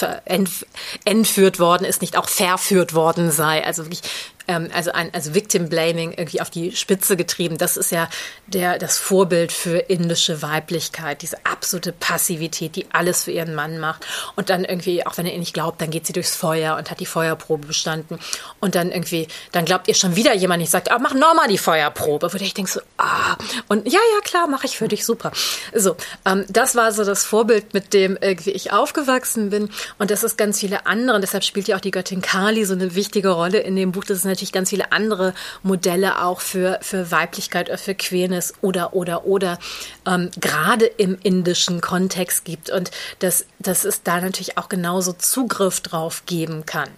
entführt 1.04 1.58
worden 1.58 1.84
ist, 1.84 2.00
nicht 2.00 2.16
auch 2.16 2.28
verführt 2.28 2.94
worden 2.94 3.30
sei. 3.30 3.64
Also 3.64 3.84
wirklich 3.84 4.02
ähm, 4.48 4.68
also 4.74 4.92
ein 4.92 5.12
also 5.12 5.34
Victim 5.34 5.68
Blaming 5.68 6.12
irgendwie 6.12 6.40
auf 6.40 6.50
die 6.50 6.72
Spitze 6.72 7.16
getrieben. 7.16 7.58
Das 7.58 7.76
ist 7.76 7.90
ja 7.90 8.08
der 8.46 8.78
das 8.78 8.98
Vorbild 8.98 9.52
für 9.52 9.78
indische 9.78 10.42
Weiblichkeit, 10.42 11.22
diese 11.22 11.44
absolute 11.44 11.92
Passivität, 11.92 12.76
die 12.76 12.86
alles 12.92 13.24
für 13.24 13.32
ihren 13.32 13.54
Mann 13.54 13.78
macht 13.78 14.06
und 14.36 14.50
dann 14.50 14.64
irgendwie 14.64 15.06
auch 15.06 15.18
wenn 15.18 15.26
er 15.26 15.32
ihr 15.32 15.38
nicht 15.38 15.54
glaubt, 15.54 15.80
dann 15.80 15.90
geht 15.90 16.06
sie 16.06 16.12
durchs 16.12 16.36
Feuer 16.36 16.76
und 16.76 16.90
hat 16.90 17.00
die 17.00 17.06
Feuerprobe 17.06 17.66
bestanden 17.66 18.18
und 18.60 18.74
dann 18.74 18.90
irgendwie 18.90 19.28
dann 19.52 19.64
glaubt 19.64 19.88
ihr 19.88 19.94
schon 19.94 20.16
wieder 20.16 20.34
jemand 20.34 20.60
nicht 20.60 20.70
sagt, 20.70 20.90
ah, 20.90 20.98
mach 20.98 21.14
nochmal 21.14 21.48
die 21.48 21.58
Feuerprobe, 21.58 22.32
wo 22.32 22.36
ich 22.36 22.54
denke 22.54 22.70
so, 22.70 22.80
ah 22.98 23.36
und 23.68 23.86
ja 23.86 24.00
ja 24.14 24.20
klar, 24.22 24.46
mache 24.46 24.66
ich 24.66 24.76
für 24.76 24.88
dich 24.88 25.04
super. 25.04 25.32
So, 25.74 25.96
ähm, 26.24 26.44
das 26.48 26.74
war 26.74 26.92
so 26.92 27.04
das 27.04 27.24
Vorbild, 27.24 27.74
mit 27.74 27.94
dem 27.94 28.18
irgendwie 28.20 28.50
ich 28.50 28.72
aufgewachsen 28.72 29.50
bin 29.50 29.70
und 29.98 30.10
das 30.10 30.22
ist 30.22 30.36
ganz 30.36 30.60
viele 30.60 30.86
andere. 30.86 31.16
Und 31.16 31.22
deshalb 31.22 31.44
spielt 31.44 31.68
ja 31.68 31.76
auch 31.76 31.80
die 31.80 31.90
Göttin 31.90 32.22
Kali 32.22 32.64
so 32.64 32.74
eine 32.74 32.94
wichtige 32.94 33.30
Rolle 33.30 33.58
in 33.58 33.76
dem 33.76 33.92
Buch. 33.92 34.04
Das 34.04 34.18
ist 34.18 34.24
natürlich 34.32 34.52
ganz 34.52 34.70
viele 34.70 34.92
andere 34.92 35.34
Modelle 35.62 36.22
auch 36.22 36.40
für, 36.40 36.78
für 36.82 37.10
Weiblichkeit 37.10 37.68
oder 37.68 37.78
für 37.78 37.94
Queerness 37.94 38.54
oder, 38.62 38.94
oder, 38.94 39.24
oder 39.24 39.58
ähm, 40.06 40.30
gerade 40.40 40.86
im 40.86 41.18
indischen 41.22 41.80
Kontext 41.80 42.44
gibt 42.44 42.70
und 42.70 42.90
dass, 43.20 43.46
dass 43.58 43.84
es 43.84 44.02
da 44.02 44.20
natürlich 44.20 44.58
auch 44.58 44.68
genauso 44.68 45.12
Zugriff 45.12 45.80
drauf 45.80 46.24
geben 46.26 46.66
kann. 46.66 46.88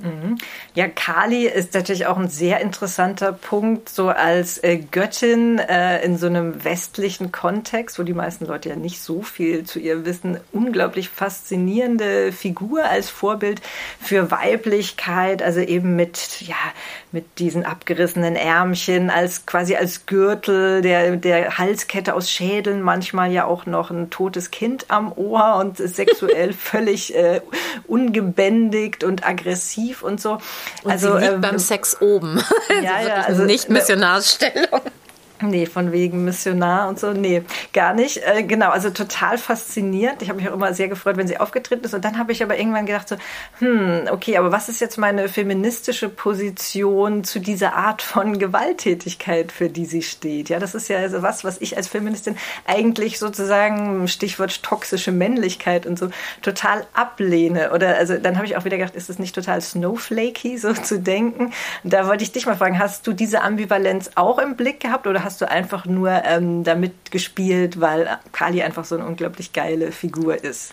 Mhm. 0.00 0.38
Ja, 0.74 0.86
Kali 0.86 1.46
ist 1.46 1.74
natürlich 1.74 2.06
auch 2.06 2.18
ein 2.18 2.28
sehr 2.28 2.60
interessanter 2.60 3.32
Punkt, 3.32 3.88
so 3.88 4.08
als 4.08 4.62
äh, 4.62 4.76
Göttin 4.76 5.58
äh, 5.58 6.04
in 6.04 6.16
so 6.16 6.26
einem 6.26 6.62
westlichen 6.64 7.32
Kontext, 7.32 7.98
wo 7.98 8.04
die 8.04 8.14
meisten 8.14 8.46
Leute 8.46 8.68
ja 8.68 8.76
nicht 8.76 9.00
so 9.00 9.22
viel 9.22 9.64
zu 9.64 9.80
ihr 9.80 10.04
wissen. 10.04 10.38
Unglaublich 10.52 11.08
faszinierende 11.08 12.30
Figur 12.30 12.84
als 12.84 13.10
Vorbild 13.10 13.60
für 14.00 14.30
Weiblichkeit, 14.30 15.42
also 15.42 15.60
eben 15.60 15.96
mit, 15.96 16.42
ja, 16.42 16.56
mit 17.10 17.40
diesen 17.40 17.64
abgerissenen 17.64 18.36
Ärmchen, 18.36 19.10
als 19.10 19.46
quasi 19.46 19.74
als 19.74 20.06
Gürtel, 20.06 20.80
der, 20.82 21.16
der 21.16 21.58
Halskette 21.58 22.14
aus 22.14 22.30
Schädeln, 22.30 22.82
manchmal 22.82 23.32
ja 23.32 23.46
auch 23.46 23.66
noch 23.66 23.90
ein 23.90 24.10
totes 24.10 24.52
Kind 24.52 24.86
am 24.88 25.12
Ohr 25.12 25.56
und 25.56 25.78
sexuell 25.78 26.52
völlig 26.68 27.16
äh, 27.16 27.40
ungebändigt 27.88 29.02
und 29.02 29.26
aggressiv 29.26 29.87
tief 29.88 30.02
und 30.02 30.20
so. 30.20 30.38
Und 30.82 30.90
also 30.90 31.14
sie 31.14 31.20
liegt 31.20 31.32
ähm, 31.34 31.40
beim 31.40 31.58
Sex 31.58 32.00
oben. 32.00 32.42
Ja, 32.82 33.00
ja, 33.00 33.14
also 33.22 33.42
nicht 33.44 33.68
Missionarsstellung. 33.70 34.80
Nee, 35.40 35.66
von 35.66 35.92
wegen 35.92 36.24
Missionar 36.24 36.88
und 36.88 36.98
so. 36.98 37.12
Nee, 37.12 37.42
gar 37.72 37.94
nicht. 37.94 38.20
Äh, 38.26 38.42
genau, 38.42 38.70
also 38.70 38.90
total 38.90 39.38
faszinierend. 39.38 40.20
Ich 40.20 40.28
habe 40.28 40.40
mich 40.40 40.48
auch 40.48 40.54
immer 40.54 40.74
sehr 40.74 40.88
gefreut, 40.88 41.16
wenn 41.16 41.28
sie 41.28 41.38
aufgetreten 41.38 41.84
ist. 41.84 41.94
Und 41.94 42.04
dann 42.04 42.18
habe 42.18 42.32
ich 42.32 42.42
aber 42.42 42.58
irgendwann 42.58 42.86
gedacht 42.86 43.08
so, 43.08 43.16
hm, 43.60 44.08
okay, 44.10 44.36
aber 44.36 44.50
was 44.50 44.68
ist 44.68 44.80
jetzt 44.80 44.98
meine 44.98 45.28
feministische 45.28 46.08
Position 46.08 47.22
zu 47.22 47.38
dieser 47.38 47.74
Art 47.74 48.02
von 48.02 48.40
Gewalttätigkeit, 48.40 49.52
für 49.52 49.68
die 49.68 49.84
sie 49.84 50.02
steht? 50.02 50.48
Ja, 50.48 50.58
das 50.58 50.74
ist 50.74 50.88
ja 50.88 50.98
also 50.98 51.22
was, 51.22 51.44
was 51.44 51.60
ich 51.60 51.76
als 51.76 51.86
Feministin 51.86 52.36
eigentlich 52.66 53.20
sozusagen, 53.20 54.08
Stichwort 54.08 54.64
toxische 54.64 55.12
Männlichkeit 55.12 55.86
und 55.86 56.00
so, 56.00 56.10
total 56.42 56.84
ablehne. 56.94 57.70
Oder 57.72 57.96
also 57.96 58.16
dann 58.18 58.36
habe 58.36 58.46
ich 58.46 58.56
auch 58.56 58.64
wieder 58.64 58.76
gedacht, 58.76 58.96
ist 58.96 59.08
es 59.08 59.20
nicht 59.20 59.36
total 59.36 59.60
snowflakey, 59.60 60.58
so 60.58 60.72
zu 60.72 60.98
denken? 60.98 61.52
Da 61.84 62.08
wollte 62.08 62.24
ich 62.24 62.32
dich 62.32 62.46
mal 62.46 62.56
fragen, 62.56 62.80
hast 62.80 63.06
du 63.06 63.12
diese 63.12 63.42
Ambivalenz 63.42 64.10
auch 64.16 64.38
im 64.40 64.56
Blick 64.56 64.80
gehabt 64.80 65.06
oder 65.06 65.27
hast 65.28 65.42
du 65.42 65.50
einfach 65.50 65.84
nur 65.84 66.10
ähm, 66.24 66.64
damit 66.64 67.10
gespielt, 67.10 67.82
weil 67.82 68.18
Kali 68.32 68.62
einfach 68.62 68.86
so 68.86 68.94
eine 68.94 69.04
unglaublich 69.04 69.52
geile 69.52 69.92
Figur 69.92 70.42
ist? 70.42 70.72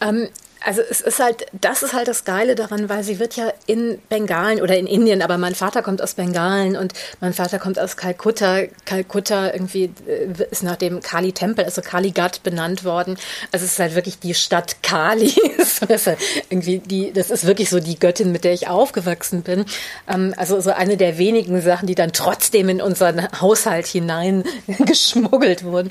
Ähm, 0.00 0.28
also 0.64 0.82
es 0.82 1.00
ist 1.00 1.18
halt, 1.20 1.46
das 1.52 1.82
ist 1.82 1.94
halt 1.94 2.08
das 2.08 2.24
Geile 2.24 2.54
daran, 2.54 2.88
weil 2.88 3.02
sie 3.02 3.18
wird 3.18 3.36
ja 3.36 3.52
in 3.66 3.98
Bengalen 4.08 4.60
oder 4.60 4.76
in 4.76 4.86
Indien, 4.86 5.22
aber 5.22 5.38
mein 5.38 5.54
Vater 5.54 5.82
kommt 5.82 6.02
aus 6.02 6.14
Bengalen 6.14 6.76
und 6.76 6.92
mein 7.20 7.32
Vater 7.32 7.58
kommt 7.58 7.78
aus 7.78 7.96
Kalkutta. 7.96 8.62
Kalkutta 8.84 9.52
irgendwie 9.52 9.90
äh, 10.06 10.26
ist 10.50 10.62
nach 10.62 10.76
dem 10.76 11.00
Kali-Tempel, 11.00 11.64
also 11.64 11.80
Kali-Ghat 11.80 12.42
benannt 12.42 12.84
worden. 12.84 13.16
Also 13.52 13.64
es 13.64 13.72
ist 13.72 13.78
halt 13.78 13.94
wirklich 13.94 14.18
die 14.18 14.34
Stadt 14.34 14.82
Kali. 14.82 15.34
das 15.56 15.78
ist 15.78 16.06
halt 16.06 16.18
irgendwie 16.50 16.78
die, 16.78 17.12
das 17.12 17.30
ist 17.30 17.46
wirklich 17.46 17.70
so 17.70 17.80
die 17.80 17.98
Göttin, 17.98 18.32
mit 18.32 18.44
der 18.44 18.52
ich 18.52 18.68
aufgewachsen 18.68 19.42
bin. 19.42 19.64
Ähm, 20.08 20.34
also 20.36 20.60
so 20.60 20.70
eine 20.70 20.96
der 20.96 21.16
wenigen 21.16 21.60
Sachen, 21.62 21.86
die 21.86 21.94
dann 21.94 22.12
trotzdem 22.12 22.68
in 22.68 22.82
unseren 22.82 23.28
Haushalt 23.40 23.86
hinein 23.86 24.44
geschmuggelt 24.78 25.64
wurden. 25.64 25.90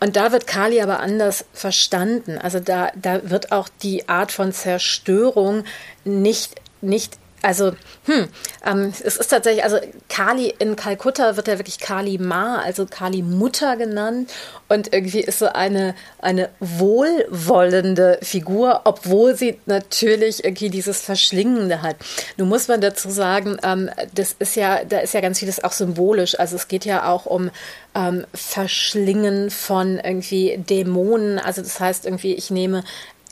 Und 0.00 0.16
da 0.16 0.32
wird 0.32 0.46
Kali 0.46 0.80
aber 0.80 0.98
anders 1.00 1.44
verstanden. 1.52 2.38
Also 2.38 2.58
da, 2.58 2.90
da 3.00 3.30
wird 3.30 3.52
auch 3.52 3.68
die 3.82 4.07
Art 4.08 4.32
von 4.32 4.52
Zerstörung 4.52 5.64
nicht, 6.04 6.54
nicht 6.80 7.18
also, 7.40 7.72
hm, 8.06 8.28
ähm, 8.66 8.92
es 9.04 9.16
ist 9.16 9.28
tatsächlich, 9.28 9.62
also 9.62 9.78
Kali 10.08 10.52
in 10.58 10.74
Kalkutta 10.74 11.36
wird 11.36 11.46
ja 11.46 11.58
wirklich 11.58 11.78
Kali 11.78 12.18
Ma, 12.18 12.60
also 12.60 12.84
Kali 12.84 13.22
Mutter 13.22 13.76
genannt. 13.76 14.32
Und 14.68 14.92
irgendwie 14.92 15.20
ist 15.20 15.38
so 15.38 15.46
eine, 15.46 15.94
eine 16.18 16.48
wohlwollende 16.58 18.18
Figur, 18.22 18.82
obwohl 18.84 19.36
sie 19.36 19.60
natürlich 19.66 20.44
irgendwie 20.44 20.68
dieses 20.68 21.00
Verschlingende 21.00 21.82
hat. 21.82 21.96
Nun 22.36 22.48
muss 22.48 22.66
man 22.66 22.80
dazu 22.80 23.08
sagen, 23.08 23.56
ähm, 23.62 23.88
das 24.14 24.34
ist 24.38 24.56
ja, 24.56 24.84
da 24.84 24.98
ist 24.98 25.14
ja 25.14 25.20
ganz 25.20 25.38
vieles 25.38 25.62
auch 25.62 25.72
symbolisch. 25.72 26.38
Also 26.38 26.56
es 26.56 26.66
geht 26.66 26.84
ja 26.84 27.08
auch 27.08 27.24
um 27.24 27.50
ähm, 27.94 28.26
Verschlingen 28.34 29.50
von 29.50 29.98
irgendwie 29.98 30.58
Dämonen. 30.58 31.38
Also 31.38 31.62
das 31.62 31.78
heißt 31.78 32.04
irgendwie, 32.04 32.34
ich 32.34 32.50
nehme 32.50 32.82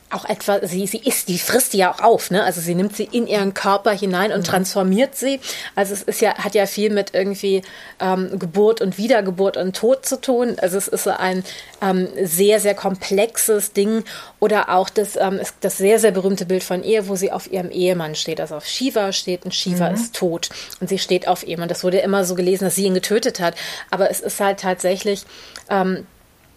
auch 0.09 0.23
etwa, 0.25 0.65
sie, 0.65 0.87
sie 0.87 0.99
isst, 0.99 1.27
die 1.27 1.37
frisst 1.37 1.73
die 1.73 1.79
ja 1.79 1.93
auch 1.93 1.99
auf, 1.99 2.31
ne? 2.31 2.43
Also 2.43 2.61
sie 2.61 2.75
nimmt 2.75 2.95
sie 2.95 3.09
in 3.11 3.27
ihren 3.27 3.53
Körper 3.53 3.91
hinein 3.91 4.31
und 4.31 4.39
mhm. 4.39 4.43
transformiert 4.45 5.15
sie. 5.15 5.41
Also 5.75 5.93
es 5.93 6.03
ist 6.03 6.21
ja, 6.21 6.35
hat 6.35 6.55
ja 6.55 6.65
viel 6.65 6.91
mit 6.91 7.13
irgendwie 7.13 7.61
ähm, 7.99 8.39
Geburt 8.39 8.79
und 8.79 8.97
Wiedergeburt 8.97 9.57
und 9.57 9.75
Tod 9.75 10.05
zu 10.05 10.21
tun. 10.21 10.55
Also 10.61 10.77
es 10.77 10.87
ist 10.87 11.03
so 11.03 11.09
ein 11.09 11.43
ähm, 11.81 12.07
sehr, 12.23 12.61
sehr 12.61 12.73
komplexes 12.73 13.73
Ding. 13.73 14.05
Oder 14.39 14.69
auch 14.69 14.89
das, 14.89 15.17
ähm, 15.17 15.41
das 15.59 15.77
sehr, 15.77 15.99
sehr 15.99 16.11
berühmte 16.11 16.45
Bild 16.45 16.63
von 16.63 16.83
ihr, 16.83 17.09
wo 17.09 17.17
sie 17.17 17.33
auf 17.33 17.51
ihrem 17.51 17.69
Ehemann 17.69 18.15
steht. 18.15 18.39
Also 18.39 18.55
auf 18.55 18.65
Shiva 18.65 19.11
steht 19.11 19.43
und 19.43 19.53
Shiva 19.53 19.89
mhm. 19.89 19.95
ist 19.95 20.15
tot. 20.15 20.49
Und 20.79 20.87
sie 20.87 20.99
steht 20.99 21.27
auf 21.27 21.45
ihm. 21.45 21.61
Und 21.61 21.69
das 21.69 21.83
wurde 21.83 21.97
immer 21.97 22.23
so 22.23 22.35
gelesen, 22.35 22.63
dass 22.63 22.75
sie 22.75 22.85
ihn 22.85 22.93
getötet 22.93 23.41
hat. 23.41 23.55
Aber 23.91 24.09
es 24.09 24.21
ist 24.21 24.39
halt 24.39 24.61
tatsächlich, 24.61 25.25
ähm, 25.69 26.07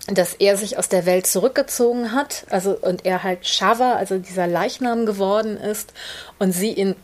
dass 0.07 0.35
er 0.35 0.57
sich 0.57 0.79
aus 0.79 0.89
der 0.89 1.07
Welt 1.07 1.27
zurückgezogen 1.27 2.13
hat, 2.13 2.45
also 2.51 2.77
und 2.77 3.05
er 3.05 3.23
halt 3.23 3.47
Shava, 3.47 3.95
also 3.95 4.19
dieser 4.19 4.47
Leichnam 4.47 5.07
geworden 5.07 5.57
ist 5.57 5.93
und 6.39 6.53
sie 6.53 6.73
ihn 6.73 6.97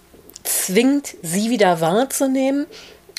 zwingt, 0.42 1.14
sie 1.22 1.50
wieder 1.50 1.80
wahrzunehmen 1.80 2.66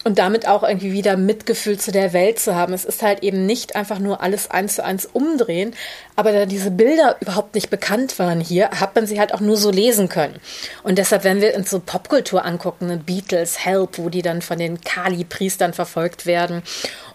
und 0.07 0.19
damit 0.19 0.47
auch 0.47 0.63
irgendwie 0.63 0.93
wieder 0.93 1.17
Mitgefühl 1.17 1.77
zu 1.77 1.91
der 1.91 2.13
Welt 2.13 2.39
zu 2.39 2.55
haben. 2.55 2.71
Es 2.71 2.85
ist 2.85 3.03
halt 3.03 3.23
eben 3.23 3.45
nicht 3.45 3.75
einfach 3.75 3.99
nur 3.99 4.23
alles 4.23 4.49
eins 4.49 4.75
zu 4.75 4.83
eins 4.85 5.05
umdrehen, 5.05 5.75
aber 6.15 6.31
da 6.31 6.45
diese 6.45 6.71
Bilder 6.71 7.17
überhaupt 7.19 7.55
nicht 7.55 7.69
bekannt 7.69 8.17
waren 8.17 8.39
hier, 8.39 8.69
hat 8.69 8.95
man 8.95 9.05
sie 9.05 9.19
halt 9.19 9.33
auch 9.33 9.41
nur 9.41 9.57
so 9.57 9.69
lesen 9.69 10.07
können. 10.07 10.39
Und 10.83 10.97
deshalb, 10.97 11.25
wenn 11.25 11.41
wir 11.41 11.53
uns 11.55 11.69
so 11.69 11.81
Popkultur 11.81 12.45
angucken, 12.45 12.87
ne, 12.87 12.97
Beatles, 13.05 13.65
Help, 13.65 13.97
wo 13.97 14.07
die 14.07 14.21
dann 14.21 14.41
von 14.41 14.57
den 14.57 14.79
Kali-Priestern 14.79 15.73
verfolgt 15.73 16.25
werden 16.25 16.63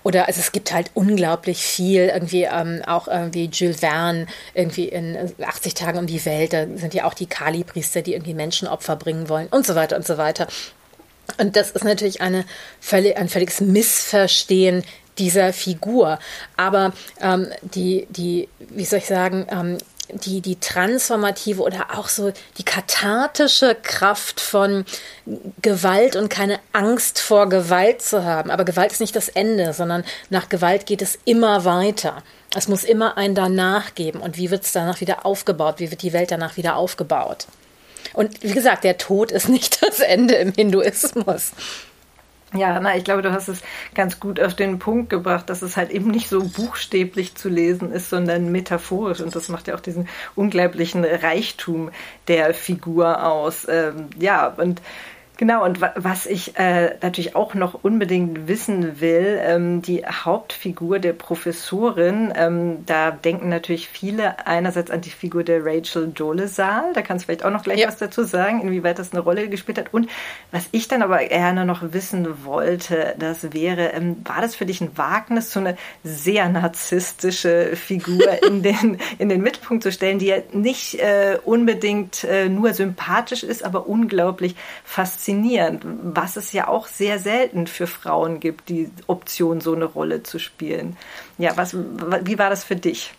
oder 0.02 0.26
also 0.26 0.40
es 0.40 0.52
gibt 0.52 0.74
halt 0.74 0.90
unglaublich 0.92 1.62
viel, 1.62 2.10
irgendwie 2.12 2.42
ähm, 2.42 2.82
auch 2.86 3.08
irgendwie 3.08 3.48
Jules 3.50 3.80
Verne, 3.80 4.26
irgendwie 4.52 4.88
in 4.88 5.32
80 5.42 5.72
Tagen 5.72 5.98
um 5.98 6.06
die 6.06 6.22
Welt, 6.26 6.52
da 6.52 6.66
sind 6.76 6.92
ja 6.92 7.04
auch 7.04 7.14
die 7.14 7.26
Kali-Priester, 7.26 8.02
die 8.02 8.12
irgendwie 8.12 8.34
Menschenopfer 8.34 8.96
bringen 8.96 9.30
wollen 9.30 9.48
und 9.50 9.66
so 9.66 9.74
weiter 9.74 9.96
und 9.96 10.06
so 10.06 10.18
weiter. 10.18 10.46
Und 11.38 11.56
das 11.56 11.70
ist 11.70 11.84
natürlich 11.84 12.20
eine 12.20 12.44
ein 12.84 13.28
völliges 13.28 13.60
Missverstehen 13.60 14.84
dieser 15.18 15.52
Figur. 15.52 16.18
Aber 16.56 16.92
ähm, 17.20 17.48
die, 17.62 18.06
die, 18.10 18.48
wie 18.58 18.84
soll 18.84 18.98
ich 19.00 19.06
sagen, 19.06 19.46
ähm, 19.50 19.78
die, 20.12 20.40
die 20.40 20.56
transformative 20.56 21.62
oder 21.62 21.96
auch 21.96 22.08
so 22.08 22.32
die 22.58 22.64
kathartische 22.64 23.76
Kraft 23.82 24.40
von 24.40 24.84
Gewalt 25.62 26.16
und 26.16 26.28
keine 26.28 26.58
Angst 26.72 27.20
vor 27.20 27.48
Gewalt 27.48 28.02
zu 28.02 28.24
haben. 28.24 28.50
Aber 28.50 28.64
Gewalt 28.64 28.92
ist 28.92 29.00
nicht 29.00 29.16
das 29.16 29.28
Ende, 29.28 29.72
sondern 29.72 30.04
nach 30.28 30.48
Gewalt 30.48 30.86
geht 30.86 31.02
es 31.02 31.18
immer 31.24 31.64
weiter. 31.64 32.22
Es 32.54 32.68
muss 32.68 32.84
immer 32.84 33.16
ein 33.16 33.34
danach 33.34 33.94
geben. 33.94 34.20
Und 34.20 34.36
wie 34.36 34.50
wird 34.50 34.64
es 34.64 34.72
danach 34.72 35.00
wieder 35.00 35.24
aufgebaut? 35.24 35.76
Wie 35.78 35.90
wird 35.90 36.02
die 36.02 36.12
Welt 36.12 36.30
danach 36.30 36.56
wieder 36.56 36.76
aufgebaut? 36.76 37.46
Und 38.12 38.42
wie 38.42 38.52
gesagt, 38.52 38.84
der 38.84 38.98
Tod 38.98 39.30
ist 39.30 39.48
nicht 39.48 39.82
das 39.82 40.00
Ende 40.00 40.34
im 40.34 40.52
Hinduismus. 40.52 41.52
Ja, 42.54 42.78
na, 42.80 42.96
ich 42.96 43.04
glaube, 43.04 43.22
du 43.22 43.32
hast 43.32 43.48
es 43.48 43.62
ganz 43.94 44.20
gut 44.20 44.38
auf 44.38 44.54
den 44.54 44.78
Punkt 44.78 45.08
gebracht, 45.08 45.48
dass 45.48 45.62
es 45.62 45.78
halt 45.78 45.90
eben 45.90 46.10
nicht 46.10 46.28
so 46.28 46.44
buchstäblich 46.44 47.34
zu 47.34 47.48
lesen 47.48 47.90
ist, 47.90 48.10
sondern 48.10 48.52
metaphorisch. 48.52 49.20
Und 49.20 49.34
das 49.34 49.48
macht 49.48 49.68
ja 49.68 49.74
auch 49.74 49.80
diesen 49.80 50.06
unglaublichen 50.34 51.02
Reichtum 51.04 51.90
der 52.28 52.52
Figur 52.52 53.24
aus. 53.24 53.66
Ähm, 53.68 54.10
ja, 54.18 54.48
und 54.48 54.82
Genau, 55.42 55.64
und 55.64 55.80
was 55.80 56.26
ich 56.26 56.56
äh, 56.56 56.94
natürlich 57.02 57.34
auch 57.34 57.54
noch 57.54 57.82
unbedingt 57.82 58.46
wissen 58.46 59.00
will, 59.00 59.40
ähm, 59.42 59.82
die 59.82 60.06
Hauptfigur 60.06 61.00
der 61.00 61.14
Professorin, 61.14 62.32
ähm, 62.36 62.86
da 62.86 63.10
denken 63.10 63.48
natürlich 63.48 63.88
viele 63.88 64.46
einerseits 64.46 64.92
an 64.92 65.00
die 65.00 65.10
Figur 65.10 65.42
der 65.42 65.66
Rachel 65.66 66.12
Dolezal, 66.14 66.92
da 66.94 67.02
kannst 67.02 67.24
du 67.24 67.26
vielleicht 67.26 67.44
auch 67.44 67.50
noch 67.50 67.64
gleich 67.64 67.80
ja. 67.80 67.88
was 67.88 67.96
dazu 67.96 68.22
sagen, 68.22 68.60
inwieweit 68.60 69.00
das 69.00 69.10
eine 69.10 69.20
Rolle 69.20 69.48
gespielt 69.48 69.78
hat. 69.78 69.92
Und 69.92 70.08
was 70.52 70.68
ich 70.70 70.86
dann 70.86 71.02
aber 71.02 71.18
gerne 71.24 71.64
noch 71.64 71.92
wissen 71.92 72.44
wollte, 72.44 73.16
das 73.18 73.52
wäre, 73.52 73.94
ähm, 73.94 74.18
war 74.22 74.42
das 74.42 74.54
für 74.54 74.64
dich 74.64 74.80
ein 74.80 74.96
Wagnis, 74.96 75.52
so 75.52 75.58
eine 75.58 75.76
sehr 76.04 76.48
narzisstische 76.50 77.74
Figur 77.74 78.40
in 78.46 78.62
den, 78.62 78.98
in 79.18 79.28
den 79.28 79.42
Mittelpunkt 79.42 79.82
zu 79.82 79.90
stellen, 79.90 80.20
die 80.20 80.26
ja 80.26 80.36
nicht 80.52 81.00
äh, 81.00 81.36
unbedingt 81.44 82.22
äh, 82.22 82.48
nur 82.48 82.74
sympathisch 82.74 83.42
ist, 83.42 83.64
aber 83.64 83.88
unglaublich 83.88 84.54
faszinierend 84.84 85.31
faszinierend, 85.32 85.82
was 85.84 86.36
es 86.36 86.52
ja 86.52 86.68
auch 86.68 86.86
sehr 86.86 87.18
selten 87.18 87.66
für 87.66 87.86
Frauen 87.86 88.40
gibt, 88.40 88.68
die 88.68 88.90
Option, 89.06 89.60
so 89.60 89.74
eine 89.74 89.84
Rolle 89.84 90.22
zu 90.22 90.38
spielen. 90.38 90.96
Ja, 91.38 91.56
was, 91.56 91.74
wie 91.74 92.38
war 92.38 92.50
das 92.50 92.64
für 92.64 92.76
dich? 92.76 93.12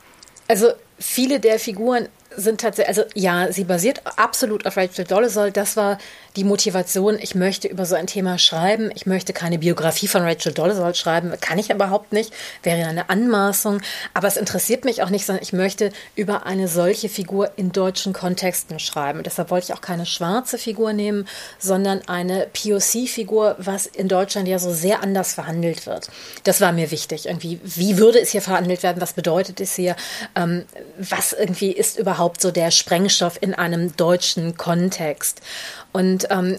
Also 0.47 0.67
viele 0.99 1.39
der 1.39 1.59
Figuren 1.59 2.07
sind 2.35 2.61
tatsächlich, 2.61 2.97
also 2.97 3.03
ja, 3.15 3.51
sie 3.51 3.63
basiert 3.63 4.01
absolut 4.17 4.65
auf 4.65 4.77
Rachel 4.77 5.05
Dolezal. 5.05 5.51
Das 5.51 5.77
war 5.77 5.97
die 6.35 6.43
Motivation, 6.43 7.19
ich 7.19 7.35
möchte 7.35 7.67
über 7.67 7.85
so 7.85 7.95
ein 7.95 8.07
Thema 8.07 8.39
schreiben. 8.39 8.89
Ich 8.95 9.05
möchte 9.05 9.33
keine 9.33 9.59
Biografie 9.59 10.07
von 10.07 10.23
Rachel 10.23 10.51
Dolezal 10.51 10.95
schreiben. 10.95 11.31
Kann 11.39 11.59
ich 11.59 11.69
überhaupt 11.69 12.11
nicht. 12.11 12.33
Wäre 12.63 12.87
eine 12.87 13.09
Anmaßung. 13.09 13.81
Aber 14.13 14.27
es 14.27 14.37
interessiert 14.37 14.83
mich 14.83 15.03
auch 15.03 15.09
nicht, 15.09 15.25
sondern 15.25 15.43
ich 15.43 15.53
möchte 15.53 15.91
über 16.15 16.45
eine 16.45 16.67
solche 16.67 17.07
Figur 17.07 17.51
in 17.55 17.71
deutschen 17.71 18.13
Kontexten 18.13 18.79
schreiben. 18.79 19.19
Und 19.19 19.27
deshalb 19.27 19.51
wollte 19.51 19.65
ich 19.65 19.73
auch 19.77 19.81
keine 19.81 20.07
schwarze 20.07 20.57
Figur 20.57 20.93
nehmen, 20.93 21.27
sondern 21.59 22.01
eine 22.07 22.47
POC-Figur, 22.51 23.55
was 23.59 23.85
in 23.85 24.07
Deutschland 24.07 24.47
ja 24.47 24.57
so 24.57 24.73
sehr 24.73 25.03
anders 25.03 25.33
verhandelt 25.33 25.85
wird. 25.85 26.07
Das 26.45 26.61
war 26.61 26.71
mir 26.71 26.89
wichtig. 26.89 27.27
Irgendwie, 27.27 27.59
wie 27.63 27.97
würde 27.97 28.19
es 28.19 28.31
hier 28.31 28.41
verhandelt 28.41 28.81
werden? 28.81 29.01
Was 29.01 29.13
bedeutet 29.13 29.59
es 29.59 29.75
hier? 29.75 29.95
Ähm, 30.35 30.65
was 30.97 31.33
irgendwie 31.33 31.71
ist 31.71 31.99
überhaupt 31.99 32.41
so 32.41 32.49
der 32.49 32.71
Sprengstoff 32.71 33.37
in 33.39 33.53
einem 33.53 33.95
deutschen 33.95 34.57
Kontext? 34.57 35.41
Und 35.91 36.22
ähm, 36.29 36.57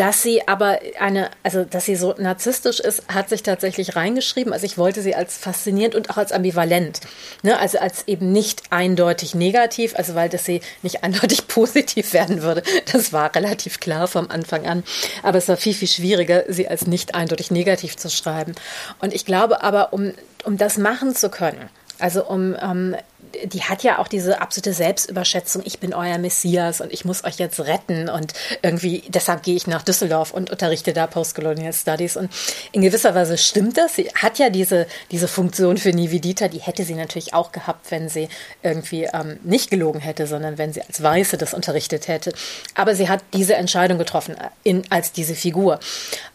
dass 0.00 0.22
sie 0.22 0.48
aber 0.48 0.78
eine, 0.98 1.30
also 1.42 1.62
dass 1.62 1.84
sie 1.84 1.94
so 1.94 2.14
narzisstisch 2.16 2.80
ist, 2.80 3.02
hat 3.08 3.28
sich 3.28 3.42
tatsächlich 3.42 3.96
reingeschrieben. 3.96 4.50
Also 4.50 4.64
ich 4.64 4.78
wollte 4.78 5.02
sie 5.02 5.14
als 5.14 5.36
faszinierend 5.36 5.94
und 5.94 6.08
auch 6.08 6.16
als 6.16 6.32
ambivalent. 6.32 7.00
Ne? 7.42 7.58
Also 7.58 7.78
als 7.78 8.08
eben 8.08 8.32
nicht 8.32 8.62
eindeutig 8.70 9.34
negativ, 9.34 9.94
also 9.94 10.14
weil 10.14 10.30
das 10.30 10.46
sie 10.46 10.62
nicht 10.82 11.04
eindeutig 11.04 11.48
positiv 11.48 12.14
werden 12.14 12.40
würde. 12.40 12.62
Das 12.90 13.12
war 13.12 13.34
relativ 13.34 13.78
klar 13.78 14.08
vom 14.08 14.30
Anfang 14.30 14.66
an. 14.66 14.84
Aber 15.22 15.36
es 15.36 15.48
war 15.48 15.58
viel, 15.58 15.74
viel 15.74 15.88
schwieriger, 15.88 16.44
sie 16.48 16.66
als 16.66 16.86
nicht 16.86 17.14
eindeutig 17.14 17.50
negativ 17.50 17.98
zu 17.98 18.08
schreiben. 18.08 18.54
Und 19.00 19.12
ich 19.12 19.26
glaube 19.26 19.62
aber, 19.62 19.92
um, 19.92 20.14
um 20.44 20.56
das 20.56 20.78
machen 20.78 21.14
zu 21.14 21.28
können, 21.28 21.68
also 21.98 22.24
um 22.24 22.56
ähm, 22.58 22.96
die 23.44 23.62
hat 23.62 23.82
ja 23.82 23.98
auch 23.98 24.08
diese 24.08 24.40
absolute 24.40 24.72
Selbstüberschätzung, 24.72 25.62
ich 25.64 25.78
bin 25.78 25.94
euer 25.94 26.18
Messias 26.18 26.80
und 26.80 26.92
ich 26.92 27.04
muss 27.04 27.24
euch 27.24 27.36
jetzt 27.36 27.60
retten 27.60 28.08
und 28.08 28.32
irgendwie, 28.62 29.02
deshalb 29.08 29.42
gehe 29.42 29.54
ich 29.54 29.66
nach 29.66 29.82
Düsseldorf 29.82 30.32
und 30.32 30.50
unterrichte 30.50 30.92
da 30.92 31.06
Postcolonial 31.06 31.72
Studies 31.72 32.16
und 32.16 32.30
in 32.72 32.82
gewisser 32.82 33.14
Weise 33.14 33.38
stimmt 33.38 33.76
das. 33.76 33.94
Sie 33.96 34.08
hat 34.14 34.38
ja 34.38 34.50
diese, 34.50 34.86
diese 35.10 35.28
Funktion 35.28 35.76
für 35.76 35.90
Nivedita, 35.90 36.48
die 36.48 36.60
hätte 36.60 36.84
sie 36.84 36.94
natürlich 36.94 37.34
auch 37.34 37.52
gehabt, 37.52 37.90
wenn 37.90 38.08
sie 38.08 38.28
irgendwie 38.62 39.08
ähm, 39.12 39.38
nicht 39.42 39.70
gelogen 39.70 40.00
hätte, 40.00 40.26
sondern 40.26 40.58
wenn 40.58 40.72
sie 40.72 40.82
als 40.82 41.02
Weiße 41.02 41.38
das 41.38 41.54
unterrichtet 41.54 42.08
hätte. 42.08 42.32
Aber 42.74 42.94
sie 42.94 43.08
hat 43.08 43.22
diese 43.32 43.54
Entscheidung 43.54 43.98
getroffen 43.98 44.36
äh, 44.36 44.48
in, 44.64 44.82
als 44.90 45.12
diese 45.12 45.34
Figur. 45.34 45.80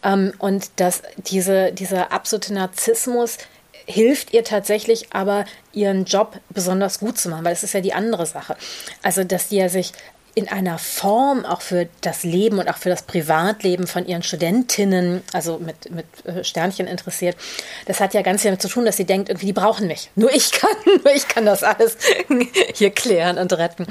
Ähm, 0.02 0.32
und 0.38 0.70
dass 0.76 1.02
diese, 1.16 1.72
dieser 1.72 2.12
absolute 2.12 2.54
Narzissmus, 2.54 3.38
hilft 3.86 4.34
ihr 4.34 4.44
tatsächlich 4.44 5.12
aber, 5.12 5.44
ihren 5.72 6.04
Job 6.04 6.40
besonders 6.50 6.98
gut 6.98 7.18
zu 7.18 7.28
machen, 7.28 7.44
weil 7.44 7.52
das 7.52 7.62
ist 7.62 7.74
ja 7.74 7.80
die 7.80 7.94
andere 7.94 8.26
Sache. 8.26 8.56
Also, 9.02 9.24
dass 9.24 9.48
die 9.48 9.56
ja 9.56 9.68
sich 9.68 9.92
in 10.36 10.48
einer 10.48 10.76
Form 10.76 11.46
auch 11.46 11.62
für 11.62 11.88
das 12.02 12.22
Leben 12.22 12.58
und 12.58 12.68
auch 12.68 12.76
für 12.76 12.90
das 12.90 13.04
Privatleben 13.04 13.86
von 13.86 14.06
ihren 14.06 14.22
Studentinnen, 14.22 15.22
also 15.32 15.58
mit, 15.58 15.90
mit 15.90 16.04
äh, 16.26 16.44
Sternchen 16.44 16.86
interessiert, 16.86 17.38
das 17.86 18.00
hat 18.00 18.12
ja 18.12 18.20
ganz 18.20 18.42
viel 18.42 18.50
damit 18.50 18.60
zu 18.60 18.68
tun, 18.68 18.84
dass 18.84 18.98
sie 18.98 19.06
denkt, 19.06 19.30
irgendwie, 19.30 19.46
die 19.46 19.54
brauchen 19.54 19.86
mich. 19.86 20.10
Nur 20.14 20.30
ich 20.30 20.52
kann, 20.52 20.76
nur 20.84 21.14
ich 21.14 21.26
kann 21.26 21.46
das 21.46 21.62
alles 21.62 21.96
hier 22.74 22.90
klären 22.90 23.38
und 23.38 23.50
retten. 23.54 23.86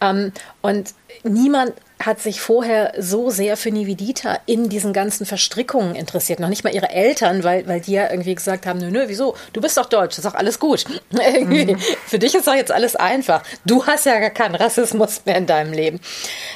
Ähm, 0.00 0.32
und 0.62 0.94
niemand 1.24 1.74
hat 2.06 2.20
sich 2.20 2.40
vorher 2.40 2.92
so 2.98 3.30
sehr 3.30 3.56
für 3.56 3.70
Nivedita 3.70 4.38
in 4.46 4.68
diesen 4.68 4.92
ganzen 4.92 5.26
Verstrickungen 5.26 5.94
interessiert. 5.94 6.40
Noch 6.40 6.48
nicht 6.48 6.64
mal 6.64 6.74
ihre 6.74 6.90
Eltern, 6.90 7.44
weil, 7.44 7.66
weil 7.66 7.80
die 7.80 7.92
ja 7.92 8.10
irgendwie 8.10 8.34
gesagt 8.34 8.66
haben, 8.66 8.78
nö, 8.78 8.90
nö, 8.90 9.04
wieso? 9.06 9.36
Du 9.52 9.60
bist 9.60 9.76
doch 9.76 9.86
deutsch, 9.86 10.18
ist 10.18 10.24
doch 10.24 10.34
alles 10.34 10.58
gut. 10.58 10.84
Mhm. 11.42 11.78
Für 12.06 12.18
dich 12.18 12.34
ist 12.34 12.46
doch 12.46 12.54
jetzt 12.54 12.72
alles 12.72 12.96
einfach. 12.96 13.42
Du 13.64 13.86
hast 13.86 14.06
ja 14.06 14.18
gar 14.18 14.30
keinen 14.30 14.54
Rassismus 14.54 15.22
mehr 15.24 15.36
in 15.36 15.46
deinem 15.46 15.72
Leben. 15.72 16.00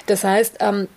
Das 0.07 0.25
heißt, 0.25 0.57
ähm, 0.61 0.89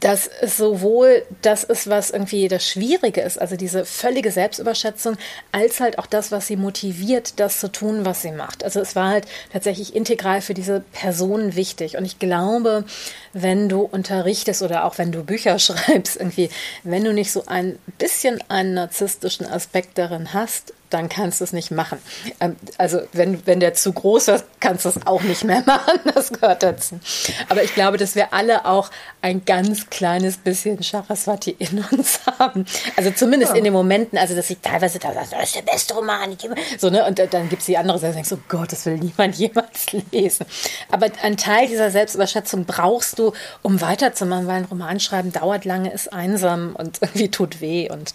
dass 0.00 0.28
es 0.40 0.56
sowohl 0.56 1.24
das 1.42 1.64
ist, 1.64 1.88
was 1.88 2.10
irgendwie 2.10 2.48
das 2.48 2.68
Schwierige 2.68 3.22
ist, 3.22 3.40
also 3.40 3.56
diese 3.56 3.84
völlige 3.84 4.30
Selbstüberschätzung, 4.30 5.16
als 5.52 5.80
halt 5.80 5.98
auch 5.98 6.06
das, 6.06 6.30
was 6.32 6.46
sie 6.46 6.56
motiviert, 6.56 7.40
das 7.40 7.60
zu 7.60 7.72
tun, 7.72 8.04
was 8.04 8.22
sie 8.22 8.32
macht. 8.32 8.64
Also 8.64 8.80
es 8.80 8.94
war 8.94 9.08
halt 9.08 9.26
tatsächlich 9.52 9.96
integral 9.96 10.42
für 10.42 10.54
diese 10.54 10.80
Person 10.92 11.56
wichtig. 11.56 11.96
Und 11.96 12.04
ich 12.04 12.18
glaube, 12.18 12.84
wenn 13.32 13.68
du 13.68 13.80
unterrichtest 13.80 14.62
oder 14.62 14.84
auch 14.84 14.98
wenn 14.98 15.12
du 15.12 15.24
Bücher 15.24 15.58
schreibst, 15.58 16.16
irgendwie, 16.16 16.50
wenn 16.82 17.04
du 17.04 17.12
nicht 17.12 17.32
so 17.32 17.44
ein 17.46 17.78
bisschen 17.98 18.42
einen 18.48 18.74
narzisstischen 18.74 19.46
Aspekt 19.46 19.96
darin 19.96 20.34
hast, 20.34 20.73
dann 20.90 21.08
kannst 21.08 21.40
du 21.40 21.44
es 21.44 21.52
nicht 21.52 21.70
machen. 21.70 21.98
Ähm, 22.40 22.56
also 22.78 23.00
wenn, 23.12 23.46
wenn 23.46 23.60
der 23.60 23.74
zu 23.74 23.92
groß 23.92 24.28
ist, 24.28 24.44
kannst 24.60 24.84
du 24.84 24.90
es 24.90 25.06
auch 25.06 25.22
nicht 25.22 25.44
mehr 25.44 25.62
machen. 25.66 25.98
Das 26.14 26.32
gehört 26.32 26.62
dazu. 26.62 27.00
Aber 27.48 27.62
ich 27.62 27.74
glaube, 27.74 27.96
dass 27.96 28.14
wir 28.14 28.32
alle 28.32 28.64
auch 28.64 28.90
ein 29.20 29.44
ganz 29.44 29.90
kleines 29.90 30.36
bisschen 30.36 30.82
Charaswati 30.82 31.56
in 31.58 31.84
uns 31.90 32.20
haben. 32.38 32.64
Also 32.96 33.10
zumindest 33.10 33.52
ja. 33.52 33.58
in 33.58 33.64
den 33.64 33.72
Momenten, 33.72 34.18
also 34.18 34.34
dass 34.34 34.50
ich 34.50 34.58
teilweise 34.60 34.98
da 34.98 35.12
sage, 35.12 35.26
das 35.30 35.44
ist 35.44 35.56
der 35.56 35.62
beste 35.62 35.94
Roman. 35.94 36.36
So, 36.78 36.90
ne? 36.90 37.04
Und 37.06 37.18
dann 37.18 37.48
gibt 37.48 37.60
es 37.60 37.66
die 37.66 37.76
andere 37.76 37.98
Seite, 37.98 38.12
die 38.12 38.16
denkt 38.16 38.28
so, 38.28 38.38
Gott, 38.48 38.72
das 38.72 38.86
will 38.86 38.98
niemand 38.98 39.34
jemals 39.36 39.92
lesen. 40.12 40.46
Aber 40.90 41.08
ein 41.22 41.36
Teil 41.36 41.66
dieser 41.66 41.90
Selbstüberschätzung 41.90 42.64
brauchst 42.64 43.18
du, 43.18 43.32
um 43.62 43.80
weiterzumachen, 43.80 44.46
weil 44.46 44.56
ein 44.56 44.64
Romanschreiben 44.64 45.32
dauert 45.32 45.64
lange, 45.64 45.92
ist 45.92 46.12
einsam 46.12 46.76
und 46.76 46.98
irgendwie 47.02 47.30
tut 47.30 47.60
weh 47.60 47.90
und 47.90 48.14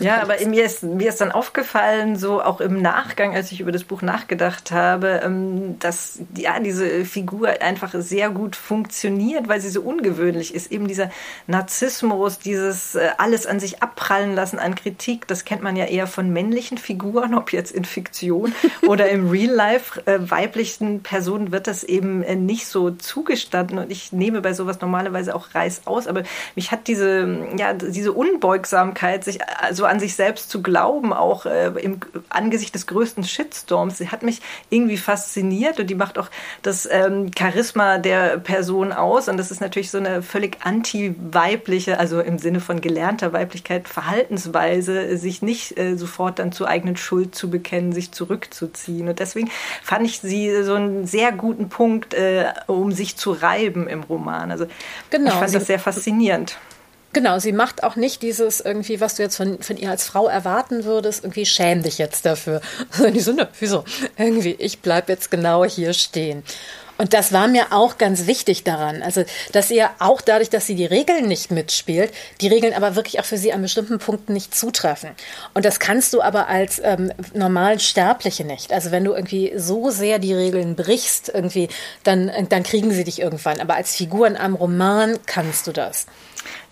ja, 0.00 0.22
aber 0.22 0.34
mir 0.46 0.64
ist, 0.64 0.82
mir 0.82 1.08
ist 1.08 1.20
dann 1.20 1.32
aufgefallen, 1.32 2.16
so 2.16 2.42
auch 2.42 2.60
im 2.60 2.80
Nachgang, 2.80 3.34
als 3.34 3.50
ich 3.52 3.60
über 3.60 3.72
das 3.72 3.84
Buch 3.84 4.02
nachgedacht 4.02 4.70
habe, 4.70 5.20
ähm, 5.24 5.78
dass 5.78 6.20
ja 6.36 6.60
diese 6.60 7.04
Figur 7.04 7.60
einfach 7.60 7.94
sehr 7.94 8.30
gut 8.30 8.56
funktioniert, 8.56 9.48
weil 9.48 9.60
sie 9.60 9.70
so 9.70 9.82
ungewöhnlich 9.82 10.54
ist. 10.54 10.70
Eben 10.70 10.86
dieser 10.86 11.10
Narzissmus, 11.46 12.38
dieses 12.38 12.94
äh, 12.94 13.10
alles 13.18 13.46
an 13.46 13.60
sich 13.60 13.82
abprallen 13.82 14.34
lassen 14.34 14.58
an 14.58 14.74
Kritik, 14.74 15.26
das 15.26 15.44
kennt 15.44 15.62
man 15.62 15.76
ja 15.76 15.86
eher 15.86 16.06
von 16.06 16.32
männlichen 16.32 16.78
Figuren, 16.78 17.34
ob 17.34 17.52
jetzt 17.52 17.72
in 17.72 17.84
Fiktion 17.84 18.54
oder 18.86 19.08
im 19.08 19.30
Real 19.30 19.54
Life. 19.54 20.00
Äh, 20.06 20.30
weiblichen 20.30 21.02
Personen 21.02 21.50
wird 21.50 21.66
das 21.66 21.82
eben 21.82 22.22
äh, 22.22 22.36
nicht 22.36 22.66
so 22.66 22.90
zugestanden 22.90 23.78
und 23.78 23.90
ich 23.90 24.12
nehme 24.12 24.40
bei 24.40 24.52
sowas 24.52 24.80
normalerweise 24.80 25.34
auch 25.34 25.54
Reiß 25.54 25.82
aus, 25.86 26.06
aber 26.06 26.22
mich 26.54 26.70
hat 26.70 26.86
diese, 26.86 27.46
ja, 27.56 27.72
diese 27.72 28.12
Unbeugsamkeit, 28.12 29.24
sich 29.24 29.40
so 29.72 29.87
an 29.88 30.00
sich 30.00 30.14
selbst 30.14 30.50
zu 30.50 30.62
glauben, 30.62 31.12
auch 31.12 31.46
äh, 31.46 31.68
im 31.80 32.00
Angesicht 32.28 32.74
des 32.74 32.86
größten 32.86 33.24
Shitstorms. 33.24 33.98
Sie 33.98 34.08
hat 34.08 34.22
mich 34.22 34.40
irgendwie 34.70 34.96
fasziniert 34.96 35.80
und 35.80 35.88
die 35.88 35.94
macht 35.94 36.18
auch 36.18 36.28
das 36.62 36.88
ähm, 36.90 37.30
Charisma 37.36 37.98
der 37.98 38.38
Person 38.38 38.92
aus. 38.92 39.28
Und 39.28 39.36
das 39.36 39.50
ist 39.50 39.60
natürlich 39.60 39.90
so 39.90 39.98
eine 39.98 40.22
völlig 40.22 40.58
anti-weibliche, 40.62 41.98
also 41.98 42.20
im 42.20 42.38
Sinne 42.38 42.60
von 42.60 42.80
gelernter 42.80 43.32
Weiblichkeit, 43.32 43.88
Verhaltensweise, 43.88 45.16
sich 45.16 45.42
nicht 45.42 45.78
äh, 45.78 45.96
sofort 45.96 46.38
dann 46.38 46.52
zur 46.52 46.68
eigenen 46.68 46.96
Schuld 46.96 47.34
zu 47.34 47.50
bekennen, 47.50 47.92
sich 47.92 48.12
zurückzuziehen. 48.12 49.08
Und 49.08 49.18
deswegen 49.18 49.50
fand 49.82 50.06
ich 50.06 50.20
sie 50.20 50.62
so 50.62 50.74
einen 50.74 51.06
sehr 51.06 51.32
guten 51.32 51.68
Punkt, 51.68 52.14
äh, 52.14 52.52
um 52.66 52.92
sich 52.92 53.16
zu 53.16 53.32
reiben 53.32 53.88
im 53.88 54.02
Roman. 54.02 54.50
Also 54.50 54.66
genau, 55.10 55.30
ich 55.30 55.34
fand 55.34 55.54
das 55.54 55.66
sehr 55.66 55.78
faszinierend. 55.78 56.58
Genau, 57.14 57.38
sie 57.38 57.52
macht 57.52 57.84
auch 57.84 57.96
nicht 57.96 58.22
dieses 58.22 58.60
irgendwie, 58.60 59.00
was 59.00 59.14
du 59.14 59.22
jetzt 59.22 59.36
von, 59.36 59.62
von 59.62 59.76
ihr 59.78 59.90
als 59.90 60.04
Frau 60.04 60.28
erwarten 60.28 60.84
würdest, 60.84 61.24
irgendwie 61.24 61.46
schäm 61.46 61.82
dich 61.82 61.96
jetzt 61.98 62.26
dafür. 62.26 62.60
Sondern 62.90 63.14
die 63.14 63.20
so, 63.20 63.32
ne, 63.32 63.48
wieso? 63.58 63.84
Irgendwie, 64.16 64.54
ich 64.58 64.80
bleib 64.80 65.08
jetzt 65.08 65.30
genau 65.30 65.64
hier 65.64 65.94
stehen. 65.94 66.42
Und 66.98 67.14
das 67.14 67.32
war 67.32 67.46
mir 67.46 67.66
auch 67.70 67.96
ganz 67.96 68.26
wichtig 68.26 68.64
daran. 68.64 69.02
Also, 69.02 69.24
dass 69.52 69.70
ihr 69.70 69.88
auch 70.00 70.20
dadurch, 70.20 70.50
dass 70.50 70.66
sie 70.66 70.74
die 70.74 70.84
Regeln 70.84 71.28
nicht 71.28 71.52
mitspielt, 71.52 72.12
die 72.40 72.48
Regeln 72.48 72.74
aber 72.74 72.96
wirklich 72.96 73.20
auch 73.20 73.24
für 73.24 73.38
sie 73.38 73.52
an 73.52 73.62
bestimmten 73.62 73.98
Punkten 74.00 74.32
nicht 74.32 74.54
zutreffen. 74.54 75.10
Und 75.54 75.64
das 75.64 75.78
kannst 75.78 76.12
du 76.12 76.20
aber 76.20 76.48
als 76.48 76.80
ähm, 76.82 77.12
normal 77.34 77.78
Sterbliche 77.78 78.44
nicht. 78.44 78.72
Also, 78.72 78.90
wenn 78.90 79.04
du 79.04 79.14
irgendwie 79.14 79.52
so 79.56 79.90
sehr 79.90 80.18
die 80.18 80.34
Regeln 80.34 80.74
brichst, 80.74 81.30
irgendwie, 81.32 81.68
dann, 82.02 82.30
dann 82.48 82.64
kriegen 82.64 82.90
sie 82.90 83.04
dich 83.04 83.20
irgendwann. 83.20 83.60
Aber 83.60 83.76
als 83.76 83.94
Figur 83.94 84.26
in 84.26 84.36
einem 84.36 84.56
Roman 84.56 85.18
kannst 85.24 85.68
du 85.68 85.72
das. 85.72 86.06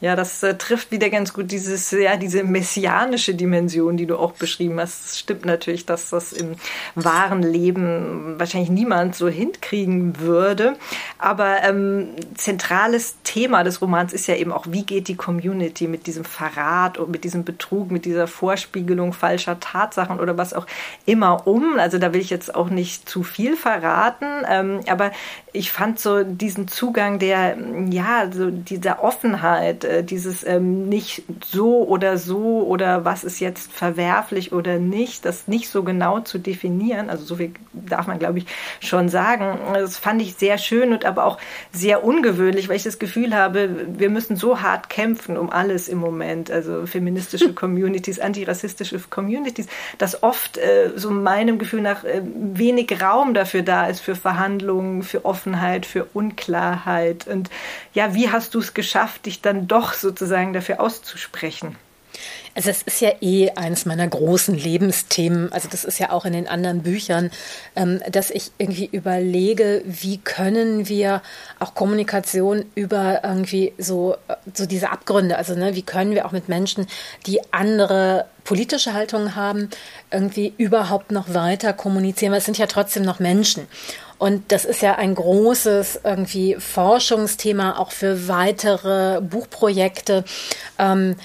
Ja, 0.00 0.14
das 0.14 0.42
äh, 0.42 0.56
trifft 0.56 0.92
wieder 0.92 1.08
ganz 1.08 1.32
gut 1.32 1.50
dieses, 1.50 1.90
ja, 1.90 2.16
diese 2.16 2.44
messianische 2.44 3.34
Dimension, 3.34 3.96
die 3.96 4.04
du 4.04 4.18
auch 4.18 4.32
beschrieben 4.32 4.78
hast. 4.78 5.06
Es 5.06 5.18
stimmt 5.18 5.46
natürlich, 5.46 5.86
dass 5.86 6.10
das 6.10 6.34
im 6.34 6.56
wahren 6.94 7.42
Leben 7.42 8.34
wahrscheinlich 8.38 8.68
niemand 8.68 9.14
so 9.14 9.28
hinkriegen 9.28 10.20
würde. 10.20 10.76
Aber 11.18 11.62
ähm, 11.62 12.08
zentrales 12.34 13.16
Thema 13.24 13.64
des 13.64 13.80
Romans 13.80 14.12
ist 14.12 14.26
ja 14.26 14.36
eben 14.36 14.52
auch, 14.52 14.66
wie 14.68 14.84
geht 14.84 15.08
die 15.08 15.16
Community 15.16 15.88
mit 15.88 16.06
diesem 16.06 16.24
Verrat 16.24 16.98
und 16.98 17.10
mit 17.10 17.24
diesem 17.24 17.44
Betrug, 17.44 17.90
mit 17.90 18.04
dieser 18.04 18.26
Vorspiegelung 18.26 19.14
falscher 19.14 19.60
Tatsachen 19.60 20.20
oder 20.20 20.36
was 20.36 20.52
auch 20.52 20.66
immer 21.06 21.46
um. 21.46 21.78
Also 21.78 21.98
da 21.98 22.12
will 22.12 22.20
ich 22.20 22.30
jetzt 22.30 22.54
auch 22.54 22.68
nicht 22.68 23.08
zu 23.08 23.22
viel 23.22 23.56
verraten. 23.56 24.26
Ähm, 24.46 24.80
aber 24.88 25.10
ich 25.56 25.72
fand 25.72 25.98
so 25.98 26.22
diesen 26.22 26.68
Zugang 26.68 27.18
der, 27.18 27.56
ja, 27.90 28.30
so 28.30 28.50
dieser 28.50 29.02
Offenheit, 29.02 29.84
äh, 29.84 30.04
dieses 30.04 30.46
ähm, 30.46 30.88
nicht 30.88 31.22
so 31.44 31.84
oder 31.84 32.18
so 32.18 32.66
oder 32.66 33.04
was 33.04 33.24
ist 33.24 33.40
jetzt 33.40 33.72
verwerflich 33.72 34.52
oder 34.52 34.78
nicht, 34.78 35.24
das 35.24 35.48
nicht 35.48 35.68
so 35.68 35.82
genau 35.82 36.20
zu 36.20 36.38
definieren. 36.38 37.10
Also 37.10 37.24
so 37.24 37.36
viel 37.36 37.52
darf 37.72 38.06
man, 38.06 38.18
glaube 38.18 38.38
ich, 38.38 38.46
schon 38.80 39.08
sagen. 39.08 39.58
Das 39.74 39.96
fand 39.96 40.20
ich 40.20 40.34
sehr 40.34 40.58
schön 40.58 40.92
und 40.92 41.04
aber 41.04 41.24
auch 41.24 41.38
sehr 41.72 42.04
ungewöhnlich, 42.04 42.68
weil 42.68 42.76
ich 42.76 42.82
das 42.82 42.98
Gefühl 42.98 43.34
habe, 43.34 43.86
wir 43.98 44.10
müssen 44.10 44.36
so 44.36 44.60
hart 44.60 44.90
kämpfen 44.90 45.36
um 45.36 45.50
alles 45.50 45.88
im 45.88 45.98
Moment. 45.98 46.50
Also 46.50 46.86
feministische 46.86 47.52
Communities, 47.54 48.20
antirassistische 48.20 49.00
Communities, 49.10 49.66
dass 49.98 50.22
oft 50.22 50.58
äh, 50.58 50.92
so 50.96 51.10
meinem 51.10 51.58
Gefühl 51.58 51.80
nach 51.80 52.04
äh, 52.04 52.20
wenig 52.22 53.02
Raum 53.02 53.32
dafür 53.32 53.62
da 53.62 53.86
ist 53.86 54.00
für 54.00 54.14
Verhandlungen, 54.14 55.02
für 55.02 55.24
Offenheit, 55.46 55.86
für 55.86 56.04
Unklarheit. 56.12 57.26
Und 57.28 57.50
ja, 57.94 58.14
wie 58.14 58.30
hast 58.30 58.54
du 58.54 58.58
es 58.58 58.74
geschafft, 58.74 59.26
dich 59.26 59.40
dann 59.42 59.68
doch 59.68 59.94
sozusagen 59.94 60.52
dafür 60.52 60.80
auszusprechen? 60.80 61.76
Also 62.54 62.70
es 62.70 62.80
ist 62.82 63.02
ja 63.02 63.10
eh 63.20 63.50
eines 63.50 63.84
meiner 63.84 64.08
großen 64.08 64.54
Lebensthemen, 64.54 65.52
also 65.52 65.68
das 65.70 65.84
ist 65.84 65.98
ja 65.98 66.10
auch 66.10 66.24
in 66.24 66.32
den 66.32 66.48
anderen 66.48 66.82
Büchern, 66.82 67.30
ähm, 67.76 68.00
dass 68.10 68.30
ich 68.30 68.50
irgendwie 68.56 68.88
überlege, 68.90 69.82
wie 69.84 70.16
können 70.16 70.88
wir 70.88 71.20
auch 71.58 71.74
Kommunikation 71.74 72.64
über 72.74 73.22
irgendwie 73.22 73.74
so, 73.76 74.16
so 74.54 74.64
diese 74.64 74.90
Abgründe, 74.90 75.36
also 75.36 75.54
ne, 75.54 75.74
wie 75.74 75.82
können 75.82 76.12
wir 76.12 76.24
auch 76.24 76.32
mit 76.32 76.48
Menschen, 76.48 76.86
die 77.26 77.40
andere 77.52 78.24
politische 78.44 78.94
Haltungen 78.94 79.34
haben, 79.34 79.68
irgendwie 80.10 80.54
überhaupt 80.56 81.10
noch 81.10 81.34
weiter 81.34 81.74
kommunizieren, 81.74 82.32
weil 82.32 82.38
es 82.38 82.46
sind 82.46 82.56
ja 82.56 82.66
trotzdem 82.66 83.02
noch 83.02 83.18
Menschen. 83.18 83.66
Und 84.18 84.50
das 84.50 84.64
ist 84.64 84.82
ja 84.82 84.94
ein 84.94 85.14
großes 85.14 86.00
irgendwie 86.04 86.56
Forschungsthema 86.58 87.78
auch 87.78 87.92
für 87.92 88.28
weitere 88.28 89.20
Buchprojekte. 89.20 90.24
Ähm, 90.78 91.16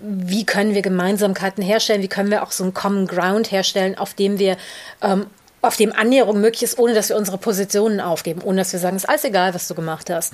wie 0.00 0.44
können 0.44 0.74
wir 0.74 0.82
Gemeinsamkeiten 0.82 1.62
herstellen? 1.62 2.02
Wie 2.02 2.08
können 2.08 2.30
wir 2.30 2.42
auch 2.42 2.52
so 2.52 2.64
einen 2.64 2.74
Common 2.74 3.06
Ground 3.06 3.50
herstellen, 3.50 3.96
auf 3.96 4.14
dem 4.14 4.38
wir 4.38 4.56
ähm, 5.02 5.26
auf 5.62 5.76
dem 5.76 5.92
Annäherung 5.92 6.40
möglich 6.40 6.62
ist, 6.62 6.78
ohne 6.78 6.94
dass 6.94 7.08
wir 7.08 7.16
unsere 7.16 7.38
Positionen 7.38 8.00
aufgeben, 8.00 8.42
ohne 8.44 8.58
dass 8.58 8.72
wir 8.72 8.80
sagen, 8.80 8.96
es 8.96 9.04
ist 9.04 9.08
alles 9.08 9.24
egal, 9.24 9.54
was 9.54 9.66
du 9.68 9.74
gemacht 9.74 10.10
hast. 10.10 10.32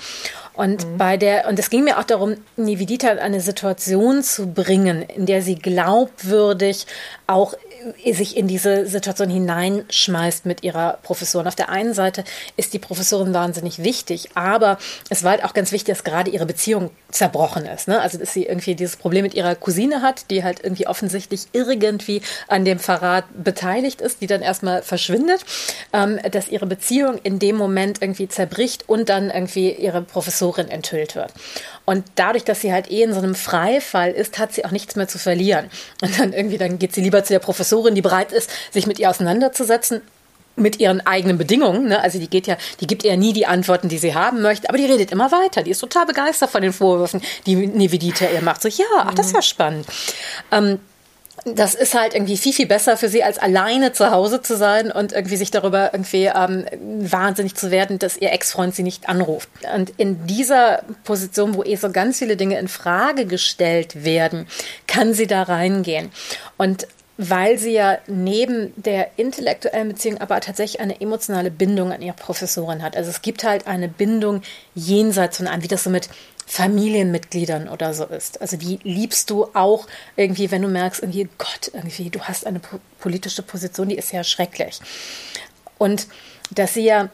Und 0.53 0.87
mhm. 0.87 0.99
bei 0.99 1.17
der, 1.17 1.49
und 1.49 1.59
es 1.59 1.71
ging 1.71 1.85
mir 1.85 1.99
auch 1.99 2.05
darum, 2.05 2.37
Nivedita 2.57 3.09
in 3.09 3.19
eine 3.19 3.41
Situation 3.41 4.23
zu 4.23 4.49
bringen, 4.49 5.03
in 5.03 5.27
der 5.27 5.43
sie 5.43 5.55
glaubwürdig 5.55 6.87
auch 7.27 7.55
sich 8.13 8.37
in 8.37 8.49
diese 8.49 8.87
Situation 8.87 9.31
hineinschmeißt 9.31 10.47
mit 10.47 10.63
ihrer 10.63 10.99
Professorin. 11.03 11.47
Auf 11.47 11.55
der 11.55 11.69
einen 11.69 11.95
Seite 11.95 12.25
ist 12.57 12.73
die 12.73 12.79
Professorin 12.79 13.35
wahnsinnig 13.35 13.83
wichtig, 13.83 14.31
aber 14.35 14.79
es 15.11 15.23
war 15.23 15.33
halt 15.33 15.45
auch 15.45 15.55
ganz 15.55 15.73
wichtig, 15.73 15.95
dass 15.95 16.05
gerade 16.05 16.31
ihre 16.31 16.47
Beziehung 16.47 16.91
zerbrochen 17.11 17.67
ist. 17.67 17.89
Ne? 17.89 18.01
Also, 18.01 18.19
dass 18.19 18.33
sie 18.33 18.45
irgendwie 18.45 18.75
dieses 18.75 18.97
Problem 18.97 19.23
mit 19.23 19.35
ihrer 19.35 19.55
Cousine 19.55 20.03
hat, 20.03 20.31
die 20.31 20.45
halt 20.45 20.61
irgendwie 20.63 20.87
offensichtlich 20.87 21.47
irgendwie 21.53 22.23
an 22.49 22.65
dem 22.65 22.79
Verrat 22.79 23.25
beteiligt 23.43 24.01
ist, 24.01 24.21
die 24.21 24.27
dann 24.27 24.43
erstmal 24.43 24.83
verschwindet, 24.83 25.45
ähm, 25.93 26.19
dass 26.31 26.49
ihre 26.49 26.67
Beziehung 26.67 27.19
in 27.23 27.39
dem 27.39 27.57
Moment 27.57 28.03
irgendwie 28.03 28.29
zerbricht 28.29 28.89
und 28.89 29.09
dann 29.09 29.31
irgendwie 29.31 29.73
ihre 29.73 30.03
Professorin 30.03 30.69
enthüllt 30.69 31.15
wird. 31.15 31.33
Und 31.85 32.05
dadurch, 32.15 32.45
dass 32.45 32.61
sie 32.61 32.73
halt 32.73 32.91
eh 32.91 33.03
in 33.03 33.13
so 33.13 33.19
einem 33.19 33.35
Freifall 33.35 34.13
ist, 34.13 34.39
hat 34.39 34.53
sie 34.53 34.65
auch 34.65 34.71
nichts 34.71 34.97
mehr 34.97 35.09
zu 35.09 35.19
verlieren. 35.19 35.69
Und 36.01 36.19
dann 36.19 36.33
irgendwie, 36.33 36.59
dann 36.59 36.79
geht 36.79 36.95
sie 36.95 37.01
lieber 37.01 37.25
zu 37.25 37.33
der 37.33 37.41
Professorin, 37.41 37.95
die 37.95 38.03
bereit 38.03 38.33
ist, 38.33 38.51
sich 38.71 38.87
mit 38.87 38.99
ihr 38.99 39.11
auseinanderzusetzen 39.11 40.03
mit 40.55 40.81
ihren 40.81 41.01
eigenen 41.07 41.39
Bedingungen. 41.39 41.89
Ne? 41.89 42.01
Also 42.01 42.19
die 42.19 42.29
geht 42.29 42.47
ja, 42.47 42.57
die 42.81 42.87
gibt 42.87 43.05
ihr 43.05 43.17
nie 43.17 43.33
die 43.33 43.47
Antworten, 43.47 43.89
die 43.89 43.99
sie 43.99 44.15
haben 44.15 44.43
möchte, 44.43 44.69
aber 44.69 44.79
die 44.79 44.85
redet 44.85 45.11
immer 45.11 45.33
weiter. 45.33 45.63
Die 45.63 45.71
ist 45.71 45.79
total 45.79 46.07
begeistert 46.07 46.51
von 46.51 46.63
den 46.63 46.73
Vorwürfen, 46.73 47.23
die 47.47 47.57
Nivedita 47.57 48.27
ihr 48.27 48.43
macht. 48.43 48.63
So, 48.63 48.69
ja, 48.69 48.85
ach, 48.99 49.15
das 49.15 49.29
ist 49.29 49.35
ja 49.35 49.43
spannend. 49.43 49.87
Ähm, 50.51 50.79
das 51.45 51.75
ist 51.75 51.95
halt 51.95 52.15
irgendwie 52.15 52.37
viel, 52.37 52.53
viel 52.53 52.67
besser 52.67 52.97
für 52.97 53.09
sie, 53.09 53.25
als 53.25 53.39
alleine 53.39 53.93
zu 53.93 54.11
Hause 54.11 54.43
zu 54.43 54.57
sein 54.57 54.93
und 54.93 55.13
irgendwie 55.13 55.37
sich 55.37 55.51
darüber 55.51 55.93
irgendwie 55.93 56.27
ähm, 56.27 56.67
wahnsinnig 56.81 57.57
zu 57.57 57.71
werden, 57.71 57.99
dass 57.99 58.17
ihr 58.17 58.33
Ex-Freund 58.33 58.75
sie 58.75 58.85
nicht 58.85 59.09
anruft. 59.09 59.49
Und 59.75 59.91
in 59.97 60.27
dieser 60.27 60.83
Position, 61.05 61.55
wo 61.55 61.65
eh 61.65 61.77
so 61.77 61.91
ganz 61.91 62.19
viele 62.19 62.37
Dinge 62.37 62.59
in 62.59 62.69
Frage 62.69 63.27
gestellt 63.27 64.05
werden, 64.05 64.47
kann 64.87 65.15
sie 65.15 65.27
da 65.27 65.43
reingehen. 65.43 66.13
Und 66.59 66.87
weil 67.19 67.59
sie 67.59 67.73
ja 67.73 67.99
neben 68.07 68.73
der 68.77 69.11
intellektuellen 69.17 69.89
Beziehung 69.89 70.19
aber 70.21 70.41
tatsächlich 70.41 70.81
eine 70.81 71.01
emotionale 71.01 71.51
Bindung 71.51 71.93
an 71.93 72.03
ihre 72.03 72.17
Professorin 72.17 72.83
hat. 72.83 72.97
Also 72.97 73.11
es 73.11 73.23
gibt 73.23 73.45
halt 73.45 73.67
eine 73.67 73.89
Bindung 73.89 74.43
jenseits 74.75 75.37
von 75.37 75.47
einem, 75.47 75.63
wie 75.63 75.69
das 75.69 75.85
so 75.85 75.91
mit 75.91 76.09
Familienmitgliedern 76.53 77.67
oder 77.67 77.95
so 77.95 78.05
ist. 78.05 78.43
Also 78.43 78.59
die 78.59 78.79
liebst 78.83 79.31
du 79.31 79.47
auch 79.55 79.87
irgendwie, 80.17 80.51
wenn 80.51 80.61
du 80.61 80.69
merkst, 80.69 81.01
irgendwie, 81.01 81.27
Gott, 81.39 81.71
irgendwie, 81.73 82.11
du 82.11 82.21
hast 82.21 82.47
eine 82.47 82.61
politische 83.01 83.43
Position, 83.43 83.89
die 83.89 83.97
ist 83.97 84.13
ja 84.13 84.23
schrecklich. 84.23 84.79
Und 85.79 86.09
dass 86.51 86.75
sie 86.75 86.85
ja 86.85 87.09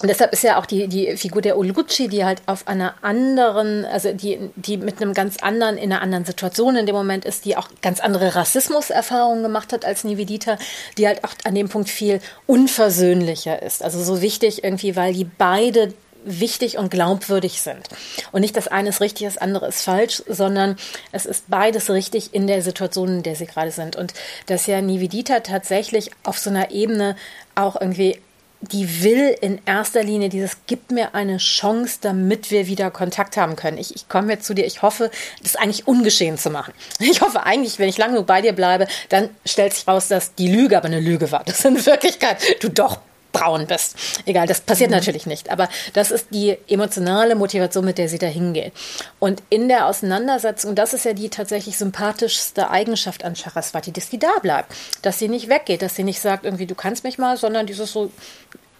und 0.00 0.08
deshalb 0.08 0.32
ist 0.32 0.44
ja 0.44 0.58
auch 0.60 0.66
die, 0.66 0.86
die 0.86 1.16
Figur 1.16 1.42
der 1.42 1.58
Olucci, 1.58 2.06
die 2.06 2.24
halt 2.24 2.40
auf 2.46 2.68
einer 2.68 2.94
anderen, 3.02 3.84
also 3.84 4.12
die, 4.12 4.38
die 4.54 4.76
mit 4.76 5.02
einem 5.02 5.12
ganz 5.12 5.38
anderen, 5.38 5.76
in 5.76 5.92
einer 5.92 6.00
anderen 6.00 6.24
Situation 6.24 6.76
in 6.76 6.86
dem 6.86 6.94
Moment 6.94 7.24
ist, 7.24 7.44
die 7.44 7.56
auch 7.56 7.68
ganz 7.82 7.98
andere 7.98 8.36
Rassismuserfahrungen 8.36 9.42
gemacht 9.42 9.72
hat 9.72 9.84
als 9.84 10.04
Nivedita, 10.04 10.56
die 10.96 11.08
halt 11.08 11.24
auch 11.24 11.32
an 11.42 11.56
dem 11.56 11.68
Punkt 11.68 11.88
viel 11.90 12.20
unversöhnlicher 12.46 13.60
ist. 13.60 13.82
Also 13.82 14.00
so 14.04 14.22
wichtig 14.22 14.62
irgendwie, 14.62 14.94
weil 14.94 15.14
die 15.14 15.24
beide 15.24 15.92
wichtig 16.28 16.78
und 16.78 16.90
glaubwürdig 16.90 17.60
sind. 17.60 17.88
Und 18.32 18.42
nicht 18.42 18.56
das 18.56 18.68
eine 18.68 18.90
ist 18.90 19.00
richtig, 19.00 19.26
das 19.26 19.38
andere 19.38 19.68
ist 19.68 19.82
falsch, 19.82 20.22
sondern 20.28 20.76
es 21.12 21.26
ist 21.26 21.48
beides 21.48 21.90
richtig 21.90 22.34
in 22.34 22.46
der 22.46 22.62
Situation, 22.62 23.08
in 23.08 23.22
der 23.22 23.36
sie 23.36 23.46
gerade 23.46 23.70
sind. 23.70 23.96
Und 23.96 24.14
dass 24.46 24.66
ja 24.66 24.80
Nivedita 24.80 25.40
tatsächlich 25.40 26.10
auf 26.22 26.38
so 26.38 26.50
einer 26.50 26.70
Ebene 26.70 27.16
auch 27.54 27.80
irgendwie 27.80 28.20
die 28.60 29.04
will 29.04 29.36
in 29.40 29.60
erster 29.66 30.02
Linie 30.02 30.28
dieses, 30.28 30.58
gib 30.66 30.90
mir 30.90 31.14
eine 31.14 31.36
Chance, 31.36 31.98
damit 32.00 32.50
wir 32.50 32.66
wieder 32.66 32.90
Kontakt 32.90 33.36
haben 33.36 33.54
können. 33.54 33.78
Ich, 33.78 33.94
ich 33.94 34.08
komme 34.08 34.32
jetzt 34.32 34.46
zu 34.46 34.54
dir, 34.54 34.66
ich 34.66 34.82
hoffe, 34.82 35.10
das 35.42 35.54
eigentlich 35.54 35.86
ungeschehen 35.86 36.38
zu 36.38 36.50
machen. 36.50 36.74
Ich 37.00 37.20
hoffe 37.22 37.44
eigentlich, 37.44 37.78
wenn 37.78 37.88
ich 37.88 37.98
lange 37.98 38.14
genug 38.14 38.26
bei 38.26 38.42
dir 38.42 38.52
bleibe, 38.52 38.86
dann 39.08 39.30
stellt 39.46 39.72
sich 39.72 39.86
raus, 39.88 40.08
dass 40.08 40.34
die 40.34 40.48
Lüge 40.48 40.76
aber 40.76 40.86
eine 40.86 41.00
Lüge 41.00 41.30
war. 41.32 41.42
Dass 41.44 41.64
in 41.64 41.84
Wirklichkeit 41.86 42.38
du 42.60 42.68
doch 42.68 42.98
braun 43.38 43.66
bist. 43.66 43.96
Egal, 44.26 44.46
das 44.46 44.60
passiert 44.60 44.90
mhm. 44.90 44.96
natürlich 44.96 45.26
nicht, 45.26 45.50
aber 45.50 45.68
das 45.92 46.10
ist 46.10 46.28
die 46.30 46.56
emotionale 46.68 47.34
Motivation, 47.34 47.84
mit 47.84 47.98
der 47.98 48.08
sie 48.08 48.18
da 48.18 48.26
hingeht. 48.26 48.72
Und 49.18 49.42
in 49.50 49.68
der 49.68 49.86
Auseinandersetzung, 49.86 50.74
das 50.74 50.94
ist 50.94 51.04
ja 51.04 51.12
die 51.12 51.28
tatsächlich 51.28 51.78
sympathischste 51.78 52.70
Eigenschaft 52.70 53.24
an 53.24 53.36
Charaswati, 53.36 53.92
dass 53.92 54.10
sie 54.10 54.18
da 54.18 54.38
bleibt, 54.42 54.72
dass 55.02 55.18
sie 55.18 55.28
nicht 55.28 55.48
weggeht, 55.48 55.82
dass 55.82 55.94
sie 55.94 56.04
nicht 56.04 56.20
sagt, 56.20 56.44
irgendwie, 56.44 56.66
du 56.66 56.74
kannst 56.74 57.04
mich 57.04 57.18
mal, 57.18 57.36
sondern 57.36 57.66
dieses 57.66 57.92
so, 57.92 58.10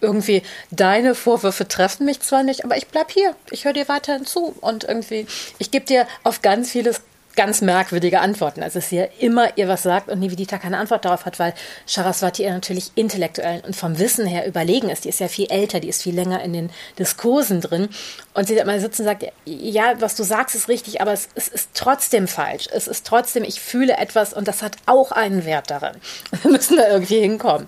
irgendwie, 0.01 0.43
deine 0.71 1.15
Vorwürfe 1.15 1.67
treffen 1.67 2.05
mich 2.05 2.21
zwar 2.21 2.43
nicht, 2.43 2.63
aber 2.63 2.77
ich 2.77 2.87
bleib 2.87 3.11
hier, 3.11 3.35
ich 3.51 3.65
höre 3.65 3.73
dir 3.73 3.87
weiterhin 3.87 4.25
zu 4.25 4.55
und 4.61 4.83
irgendwie, 4.85 5.27
ich 5.57 5.71
gebe 5.71 5.85
dir 5.85 6.07
auf 6.23 6.41
ganz 6.41 6.71
vieles 6.71 7.01
ganz 7.35 7.61
merkwürdige 7.61 8.19
Antworten. 8.21 8.63
Also 8.63 8.79
dass 8.79 8.89
sie 8.89 8.97
ja 8.97 9.07
immer 9.19 9.57
ihr 9.57 9.67
was 9.67 9.83
sagt 9.83 10.09
und 10.09 10.19
Nivedita 10.19 10.57
keine 10.57 10.77
Antwort 10.77 11.05
darauf 11.05 11.25
hat, 11.25 11.39
weil 11.39 11.53
Saraswati 11.85 12.43
ihr 12.43 12.53
natürlich 12.53 12.91
intellektuell 12.95 13.61
und 13.65 13.75
vom 13.75 13.97
Wissen 13.99 14.25
her 14.25 14.47
überlegen 14.47 14.89
ist. 14.89 15.05
Die 15.05 15.09
ist 15.09 15.19
ja 15.19 15.27
viel 15.27 15.49
älter, 15.49 15.79
die 15.79 15.89
ist 15.89 16.03
viel 16.03 16.15
länger 16.15 16.41
in 16.43 16.53
den 16.53 16.69
Diskursen 16.97 17.61
drin. 17.61 17.89
Und 18.33 18.47
sie 18.47 18.55
da 18.55 18.65
mal 18.65 18.79
sitzt 18.79 18.99
und 18.99 19.05
sagt, 19.05 19.25
ja, 19.45 19.93
was 19.99 20.15
du 20.15 20.23
sagst, 20.23 20.55
ist 20.55 20.67
richtig, 20.67 21.01
aber 21.01 21.13
es, 21.13 21.29
es 21.35 21.47
ist 21.47 21.69
trotzdem 21.73 22.27
falsch. 22.27 22.67
Es 22.71 22.87
ist 22.87 23.05
trotzdem, 23.05 23.43
ich 23.43 23.61
fühle 23.61 23.97
etwas 23.97 24.33
und 24.33 24.47
das 24.47 24.61
hat 24.61 24.77
auch 24.85 25.11
einen 25.11 25.45
Wert 25.45 25.71
darin. 25.71 25.95
Wir 26.43 26.51
müssen 26.51 26.77
da 26.77 26.89
irgendwie 26.89 27.19
hinkommen. 27.19 27.67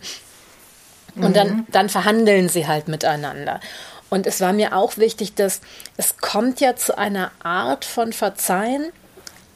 Und 1.16 1.36
dann, 1.36 1.68
dann 1.72 1.89
verhandeln 1.89 2.47
sie 2.47 2.68
halt 2.68 2.88
miteinander. 2.88 3.59
Und 4.09 4.28
es 4.28 4.41
war 4.41 4.53
mir 4.53 4.76
auch 4.76 4.97
wichtig, 4.97 5.36
dass 5.36 5.62
es 5.97 6.18
kommt 6.18 6.59
ja 6.59 6.76
zu 6.76 6.97
einer 6.97 7.32
Art 7.43 7.86
von 7.86 8.12
Verzeihen, 8.12 8.91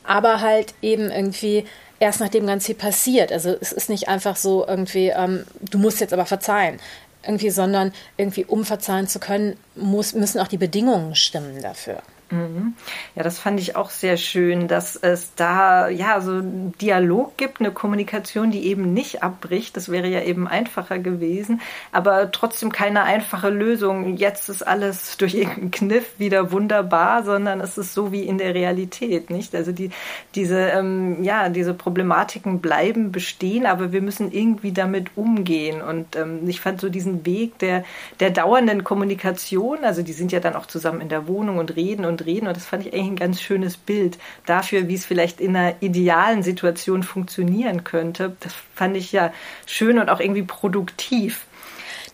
aber 0.07 0.41
halt 0.41 0.73
eben 0.81 1.11
irgendwie 1.11 1.65
erst 1.99 2.19
nachdem 2.19 2.47
ganz 2.47 2.65
viel 2.65 2.75
passiert. 2.75 3.31
Also 3.31 3.55
es 3.59 3.71
ist 3.71 3.89
nicht 3.89 4.07
einfach 4.07 4.35
so 4.35 4.65
irgendwie, 4.67 5.09
ähm, 5.09 5.45
du 5.61 5.77
musst 5.77 5.99
jetzt 6.01 6.13
aber 6.13 6.25
verzeihen, 6.25 6.79
irgendwie, 7.23 7.49
sondern 7.49 7.93
irgendwie 8.17 8.45
um 8.45 8.65
verzeihen 8.65 9.07
zu 9.07 9.19
können, 9.19 9.57
muss, 9.75 10.13
müssen 10.13 10.39
auch 10.39 10.47
die 10.47 10.57
Bedingungen 10.57 11.15
stimmen 11.15 11.61
dafür. 11.61 12.01
Mhm. 12.35 12.73
Ja, 13.15 13.23
das 13.23 13.39
fand 13.39 13.59
ich 13.59 13.75
auch 13.75 13.89
sehr 13.89 14.17
schön, 14.17 14.67
dass 14.67 14.95
es 14.95 15.33
da 15.35 15.87
ja 15.89 16.21
so 16.21 16.31
einen 16.31 16.73
Dialog 16.81 17.37
gibt, 17.37 17.59
eine 17.59 17.71
Kommunikation, 17.71 18.51
die 18.51 18.65
eben 18.65 18.93
nicht 18.93 19.23
abbricht. 19.23 19.77
Das 19.77 19.89
wäre 19.89 20.07
ja 20.07 20.21
eben 20.21 20.47
einfacher 20.47 20.99
gewesen, 20.99 21.61
aber 21.91 22.31
trotzdem 22.31 22.71
keine 22.71 23.03
einfache 23.03 23.49
Lösung. 23.49 24.17
Jetzt 24.17 24.49
ist 24.49 24.63
alles 24.63 25.17
durch 25.17 25.35
irgendeinen 25.35 25.71
Kniff 25.71 26.19
wieder 26.19 26.51
wunderbar, 26.51 27.23
sondern 27.23 27.61
es 27.61 27.77
ist 27.77 27.93
so 27.93 28.11
wie 28.11 28.23
in 28.23 28.37
der 28.37 28.53
Realität, 28.53 29.29
nicht? 29.29 29.55
Also 29.55 29.71
die 29.71 29.91
diese 30.33 30.59
ähm, 30.59 31.23
ja 31.23 31.49
diese 31.49 31.73
Problematiken 31.73 32.59
bleiben 32.59 33.11
bestehen, 33.11 33.65
aber 33.65 33.91
wir 33.91 34.01
müssen 34.01 34.31
irgendwie 34.31 34.71
damit 34.71 35.11
umgehen. 35.15 35.81
Und 35.81 36.15
ähm, 36.15 36.47
ich 36.47 36.59
fand 36.59 36.81
so 36.81 36.89
diesen 36.89 37.25
Weg 37.25 37.59
der 37.59 37.83
der 38.19 38.31
dauernden 38.31 38.83
Kommunikation, 38.83 39.83
also 39.83 40.01
die 40.01 40.13
sind 40.13 40.31
ja 40.31 40.39
dann 40.39 40.55
auch 40.55 40.65
zusammen 40.65 41.01
in 41.01 41.09
der 41.09 41.27
Wohnung 41.27 41.57
und 41.57 41.75
reden 41.75 42.05
und 42.05 42.15
und 42.15 42.24
reden. 42.25 42.47
Und 42.47 42.57
das 42.57 42.65
fand 42.65 42.85
ich 42.85 42.93
eigentlich 42.93 43.07
ein 43.07 43.15
ganz 43.15 43.41
schönes 43.41 43.77
Bild 43.77 44.17
dafür, 44.45 44.87
wie 44.87 44.95
es 44.95 45.05
vielleicht 45.05 45.39
in 45.39 45.55
einer 45.55 45.75
idealen 45.81 46.43
Situation 46.43 47.03
funktionieren 47.03 47.83
könnte. 47.83 48.35
Das 48.39 48.53
fand 48.73 48.97
ich 48.97 49.11
ja 49.11 49.31
schön 49.65 49.99
und 49.99 50.09
auch 50.09 50.19
irgendwie 50.19 50.43
produktiv. 50.43 51.45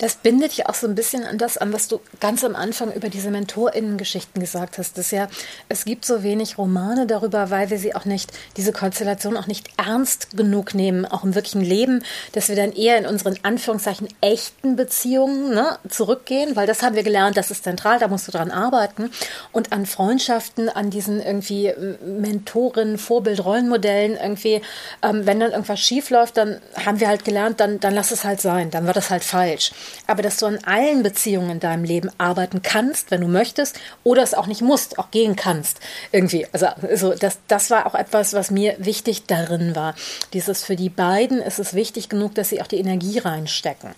Das 0.01 0.15
bindet 0.15 0.53
ja 0.53 0.67
auch 0.67 0.73
so 0.73 0.87
ein 0.87 0.95
bisschen 0.95 1.25
an 1.25 1.37
das 1.37 1.59
an, 1.59 1.71
was 1.73 1.87
du 1.87 2.01
ganz 2.19 2.43
am 2.43 2.55
Anfang 2.55 2.91
über 2.91 3.09
diese 3.09 3.29
MentorInnen-Geschichten 3.29 4.39
gesagt 4.39 4.79
hast. 4.79 4.97
Das 4.97 5.11
ja, 5.11 5.27
es 5.69 5.85
gibt 5.85 6.05
so 6.05 6.23
wenig 6.23 6.57
Romane 6.57 7.05
darüber, 7.05 7.51
weil 7.51 7.69
wir 7.69 7.77
sie 7.77 7.93
auch 7.93 8.05
nicht, 8.05 8.33
diese 8.57 8.73
Konstellation 8.73 9.37
auch 9.37 9.45
nicht 9.45 9.69
ernst 9.77 10.35
genug 10.35 10.73
nehmen, 10.73 11.05
auch 11.05 11.23
im 11.23 11.35
wirklichen 11.35 11.61
Leben, 11.61 12.03
dass 12.31 12.49
wir 12.49 12.55
dann 12.55 12.71
eher 12.71 12.97
in 12.97 13.05
unseren 13.05 13.37
Anführungszeichen 13.43 14.07
echten 14.21 14.75
Beziehungen 14.75 15.53
ne, 15.53 15.77
zurückgehen, 15.87 16.55
weil 16.55 16.65
das 16.65 16.81
haben 16.81 16.95
wir 16.95 17.03
gelernt, 17.03 17.37
das 17.37 17.51
ist 17.51 17.63
zentral, 17.63 17.99
da 17.99 18.07
musst 18.07 18.27
du 18.27 18.31
dran 18.31 18.49
arbeiten. 18.49 19.11
Und 19.51 19.71
an 19.71 19.85
Freundschaften, 19.85 20.67
an 20.67 20.89
diesen 20.89 21.21
irgendwie 21.21 21.67
äh, 21.67 21.97
Mentoren, 22.03 22.97
Vorbild, 22.97 23.45
Rollenmodellen 23.45 24.17
irgendwie, 24.17 24.63
ähm, 25.03 25.27
wenn 25.27 25.39
dann 25.39 25.51
irgendwas 25.51 25.79
schief 25.79 26.09
läuft, 26.09 26.37
dann 26.37 26.59
haben 26.83 26.99
wir 26.99 27.07
halt 27.07 27.23
gelernt, 27.23 27.59
dann, 27.59 27.79
dann 27.79 27.93
lass 27.93 28.09
es 28.09 28.23
halt 28.23 28.41
sein, 28.41 28.71
dann 28.71 28.87
war 28.87 28.93
das 28.93 29.11
halt 29.11 29.23
falsch 29.23 29.71
aber 30.07 30.21
dass 30.21 30.37
du 30.37 30.45
an 30.45 30.59
allen 30.63 31.03
Beziehungen 31.03 31.51
in 31.51 31.59
deinem 31.59 31.83
Leben 31.83 32.09
arbeiten 32.17 32.61
kannst, 32.61 33.11
wenn 33.11 33.21
du 33.21 33.27
möchtest, 33.27 33.79
oder 34.03 34.23
es 34.23 34.33
auch 34.33 34.47
nicht 34.47 34.61
musst, 34.61 34.99
auch 34.99 35.11
gehen 35.11 35.35
kannst. 35.35 35.79
Irgendwie. 36.11 36.47
Also, 36.51 36.67
also 36.67 37.13
das, 37.15 37.39
das 37.47 37.69
war 37.69 37.85
auch 37.85 37.95
etwas, 37.95 38.33
was 38.33 38.51
mir 38.51 38.75
wichtig 38.77 39.25
darin 39.25 39.75
war. 39.75 39.95
Dieses 40.33 40.63
für 40.63 40.75
die 40.75 40.89
beiden 40.89 41.41
ist 41.41 41.59
es 41.59 41.73
wichtig 41.73 42.09
genug, 42.09 42.35
dass 42.35 42.49
sie 42.49 42.61
auch 42.61 42.67
die 42.67 42.79
Energie 42.79 43.19
reinstecken. 43.19 43.91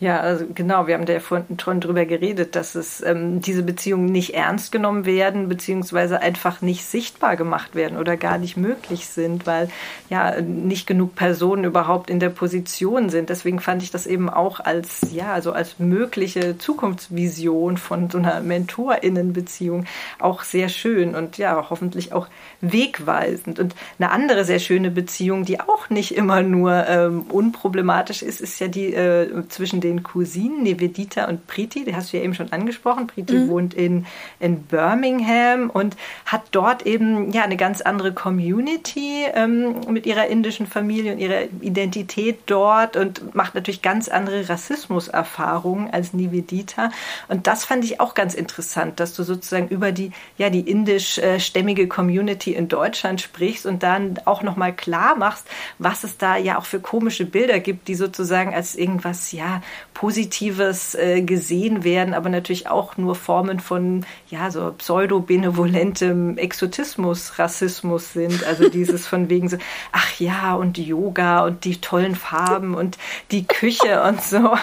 Ja, 0.00 0.20
also 0.20 0.44
genau, 0.54 0.86
wir 0.86 0.94
haben 0.94 1.06
da 1.06 1.14
ja 1.14 1.18
vorhin 1.18 1.58
schon 1.58 1.80
drüber 1.80 2.04
geredet, 2.04 2.54
dass 2.54 2.76
es 2.76 3.02
ähm, 3.02 3.40
diese 3.40 3.64
Beziehungen 3.64 4.04
nicht 4.06 4.32
ernst 4.32 4.70
genommen 4.70 5.06
werden, 5.06 5.48
beziehungsweise 5.48 6.20
einfach 6.20 6.62
nicht 6.62 6.84
sichtbar 6.84 7.34
gemacht 7.34 7.74
werden 7.74 7.98
oder 7.98 8.16
gar 8.16 8.38
nicht 8.38 8.56
möglich 8.56 9.08
sind, 9.08 9.44
weil 9.44 9.68
ja 10.08 10.40
nicht 10.40 10.86
genug 10.86 11.16
Personen 11.16 11.64
überhaupt 11.64 12.10
in 12.10 12.20
der 12.20 12.28
Position 12.28 13.10
sind. 13.10 13.28
Deswegen 13.28 13.58
fand 13.58 13.82
ich 13.82 13.90
das 13.90 14.06
eben 14.06 14.30
auch 14.30 14.60
als, 14.60 15.12
ja, 15.12 15.32
also 15.32 15.50
als 15.50 15.80
mögliche 15.80 16.56
Zukunftsvision 16.58 17.76
von 17.76 18.08
so 18.08 18.18
einer 18.18 18.40
MentorInnen-Beziehung 18.40 19.86
auch 20.20 20.44
sehr 20.44 20.68
schön 20.68 21.16
und 21.16 21.38
ja, 21.38 21.70
hoffentlich 21.70 22.12
auch 22.12 22.28
wegweisend. 22.60 23.58
Und 23.58 23.74
eine 23.98 24.12
andere 24.12 24.44
sehr 24.44 24.60
schöne 24.60 24.92
Beziehung, 24.92 25.44
die 25.44 25.58
auch 25.58 25.90
nicht 25.90 26.14
immer 26.14 26.42
nur 26.42 26.86
ähm, 26.86 27.22
unproblematisch 27.22 28.22
ist, 28.22 28.40
ist 28.40 28.60
ja 28.60 28.68
die 28.68 28.94
äh, 28.94 29.48
zwischen 29.48 29.80
den 29.80 29.87
Cousinen 30.02 30.62
Nevedita 30.62 31.26
und 31.26 31.46
Priti. 31.46 31.84
Die 31.84 31.94
hast 31.94 32.12
du 32.12 32.16
ja 32.16 32.22
eben 32.22 32.34
schon 32.34 32.52
angesprochen. 32.52 33.06
Priti 33.06 33.34
mhm. 33.34 33.48
wohnt 33.48 33.74
in, 33.74 34.06
in 34.40 34.62
Birmingham 34.62 35.70
und 35.70 35.96
hat 36.26 36.42
dort 36.52 36.86
eben 36.86 37.32
ja 37.32 37.42
eine 37.42 37.56
ganz 37.56 37.80
andere 37.80 38.12
Community 38.12 39.24
ähm, 39.34 39.80
mit 39.88 40.06
ihrer 40.06 40.26
indischen 40.26 40.66
Familie 40.66 41.12
und 41.12 41.18
ihrer 41.18 41.44
Identität 41.60 42.40
dort 42.46 42.96
und 42.96 43.34
macht 43.34 43.54
natürlich 43.54 43.82
ganz 43.82 44.08
andere 44.08 44.48
Rassismuserfahrungen 44.48 45.90
als 45.90 46.12
Nivedita. 46.12 46.90
Und 47.28 47.46
das 47.46 47.64
fand 47.64 47.84
ich 47.84 48.00
auch 48.00 48.14
ganz 48.14 48.34
interessant, 48.34 49.00
dass 49.00 49.14
du 49.14 49.22
sozusagen 49.22 49.68
über 49.68 49.92
die 49.92 50.12
ja 50.36 50.50
die 50.50 50.60
indischstämmige 50.60 51.88
Community 51.88 52.52
in 52.54 52.68
Deutschland 52.68 53.20
sprichst 53.20 53.66
und 53.66 53.82
dann 53.82 54.18
auch 54.24 54.42
noch 54.42 54.56
mal 54.56 54.72
klar 54.74 55.16
machst, 55.16 55.46
was 55.78 56.04
es 56.04 56.18
da 56.18 56.36
ja 56.36 56.58
auch 56.58 56.64
für 56.64 56.80
komische 56.80 57.24
Bilder 57.24 57.60
gibt, 57.60 57.88
die 57.88 57.94
sozusagen 57.94 58.54
als 58.54 58.74
irgendwas 58.74 59.32
ja 59.32 59.62
Positives 59.94 60.94
äh, 60.94 61.22
gesehen 61.22 61.82
werden, 61.82 62.14
aber 62.14 62.28
natürlich 62.28 62.68
auch 62.68 62.96
nur 62.96 63.16
Formen 63.16 63.58
von 63.58 64.06
ja 64.30 64.50
so 64.50 64.72
pseudo-benevolentem 64.72 66.38
Exotismus, 66.38 67.38
Rassismus 67.38 68.12
sind. 68.12 68.44
Also 68.44 68.68
dieses 68.70 69.06
von 69.06 69.28
wegen 69.28 69.48
so, 69.48 69.56
ach 69.90 70.20
ja, 70.20 70.54
und 70.54 70.78
Yoga 70.78 71.44
und 71.44 71.64
die 71.64 71.80
tollen 71.80 72.14
Farben 72.14 72.74
und 72.74 72.96
die 73.32 73.46
Küche 73.46 74.02
und 74.06 74.22
so. 74.22 74.56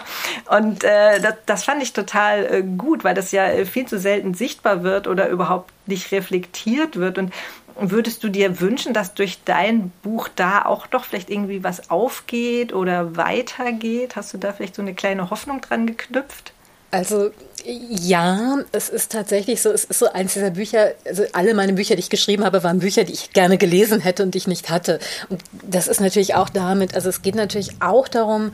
Und 0.49 0.83
äh, 0.83 1.19
das, 1.19 1.35
das 1.45 1.63
fand 1.65 1.83
ich 1.83 1.93
total 1.93 2.45
äh, 2.45 2.63
gut, 2.63 3.03
weil 3.03 3.13
das 3.13 3.31
ja 3.31 3.45
äh, 3.45 3.65
viel 3.65 3.87
zu 3.87 3.99
selten 3.99 4.33
sichtbar 4.33 4.83
wird 4.83 5.07
oder 5.07 5.27
überhaupt 5.29 5.71
nicht 5.85 6.11
reflektiert 6.11 6.95
wird. 6.95 7.17
Und 7.17 7.33
Würdest 7.77 8.23
du 8.23 8.29
dir 8.29 8.61
wünschen, 8.61 8.93
dass 8.93 9.13
durch 9.13 9.39
dein 9.43 9.91
Buch 10.01 10.29
da 10.33 10.63
auch 10.63 10.87
doch 10.87 11.03
vielleicht 11.03 11.29
irgendwie 11.29 11.63
was 11.63 11.89
aufgeht 11.89 12.73
oder 12.73 13.17
weitergeht? 13.17 14.15
Hast 14.15 14.33
du 14.33 14.37
da 14.37 14.53
vielleicht 14.53 14.75
so 14.75 14.81
eine 14.81 14.93
kleine 14.93 15.29
Hoffnung 15.29 15.61
dran 15.61 15.85
geknüpft? 15.85 16.53
Also 16.91 17.31
ja, 17.65 18.59
es 18.71 18.89
ist 18.89 19.11
tatsächlich 19.11 19.61
so, 19.61 19.71
es 19.71 19.83
ist 19.83 19.99
so 19.99 20.11
eins 20.11 20.33
dieser 20.33 20.51
Bücher, 20.51 20.93
also 21.03 21.23
alle 21.33 21.53
meine 21.53 21.73
Bücher, 21.73 21.95
die 21.95 21.99
ich 21.99 22.09
geschrieben 22.09 22.45
habe, 22.45 22.63
waren 22.63 22.79
Bücher, 22.79 23.03
die 23.03 23.13
ich 23.13 23.33
gerne 23.33 23.57
gelesen 23.57 23.99
hätte 23.99 24.23
und 24.23 24.35
die 24.35 24.37
ich 24.37 24.47
nicht 24.47 24.69
hatte. 24.69 24.99
Und 25.29 25.41
das 25.63 25.87
ist 25.87 25.99
natürlich 25.99 26.35
auch 26.35 26.47
damit, 26.47 26.93
also 26.93 27.09
es 27.09 27.23
geht 27.23 27.35
natürlich 27.35 27.81
auch 27.81 28.07
darum, 28.07 28.53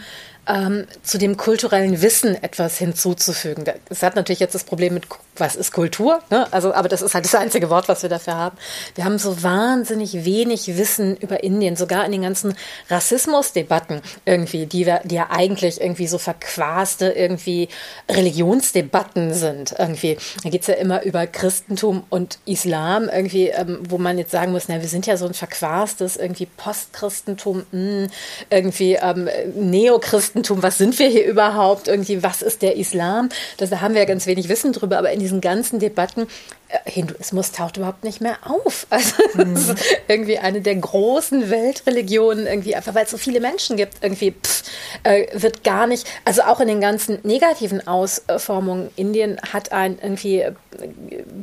ähm, 0.52 0.86
zu 1.02 1.18
dem 1.18 1.38
kulturellen 1.38 2.02
Wissen 2.02 2.42
etwas 2.44 2.78
hinzuzufügen. 2.78 3.64
Es 3.90 4.04
hat 4.04 4.16
natürlich 4.16 4.42
jetzt 4.42 4.54
das 4.54 4.66
Problem 4.66 4.94
mit, 4.94 5.06
was 5.38 5.56
ist 5.56 5.72
Kultur? 5.72 6.20
Ne? 6.30 6.46
Also, 6.52 6.74
aber 6.74 6.90
das 6.90 7.02
ist 7.02 7.14
halt 7.14 7.24
das 7.24 7.36
einzige 7.36 7.70
Wort, 7.70 7.88
was 7.88 8.04
wir 8.04 8.10
dafür 8.10 8.36
haben. 8.36 8.58
Wir 8.96 9.06
haben 9.06 9.18
so 9.18 9.44
wahnsinnig 9.44 10.26
wenig 10.26 10.78
Wissen 10.78 11.16
über 11.16 11.44
Indien, 11.44 11.78
sogar 11.78 12.06
in 12.06 12.12
den 12.12 12.24
ganzen 12.24 12.54
Rassismusdebatten 12.90 14.02
irgendwie, 14.26 14.66
die, 14.66 14.86
wir, 14.86 15.02
die 15.06 15.16
ja 15.16 15.30
eigentlich 15.30 15.80
irgendwie 15.80 16.08
so 16.08 16.18
verquaste 16.18 17.12
irgendwie 17.12 17.70
Religionsdebatten 18.10 19.34
sind. 19.34 19.74
Irgendwie. 19.78 20.18
Da 20.44 20.50
geht's 20.50 20.68
ja 20.68 20.74
immer 20.74 21.04
über 21.04 21.28
Christentum 21.28 22.04
und 22.10 22.40
Islam, 22.46 23.10
irgendwie, 23.10 23.48
ähm, 23.48 23.80
wo 23.88 23.98
man 23.98 24.18
jetzt 24.18 24.32
sagen 24.32 24.52
muss, 24.52 24.68
na, 24.68 24.82
wir 24.82 24.90
sind 24.90 25.08
ja 25.08 25.16
so 25.16 25.26
ein 25.26 25.34
verquastes 25.34 26.18
irgendwie 26.18 26.46
Postchristentum, 26.46 27.66
mh, 27.72 28.02
hm, 28.02 28.08
irgendwie 28.50 28.96
ähm, 29.02 29.30
Neochristentum 29.56 30.41
Christentum, 30.42 30.64
was 30.64 30.80
sind 30.80 30.98
wir 30.98 31.08
hier 31.08 31.26
überhaupt, 31.26 31.88
irgendwie, 31.88 32.24
was 32.24 32.42
ist 32.42 32.64
der 32.64 32.76
Islam? 32.76 33.30
Das, 33.58 33.70
da 33.70 33.82
haben 33.82 33.94
wir 33.94 34.02
ja 34.02 34.08
ganz 34.08 34.26
wenig 34.26 34.50
Wissen 34.50 34.74
drüber, 34.74 34.98
aber 34.98 35.12
in 35.12 35.20
diesen 35.20 35.40
ganzen 35.40 35.80
Debatten 35.80 36.26
Hinduismus 36.86 37.52
taucht 37.52 37.78
überhaupt 37.78 38.04
nicht 38.04 38.22
mehr 38.22 38.38
auf. 38.44 38.88
Also 39.02 39.16
mhm. 39.34 39.56
das 39.56 39.70
ist 39.70 39.86
irgendwie 40.08 40.38
eine 40.38 40.62
der 40.62 40.76
großen 40.76 41.50
Weltreligionen, 41.50 42.46
irgendwie 42.46 42.76
einfach 42.76 42.94
weil 42.94 43.06
es 43.06 43.12
so 43.12 43.18
viele 43.18 43.40
Menschen 43.40 43.78
gibt, 43.78 43.96
irgendwie 44.02 44.32
pff, 44.32 44.64
äh, 45.04 45.28
wird 45.34 45.64
gar 45.64 45.88
nicht, 45.88 46.06
also 46.26 46.44
auch 46.44 46.60
in 46.60 46.68
den 46.68 46.82
ganzen 46.82 47.20
negativen 47.24 47.88
Ausformungen, 47.88 48.90
Indien 48.96 49.40
hat 49.54 49.72
ein 49.72 49.98
irgendwie 50.02 50.42
äh, 50.42 50.54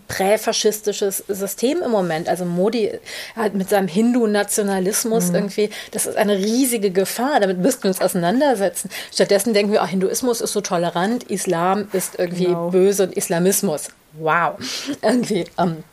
präfaschistisches 0.07 1.25
System 1.29 1.83
im 1.83 1.91
Moment. 1.91 2.29
Also 2.29 2.45
Modi 2.45 2.93
hat 3.35 3.55
mit 3.55 3.71
seinem 3.71 3.89
Hindu-Nationalismus 3.89 5.29
mhm. 5.29 5.35
irgendwie, 5.35 5.71
das 5.91 6.07
ist 6.07 6.17
eine 6.17 6.37
riesige 6.37 6.91
Gefahr, 6.91 7.41
damit 7.41 7.59
müssten 7.59 7.85
wir 7.85 7.89
uns 7.89 8.01
auseinandersetzen. 8.01 8.91
Stattdessen 9.13 9.55
denken 9.55 9.73
wir, 9.73 9.83
oh, 9.83 9.87
Hinduismus 9.87 10.41
ist 10.41 10.53
so 10.53 10.61
tolerant, 10.61 11.25
Islam 11.25 11.89
ist 11.93 12.19
irgendwie 12.19 12.47
genau. 12.47 12.71
böse 12.71 13.05
und 13.05 13.17
Islamismus 13.17 13.89
wow, 14.13 14.57
irgendwie 15.03 15.45
ähm, 15.59 15.85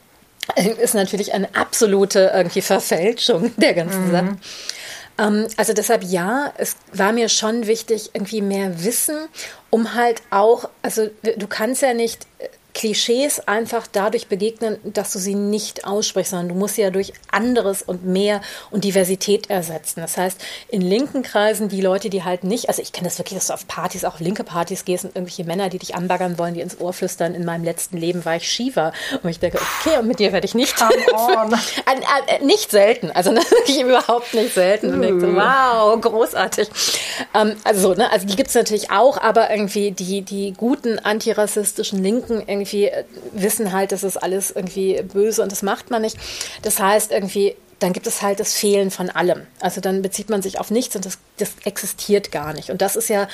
ist 0.80 0.94
natürlich 0.94 1.34
eine 1.34 1.54
absolute 1.56 2.32
irgendwie 2.34 2.62
Verfälschung 2.62 3.52
der 3.58 3.74
ganzen 3.74 4.08
mhm. 4.08 4.12
Sache. 4.12 4.38
Ähm, 5.18 5.48
also 5.58 5.74
deshalb 5.74 6.04
ja, 6.04 6.54
es 6.58 6.76
war 6.94 7.12
mir 7.12 7.30
schon 7.30 7.68
wichtig, 7.68 8.12
irgendwie 8.14 8.42
mehr 8.42 8.84
Wissen, 8.84 9.28
um 9.70 9.94
halt 9.94 10.22
auch, 10.30 10.70
also 10.82 11.10
du 11.24 11.48
kannst 11.48 11.82
ja 11.82 11.94
nicht 11.94 12.28
Klischees 12.76 13.40
einfach 13.48 13.88
dadurch 13.90 14.28
begegnen, 14.28 14.78
dass 14.84 15.14
du 15.14 15.20
sie 15.20 15.34
nicht 15.34 15.88
aussprichst, 15.88 16.32
sondern 16.32 16.50
du 16.50 16.56
musst 16.56 16.76
sie 16.76 16.82
ja 16.82 16.92
durch 16.92 17.14
anderes 17.32 17.82
und 17.82 18.06
mehr 18.06 18.42
und 18.70 18.84
Diversität 18.84 19.50
ersetzen. 19.50 20.02
Das 20.02 20.18
heißt, 20.18 20.40
in 20.68 20.82
linken 20.82 21.24
Kreisen 21.24 21.70
die 21.70 21.82
Leute, 21.82 22.10
die 22.10 22.24
halt 22.24 22.44
nicht, 22.44 22.68
also 22.68 22.82
ich 22.82 22.92
kenne 22.92 23.08
das 23.08 23.18
wirklich, 23.18 23.40
dass 23.40 23.48
du 23.48 23.54
auf 23.54 23.68
Partys, 23.68 24.04
auch 24.04 24.16
auf 24.16 24.20
linke 24.20 24.44
Partys 24.44 24.86
gehst 24.86 25.06
und 25.06 25.16
irgendwelche 25.16 25.46
Männer, 25.46 25.70
die 25.70 25.80
dich 25.80 25.96
anbaggern 25.96 26.38
wollen, 26.38 26.54
die 26.54 26.62
ins 26.62 26.80
Ohr 26.80 26.94
flüstern, 26.94 27.34
in 27.34 27.46
meinem 27.46 27.64
letzten 27.64 27.98
Leben 27.98 28.24
war 28.26 28.36
ich 28.36 28.50
Shiva. 28.50 28.92
Und 29.24 29.30
ich 29.30 29.40
denke, 29.40 29.58
okay, 29.58 29.98
und 30.00 30.08
mit 30.08 30.20
dir 30.20 30.32
werde 30.34 30.46
ich 30.46 30.54
nicht. 30.54 30.76
Äh, 31.86 32.44
nicht 32.44 32.72
selten, 32.72 33.12
also 33.12 33.32
wirklich 33.36 33.82
überhaupt 33.82 34.34
nicht 34.34 34.54
selten. 34.54 34.94
Und 34.94 35.02
denke 35.02 35.22
so, 35.22 35.36
wow, 35.36 36.00
großartig. 36.00 36.70
Ähm, 37.34 37.56
also, 37.64 37.94
ne, 37.94 38.12
also 38.12 38.26
die 38.26 38.36
gibt 38.36 38.50
es 38.50 38.56
natürlich 38.56 38.92
auch, 38.92 39.18
aber 39.18 39.50
irgendwie 39.50 39.92
die, 39.92 40.22
die 40.22 40.54
guten 40.54 41.00
antirassistischen 41.00 42.02
Linken 42.02 42.44
irgendwie 42.46 42.65
äh, 42.74 43.04
wissen 43.34 43.72
halt, 43.72 43.92
das 43.92 44.04
ist 44.04 44.18
alles 44.18 44.52
irgendwie 44.52 45.02
böse 45.02 45.42
und 45.42 45.52
das 45.52 45.62
macht 45.62 45.92
man 45.92 46.02
nicht. 46.02 46.18
Das 46.62 46.80
heißt 46.80 47.12
irgendwie, 47.12 47.56
dann 47.80 47.94
gibt 47.94 48.08
es 48.08 48.22
halt 48.22 48.40
das 48.40 48.54
Fehlen 48.54 48.92
von 48.92 49.10
allem. 49.10 49.48
Also 49.60 49.82
dann 49.82 50.02
bezieht 50.02 50.30
man 50.30 50.42
sich 50.42 50.60
auf 50.60 50.72
nichts 50.72 50.96
und 50.96 51.06
das, 51.06 51.18
das 51.38 51.52
existiert 51.66 52.32
gar 52.32 52.54
nicht. 52.54 52.70
Und 52.70 52.82
das 52.82 52.96
ist 52.96 53.10
ja 53.10 53.28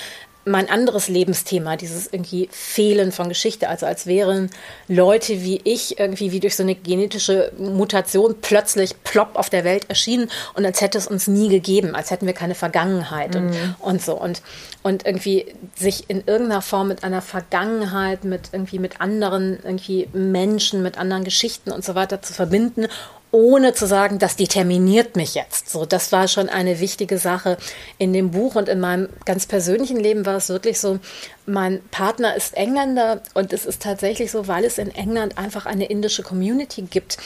mein 0.46 0.70
anderes 0.70 1.08
Lebensthema, 1.08 1.76
dieses 1.76 2.08
irgendwie 2.08 2.50
Fehlen 2.52 3.12
von 3.12 3.30
Geschichte. 3.30 3.70
Also 3.70 3.86
als 3.86 4.08
wären 4.08 4.50
Leute 4.88 5.44
wie 5.44 5.62
ich 5.64 6.00
irgendwie 6.00 6.32
wie 6.32 6.40
durch 6.40 6.56
so 6.56 6.64
eine 6.64 6.76
genetische 6.76 7.52
Mutation 7.58 8.36
plötzlich 8.42 9.04
plopp 9.04 9.36
auf 9.36 9.50
der 9.50 9.64
Welt 9.64 9.90
erschienen 9.90 10.30
und 10.56 10.66
als 10.66 10.82
hätte 10.82 10.98
es 10.98 11.08
uns 11.08 11.28
nie 11.28 11.50
gegeben, 11.50 11.96
als 11.96 12.12
hätten 12.12 12.26
wir 12.26 12.34
keine 12.34 12.56
Vergangenheit 12.56 13.36
mhm. 13.36 13.48
und, 13.48 13.76
und 13.80 14.02
so. 14.02 14.14
Und, 14.20 14.42
und 14.84 15.06
irgendwie 15.06 15.46
sich 15.76 16.10
in 16.10 16.24
irgendeiner 16.26 16.62
Form 16.62 16.88
mit 16.88 17.04
einer 17.04 17.22
Vergangenheit, 17.22 18.24
mit 18.24 18.50
irgendwie 18.52 18.80
mit 18.80 19.00
anderen 19.00 19.60
irgendwie 19.64 20.08
Menschen, 20.14 20.82
mit 20.82 20.98
anderen 20.98 21.24
Geschichten 21.24 21.72
und 21.72 21.86
so 21.86 21.94
weiter 21.96 22.22
zu 22.22 22.34
verbinden 22.34 22.88
ohne 23.32 23.74
zu 23.74 23.86
sagen, 23.86 24.20
das 24.20 24.36
determiniert 24.36 25.16
mich 25.16 25.36
jetzt. 25.36 25.70
So, 25.70 25.86
das 25.86 26.12
war 26.12 26.28
schon 26.28 26.50
eine 26.50 26.80
wichtige 26.80 27.18
Sache 27.18 27.58
in 27.98 28.12
dem 28.14 28.32
Buch 28.32 28.56
und 28.56 28.68
in 28.68 28.80
meinem 28.80 29.10
ganz 29.26 29.46
persönlichen 29.46 29.98
Leben 29.98 30.26
war 30.26 30.36
es 30.36 30.50
wirklich 30.50 30.80
so, 30.80 31.00
mein 31.46 31.82
Partner 31.92 32.36
ist 32.36 32.56
Engländer 32.56 33.22
und 33.34 33.54
es 33.54 33.66
ist 33.66 33.82
tatsächlich 33.82 34.32
so, 34.32 34.48
weil 34.48 34.66
es 34.66 34.78
in 34.78 34.92
England 34.92 35.38
einfach 35.38 35.66
eine 35.66 35.86
indische 35.86 36.24
Community 36.24 36.84
gibt, 36.84 37.18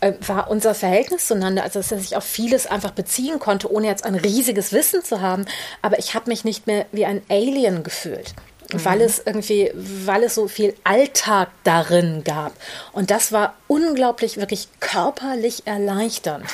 äh, 0.00 0.12
war 0.26 0.48
unser 0.48 0.74
Verhältnis 0.74 1.26
zueinander, 1.26 1.64
also 1.64 1.80
dass 1.80 1.92
er 1.92 1.98
sich 1.98 2.16
auf 2.16 2.24
vieles 2.24 2.66
einfach 2.66 2.92
beziehen 2.92 3.38
konnte, 3.38 3.70
ohne 3.70 3.88
jetzt 3.88 4.04
ein 4.04 4.14
riesiges 4.14 4.72
Wissen 4.72 5.02
zu 5.02 5.20
haben, 5.20 5.44
aber 5.82 5.98
ich 5.98 6.14
habe 6.14 6.30
mich 6.30 6.44
nicht 6.44 6.66
mehr 6.66 6.86
wie 6.92 7.04
ein 7.04 7.22
Alien 7.28 7.82
gefühlt 7.82 8.34
weil 8.72 9.00
es 9.00 9.22
irgendwie, 9.24 9.70
weil 9.74 10.24
es 10.24 10.34
so 10.34 10.48
viel 10.48 10.74
Alltag 10.84 11.48
darin 11.64 12.22
gab. 12.24 12.52
Und 12.92 13.10
das 13.10 13.32
war 13.32 13.54
unglaublich, 13.66 14.36
wirklich 14.36 14.68
körperlich 14.80 15.66
erleichternd. 15.66 16.44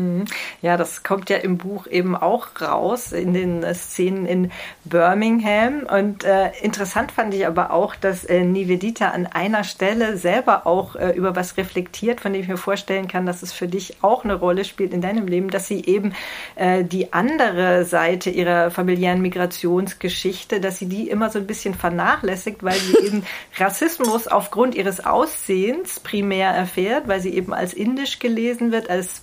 Mhm. 0.00 0.24
Ja, 0.62 0.76
das 0.76 1.02
kommt 1.02 1.30
ja 1.30 1.36
im 1.36 1.58
Buch 1.58 1.86
eben 1.86 2.16
auch 2.16 2.48
raus 2.60 3.12
in 3.12 3.34
den 3.34 3.62
äh, 3.62 3.74
Szenen 3.74 4.26
in 4.26 4.50
Birmingham. 4.84 5.82
Und 5.82 6.24
äh, 6.24 6.50
interessant 6.62 7.12
fand 7.12 7.34
ich 7.34 7.46
aber 7.46 7.70
auch, 7.70 7.94
dass 7.94 8.24
äh, 8.24 8.44
Nivedita 8.44 9.10
an 9.10 9.26
einer 9.26 9.64
Stelle 9.64 10.16
selber 10.16 10.66
auch 10.66 10.96
äh, 10.96 11.10
über 11.10 11.36
was 11.36 11.56
reflektiert, 11.56 12.20
von 12.20 12.32
dem 12.32 12.42
ich 12.42 12.48
mir 12.48 12.56
vorstellen 12.56 13.08
kann, 13.08 13.26
dass 13.26 13.42
es 13.42 13.52
für 13.52 13.68
dich 13.68 14.02
auch 14.02 14.24
eine 14.24 14.34
Rolle 14.34 14.64
spielt 14.64 14.92
in 14.92 15.00
deinem 15.00 15.26
Leben, 15.26 15.50
dass 15.50 15.68
sie 15.68 15.84
eben 15.84 16.14
äh, 16.56 16.84
die 16.84 17.12
andere 17.12 17.84
Seite 17.84 18.30
ihrer 18.30 18.70
familiären 18.70 19.20
Migrationsgeschichte, 19.20 20.60
dass 20.60 20.78
sie 20.78 20.86
die 20.86 21.08
immer 21.08 21.30
so 21.30 21.38
ein 21.38 21.46
bisschen 21.46 21.74
vernachlässigt, 21.74 22.62
weil 22.62 22.78
sie 22.78 22.96
eben 23.06 23.24
Rassismus 23.56 24.26
aufgrund 24.26 24.74
ihres 24.74 25.04
Aussehens 25.04 26.00
primär 26.00 26.50
erfährt, 26.50 27.08
weil 27.08 27.20
sie 27.20 27.34
eben 27.34 27.52
als 27.52 27.74
indisch 27.74 28.18
gelesen 28.18 28.72
wird, 28.72 28.88
als 28.90 29.22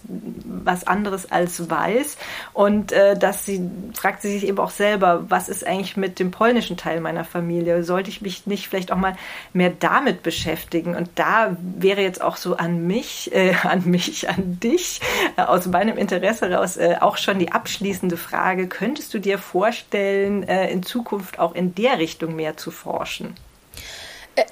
was 0.68 0.86
anderes 0.86 1.32
als 1.32 1.70
weiß. 1.70 2.18
Und 2.54 2.92
äh, 2.92 3.18
dass 3.18 3.46
sie 3.46 3.68
fragt 3.94 4.22
sie 4.22 4.32
sich 4.32 4.48
eben 4.48 4.60
auch 4.60 4.70
selber, 4.70 5.26
was 5.30 5.50
ist 5.50 5.66
eigentlich 5.66 5.98
mit 5.98 6.20
dem 6.20 6.30
polnischen 6.30 6.78
Teil 6.78 7.02
meiner 7.02 7.26
Familie? 7.26 7.84
Sollte 7.84 8.10
ich 8.12 8.22
mich 8.22 8.46
nicht 8.46 8.68
vielleicht 8.68 8.92
auch 8.92 8.98
mal 8.98 9.16
mehr 9.54 9.72
damit 9.72 10.22
beschäftigen? 10.22 10.96
Und 10.96 11.10
da 11.16 11.58
wäre 11.60 12.02
jetzt 12.02 12.22
auch 12.22 12.38
so 12.38 12.58
an 12.58 12.86
mich, 12.86 13.34
äh, 13.34 13.56
an 13.64 13.90
mich, 13.90 14.30
an 14.30 14.60
dich, 14.60 15.02
äh, 15.38 15.42
aus 15.42 15.66
meinem 15.66 15.98
Interesse 15.98 16.50
heraus 16.50 16.78
äh, 16.78 16.98
auch 17.00 17.18
schon 17.18 17.40
die 17.40 17.52
abschließende 17.52 18.18
Frage, 18.18 18.68
könntest 18.68 19.14
du 19.14 19.20
dir 19.20 19.40
vorstellen, 19.40 20.44
äh, 20.44 20.70
in 20.72 20.84
Zukunft 20.84 21.40
auch 21.40 21.56
in 21.56 21.74
der 21.74 21.98
Richtung 21.98 22.36
mehr 22.36 22.58
zu 22.58 22.70
forschen? 22.70 23.34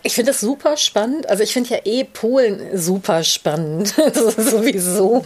Ich 0.03 0.15
finde 0.15 0.31
das 0.31 0.41
super 0.41 0.77
spannend. 0.77 1.29
Also 1.29 1.43
ich 1.43 1.53
finde 1.53 1.69
ja 1.71 1.79
eh 1.85 2.03
Polen 2.03 2.77
super 2.77 3.23
spannend, 3.23 3.89
sowieso 4.37 5.23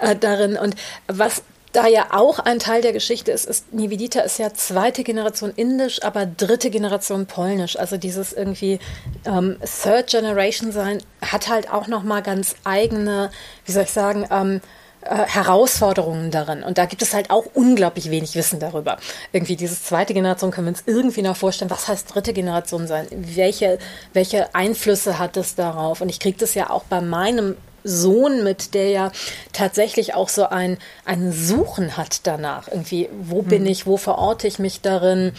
äh, 0.00 0.16
darin. 0.16 0.56
Und 0.56 0.74
was 1.06 1.42
da 1.72 1.86
ja 1.86 2.08
auch 2.10 2.40
ein 2.40 2.58
Teil 2.58 2.82
der 2.82 2.92
Geschichte 2.92 3.30
ist, 3.30 3.44
ist 3.46 3.72
Nivedita 3.72 4.20
ist 4.20 4.38
ja 4.38 4.52
zweite 4.52 5.04
Generation 5.04 5.52
Indisch, 5.54 6.02
aber 6.02 6.26
dritte 6.26 6.70
Generation 6.70 7.26
Polnisch. 7.26 7.78
Also 7.78 7.96
dieses 7.96 8.32
irgendwie 8.32 8.80
ähm, 9.24 9.56
Third 9.82 10.08
Generation 10.08 10.72
sein 10.72 11.02
hat 11.22 11.48
halt 11.48 11.72
auch 11.72 11.86
noch 11.86 12.02
mal 12.02 12.22
ganz 12.22 12.56
eigene, 12.64 13.30
wie 13.64 13.72
soll 13.72 13.84
ich 13.84 13.92
sagen, 13.92 14.26
ähm, 14.30 14.60
äh, 15.02 15.26
Herausforderungen 15.26 16.30
darin. 16.30 16.62
Und 16.62 16.76
da 16.76 16.84
gibt 16.84 17.02
es 17.02 17.14
halt 17.14 17.30
auch 17.30 17.46
unglaublich 17.54 18.10
wenig 18.10 18.34
Wissen 18.34 18.60
darüber. 18.60 18.98
Irgendwie 19.32 19.56
diese 19.56 19.80
zweite 19.80 20.12
Generation 20.12 20.50
können 20.50 20.66
wir 20.66 20.72
uns 20.72 20.82
irgendwie 20.86 21.22
noch 21.22 21.36
vorstellen, 21.36 21.70
was 21.70 21.88
heißt 21.88 22.14
dritte 22.14 22.32
Generation 22.32 22.86
sein? 22.86 23.06
Welche, 23.10 23.78
welche 24.12 24.54
Einflüsse 24.54 25.18
hat 25.18 25.36
es 25.36 25.54
darauf? 25.54 26.00
Und 26.00 26.08
ich 26.10 26.20
kriege 26.20 26.36
das 26.38 26.54
ja 26.54 26.68
auch 26.70 26.84
bei 26.84 27.00
meinem 27.00 27.56
Sohn 27.82 28.44
mit, 28.44 28.74
der 28.74 28.90
ja 28.90 29.12
tatsächlich 29.52 30.14
auch 30.14 30.28
so 30.28 30.44
ein, 30.46 30.76
ein 31.04 31.32
Suchen 31.32 31.96
hat 31.96 32.26
danach. 32.26 32.68
Irgendwie, 32.68 33.08
wo 33.22 33.42
bin 33.42 33.62
hm. 33.62 33.72
ich, 33.72 33.86
wo 33.86 33.96
verorte 33.96 34.46
ich 34.46 34.58
mich 34.58 34.82
darin? 34.82 35.32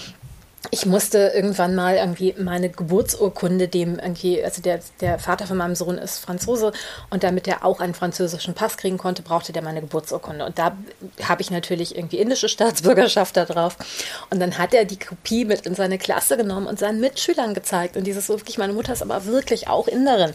Ich 0.69 0.85
musste 0.85 1.31
irgendwann 1.33 1.73
mal 1.73 1.95
irgendwie 1.95 2.35
meine 2.37 2.69
Geburtsurkunde 2.69 3.67
dem 3.67 3.97
irgendwie, 3.97 4.43
also 4.43 4.61
der, 4.61 4.79
der 4.99 5.17
Vater 5.17 5.47
von 5.47 5.57
meinem 5.57 5.73
Sohn 5.73 5.97
ist 5.97 6.19
Franzose 6.19 6.71
und 7.09 7.23
damit 7.23 7.47
er 7.47 7.65
auch 7.65 7.79
einen 7.79 7.95
französischen 7.95 8.53
Pass 8.53 8.77
kriegen 8.77 8.99
konnte, 8.99 9.23
brauchte 9.23 9.53
der 9.53 9.63
meine 9.63 9.81
Geburtsurkunde. 9.81 10.45
Und 10.45 10.59
da 10.59 10.77
habe 11.23 11.41
ich 11.41 11.49
natürlich 11.49 11.95
irgendwie 11.95 12.19
indische 12.19 12.47
Staatsbürgerschaft 12.47 13.35
da 13.37 13.45
drauf. 13.45 13.75
Und 14.29 14.39
dann 14.39 14.59
hat 14.59 14.75
er 14.75 14.85
die 14.85 14.99
Kopie 14.99 15.45
mit 15.45 15.65
in 15.65 15.73
seine 15.73 15.97
Klasse 15.97 16.37
genommen 16.37 16.67
und 16.67 16.77
seinen 16.77 17.01
Mitschülern 17.01 17.55
gezeigt. 17.55 17.97
Und 17.97 18.05
dieses 18.05 18.29
wirklich, 18.29 18.59
meine 18.59 18.73
Mutter 18.73 18.93
ist 18.93 19.01
aber 19.01 19.25
wirklich 19.25 19.67
auch 19.67 19.87
Inderin. 19.87 20.31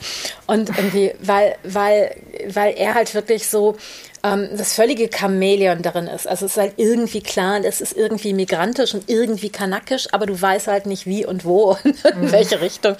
Und 0.49 0.71
irgendwie, 0.77 1.15
weil, 1.21 1.55
weil, 1.63 2.17
weil 2.49 2.75
er 2.75 2.95
halt 2.95 3.15
wirklich 3.15 3.49
so 3.49 3.77
ähm, 4.23 4.49
das 4.57 4.75
völlige 4.75 5.11
Chamäleon 5.13 5.83
darin 5.83 6.07
ist. 6.07 6.27
Also 6.27 6.47
es 6.47 6.53
ist 6.53 6.59
halt 6.59 6.75
irgendwie 6.77 7.21
klar, 7.21 7.65
es 7.65 7.81
ist 7.81 7.97
irgendwie 7.97 8.33
migrantisch 8.33 8.95
und 8.95 9.09
irgendwie 9.09 9.51
kanakisch, 9.51 10.09
aber 10.13 10.27
du 10.27 10.41
weißt 10.41 10.69
halt 10.69 10.87
nicht 10.87 11.07
wie 11.07 11.27
und 11.27 11.45
wo 11.45 11.77
und 11.83 12.05
in 12.05 12.21
mhm. 12.21 12.33
welche 12.33 12.61
Richtung. 12.61 12.97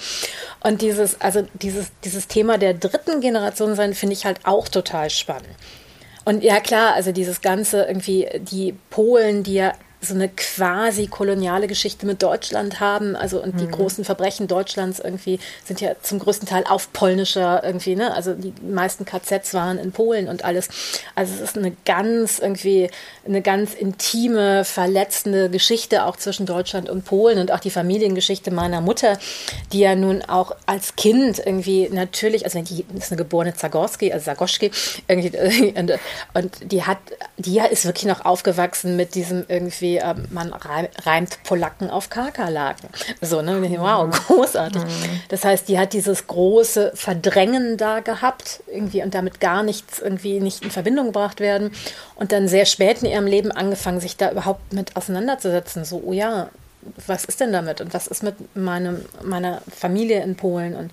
Und 0.61 0.81
dieses, 0.81 1.19
also 1.21 1.47
dieses, 1.53 1.87
dieses 2.03 2.27
Thema 2.27 2.57
der 2.57 2.73
dritten 2.73 3.21
Generation 3.21 3.75
sein, 3.75 3.93
finde 3.93 4.13
ich 4.13 4.25
halt 4.25 4.39
auch 4.43 4.67
total 4.67 5.09
spannend. 5.09 5.55
Und 6.25 6.43
ja 6.43 6.59
klar, 6.59 6.93
also 6.93 7.11
dieses 7.11 7.41
ganze 7.41 7.83
irgendwie 7.83 8.27
die 8.39 8.75
Polen, 8.89 9.43
die 9.43 9.53
ja 9.53 9.73
so 9.99 10.13
eine 10.13 10.29
quasi 10.29 11.07
koloniale 11.07 11.67
Geschichte 11.67 12.05
mit 12.05 12.21
Deutschland 12.21 12.79
haben. 12.79 13.15
Also 13.15 13.41
und 13.41 13.59
die 13.59 13.65
mhm. 13.65 13.71
großen 13.71 14.05
Verbrechen 14.05 14.47
Deutschlands 14.47 14.99
irgendwie 14.99 15.39
sind 15.65 15.81
ja 15.81 15.95
zum 16.01 16.19
größten 16.19 16.47
Teil 16.47 16.65
auf 16.69 16.93
polnischer 16.93 17.63
irgendwie, 17.63 17.95
ne? 17.95 18.13
Also 18.13 18.33
die 18.33 18.53
meisten 18.61 19.05
KZs 19.05 19.55
waren 19.55 19.79
in 19.79 19.91
Polen 19.91 20.27
und 20.27 20.45
alles. 20.45 20.69
Also 21.15 21.33
es 21.33 21.41
ist 21.41 21.57
eine 21.57 21.75
ganz 21.85 22.37
irgendwie 22.37 22.89
eine 23.25 23.41
ganz 23.41 23.73
intime, 23.73 24.65
verletzende 24.65 25.49
Geschichte 25.49 26.05
auch 26.05 26.15
zwischen 26.15 26.45
Deutschland 26.45 26.89
und 26.89 27.03
Polen 27.03 27.39
und 27.39 27.51
auch 27.51 27.59
die 27.59 27.71
Familiengeschichte 27.71 28.51
meiner 28.51 28.81
Mutter, 28.81 29.17
die 29.73 29.79
ja 29.79 29.95
nun 29.95 30.21
auch 30.21 30.55
als 30.67 30.95
Kind 30.95 31.39
irgendwie 31.43 31.89
natürlich, 31.89 32.45
also 32.45 32.61
die 32.61 32.85
ist 32.95 33.11
eine 33.11 33.17
geborene 33.17 33.55
Zagorski, 33.55 34.13
also 34.13 34.25
Zagoschki, 34.25 34.69
irgendwie 35.07 35.73
und, 35.75 35.93
und 36.35 36.71
die 36.71 36.83
hat, 36.83 36.99
die 37.37 37.59
ist 37.59 37.85
wirklich 37.85 38.05
noch 38.05 38.25
aufgewachsen 38.25 38.95
mit 38.95 39.15
diesem 39.15 39.43
irgendwie 39.47 39.86
wie 39.87 39.97
äh, 39.97 40.15
man 40.29 40.53
reimt 40.53 41.43
Polacken 41.43 41.89
auf 41.89 42.09
Kakerlaken. 42.09 42.89
So, 43.21 43.41
ne? 43.41 43.61
Wow, 43.79 44.09
großartig. 44.27 44.83
Mhm. 44.83 45.21
Das 45.29 45.45
heißt, 45.45 45.67
die 45.67 45.79
hat 45.79 45.93
dieses 45.93 46.27
große 46.27 46.91
Verdrängen 46.93 47.77
da 47.77 48.01
gehabt, 48.01 48.61
irgendwie 48.67 49.01
und 49.01 49.13
damit 49.13 49.39
gar 49.39 49.63
nichts 49.63 49.99
irgendwie 49.99 50.39
nicht 50.39 50.63
in 50.63 50.71
Verbindung 50.71 51.07
gebracht 51.07 51.39
werden. 51.39 51.71
Und 52.15 52.31
dann 52.31 52.47
sehr 52.47 52.65
spät 52.65 53.01
in 53.01 53.09
ihrem 53.09 53.27
Leben 53.27 53.51
angefangen, 53.51 53.99
sich 53.99 54.17
da 54.17 54.31
überhaupt 54.31 54.73
mit 54.73 54.95
auseinanderzusetzen. 54.95 55.85
So, 55.85 56.01
oh 56.05 56.13
ja, 56.13 56.49
was 57.05 57.25
ist 57.25 57.39
denn 57.39 57.51
damit? 57.51 57.81
Und 57.81 57.93
was 57.93 58.07
ist 58.07 58.23
mit 58.23 58.55
meinem, 58.55 59.05
meiner 59.23 59.61
Familie 59.69 60.21
in 60.23 60.35
Polen? 60.35 60.75
Und 60.75 60.91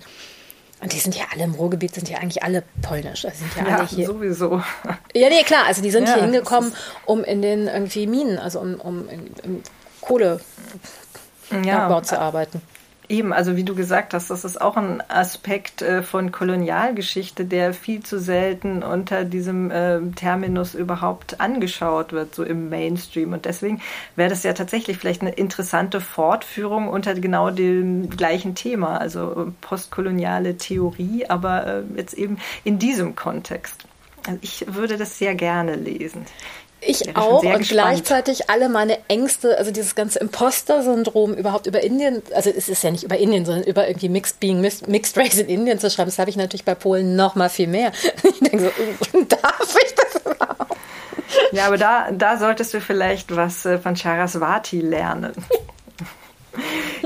und 0.81 0.91
die 0.93 0.99
sind 0.99 1.15
ja 1.15 1.25
alle 1.33 1.45
im 1.45 1.53
Ruhrgebiet, 1.53 1.95
sind 1.95 2.09
ja 2.09 2.17
eigentlich 2.17 2.43
alle 2.43 2.63
polnisch. 2.81 3.25
Also 3.25 3.37
sind 3.37 3.55
ja, 3.55 3.67
ja 3.67 3.77
alle 3.77 3.87
hier. 3.87 4.07
sowieso. 4.07 4.61
Ja, 5.13 5.29
nee, 5.29 5.43
klar. 5.43 5.65
Also 5.65 5.81
die 5.81 5.91
sind 5.91 6.07
ja, 6.07 6.15
hier 6.15 6.23
hingekommen, 6.23 6.73
um 7.05 7.23
in 7.23 7.41
den 7.41 7.67
irgendwie 7.67 8.05
Minen, 8.05 8.37
also 8.37 8.59
um, 8.59 8.75
um 8.75 9.07
in, 9.07 9.27
in 9.43 9.63
Kohlebergbau 10.01 10.43
ja. 11.63 12.03
zu 12.03 12.19
arbeiten. 12.19 12.61
Eben, 13.07 13.33
also 13.33 13.55
wie 13.55 13.63
du 13.63 13.75
gesagt 13.75 14.13
hast, 14.13 14.29
das 14.31 14.45
ist 14.45 14.59
auch 14.59 14.77
ein 14.77 15.03
Aspekt 15.09 15.81
äh, 15.81 16.01
von 16.01 16.31
Kolonialgeschichte, 16.31 17.45
der 17.45 17.73
viel 17.73 18.01
zu 18.01 18.19
selten 18.19 18.81
unter 18.81 19.25
diesem 19.25 19.69
äh, 19.69 19.99
Terminus 20.15 20.73
überhaupt 20.73 21.39
angeschaut 21.39 22.13
wird, 22.13 22.33
so 22.33 22.43
im 22.43 22.69
Mainstream. 22.69 23.33
Und 23.33 23.45
deswegen 23.45 23.81
wäre 24.15 24.29
das 24.29 24.43
ja 24.43 24.53
tatsächlich 24.53 24.97
vielleicht 24.97 25.21
eine 25.21 25.31
interessante 25.31 26.01
Fortführung 26.01 26.87
unter 26.87 27.13
genau 27.13 27.51
dem 27.51 28.09
gleichen 28.09 28.55
Thema, 28.55 28.97
also 28.97 29.53
postkoloniale 29.61 30.57
Theorie, 30.57 31.25
aber 31.27 31.67
äh, 31.67 31.83
jetzt 31.97 32.15
eben 32.15 32.37
in 32.63 32.79
diesem 32.79 33.15
Kontext. 33.15 33.85
Also 34.25 34.39
ich 34.41 34.65
würde 34.67 34.97
das 34.97 35.19
sehr 35.19 35.35
gerne 35.35 35.75
lesen. 35.75 36.25
Ich 36.85 37.15
auch 37.15 37.43
und 37.43 37.57
gespannt. 37.57 37.67
gleichzeitig 37.67 38.49
alle 38.49 38.69
meine 38.69 38.97
Ängste, 39.07 39.57
also 39.57 39.71
dieses 39.71 39.95
ganze 39.95 40.19
Imposter-Syndrom 40.19 41.33
überhaupt 41.33 41.67
über 41.67 41.81
Indien, 41.81 42.21
also 42.33 42.49
es 42.49 42.69
ist 42.69 42.83
ja 42.83 42.91
nicht 42.91 43.03
über 43.03 43.17
Indien, 43.17 43.45
sondern 43.45 43.63
über 43.63 43.87
irgendwie 43.87 44.09
Mixed 44.09 44.39
Being, 44.39 44.61
Mixed 44.61 45.17
Race 45.17 45.37
in 45.37 45.47
Indien 45.47 45.79
zu 45.79 45.89
schreiben, 45.89 46.09
das 46.09 46.19
habe 46.19 46.29
ich 46.29 46.37
natürlich 46.37 46.65
bei 46.65 46.75
Polen 46.75 47.15
noch 47.15 47.35
mal 47.35 47.49
viel 47.49 47.67
mehr. 47.67 47.91
Ich 48.23 48.39
denke 48.39 48.71
so, 49.11 49.21
darf 49.29 49.75
ich 49.83 49.95
das 49.95 50.21
überhaupt? 50.21 50.77
Ja, 51.51 51.67
aber 51.67 51.77
da, 51.77 52.11
da 52.11 52.37
solltest 52.37 52.73
du 52.73 52.81
vielleicht 52.81 53.35
was 53.35 53.65
äh, 53.65 53.77
von 53.77 53.95
Charaswati 53.95 54.81
lernen. 54.81 55.33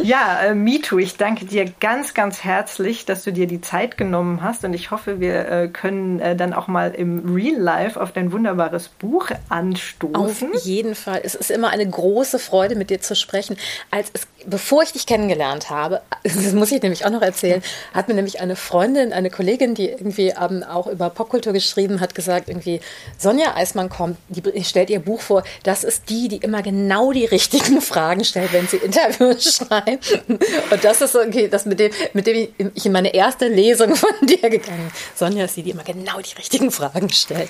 Ja, 0.01 0.41
äh, 0.41 0.55
MeToo, 0.55 0.97
ich 0.97 1.17
danke 1.17 1.45
dir 1.45 1.65
ganz, 1.79 2.13
ganz 2.13 2.43
herzlich, 2.43 3.05
dass 3.05 3.23
du 3.23 3.31
dir 3.31 3.47
die 3.47 3.61
Zeit 3.61 3.97
genommen 3.97 4.41
hast 4.41 4.63
und 4.63 4.73
ich 4.73 4.91
hoffe, 4.91 5.19
wir 5.19 5.49
äh, 5.49 5.67
können 5.67 6.19
äh, 6.19 6.35
dann 6.35 6.53
auch 6.53 6.67
mal 6.67 6.93
im 6.95 7.33
Real 7.33 7.59
Life 7.59 7.99
auf 7.99 8.11
dein 8.11 8.31
wunderbares 8.31 8.87
Buch 8.87 9.29
anstoßen. 9.49 10.15
Auf 10.15 10.63
jeden 10.63 10.95
Fall. 10.95 11.21
Es 11.23 11.35
ist 11.35 11.51
immer 11.51 11.69
eine 11.69 11.87
große 11.87 12.39
Freude, 12.39 12.75
mit 12.75 12.89
dir 12.89 13.01
zu 13.01 13.15
sprechen. 13.15 13.57
Als 13.91 14.09
es, 14.13 14.27
bevor 14.45 14.83
ich 14.83 14.93
dich 14.93 15.05
kennengelernt 15.05 15.69
habe, 15.69 16.01
das 16.23 16.53
muss 16.53 16.71
ich 16.71 16.81
nämlich 16.81 17.05
auch 17.05 17.11
noch 17.11 17.21
erzählen, 17.21 17.61
hat 17.93 18.07
mir 18.07 18.13
nämlich 18.13 18.39
eine 18.39 18.55
Freundin, 18.55 19.11
eine 19.13 19.29
Kollegin, 19.29 19.75
die 19.75 19.89
irgendwie 19.89 20.33
ähm, 20.39 20.63
auch 20.63 20.87
über 20.87 21.09
Popkultur 21.09 21.53
geschrieben 21.53 21.99
hat, 21.99 22.15
gesagt, 22.15 22.47
irgendwie, 22.47 22.79
Sonja 23.17 23.55
Eismann 23.55 23.89
kommt, 23.89 24.17
die 24.29 24.63
stellt 24.63 24.89
ihr 24.89 24.99
Buch 24.99 25.21
vor, 25.21 25.43
das 25.63 25.83
ist 25.83 26.09
die, 26.09 26.27
die 26.27 26.37
immer 26.37 26.61
genau 26.61 27.11
die 27.11 27.25
richtigen 27.25 27.81
Fragen 27.89 28.23
stellt, 28.23 28.53
wenn 28.53 28.67
sie 28.67 28.77
Interviews 28.77 29.38
schreibt. 29.39 30.23
Und 30.27 30.83
das 30.83 31.01
ist 31.01 31.15
okay, 31.15 31.47
das 31.47 31.65
mit 31.65 31.79
dem, 31.79 31.91
mit 32.13 32.27
dem 32.27 32.49
ich 32.73 32.85
in 32.85 32.91
meine 32.91 33.13
erste 33.13 33.47
Lesung 33.47 33.95
von 33.95 34.09
dir 34.21 34.49
gegangen. 34.49 34.91
Sonja 35.15 35.45
ist 35.45 35.57
die, 35.57 35.63
die 35.63 35.71
immer 35.71 35.83
genau 35.83 36.19
die 36.19 36.35
richtigen 36.35 36.71
Fragen 36.71 37.09
stellt. 37.09 37.49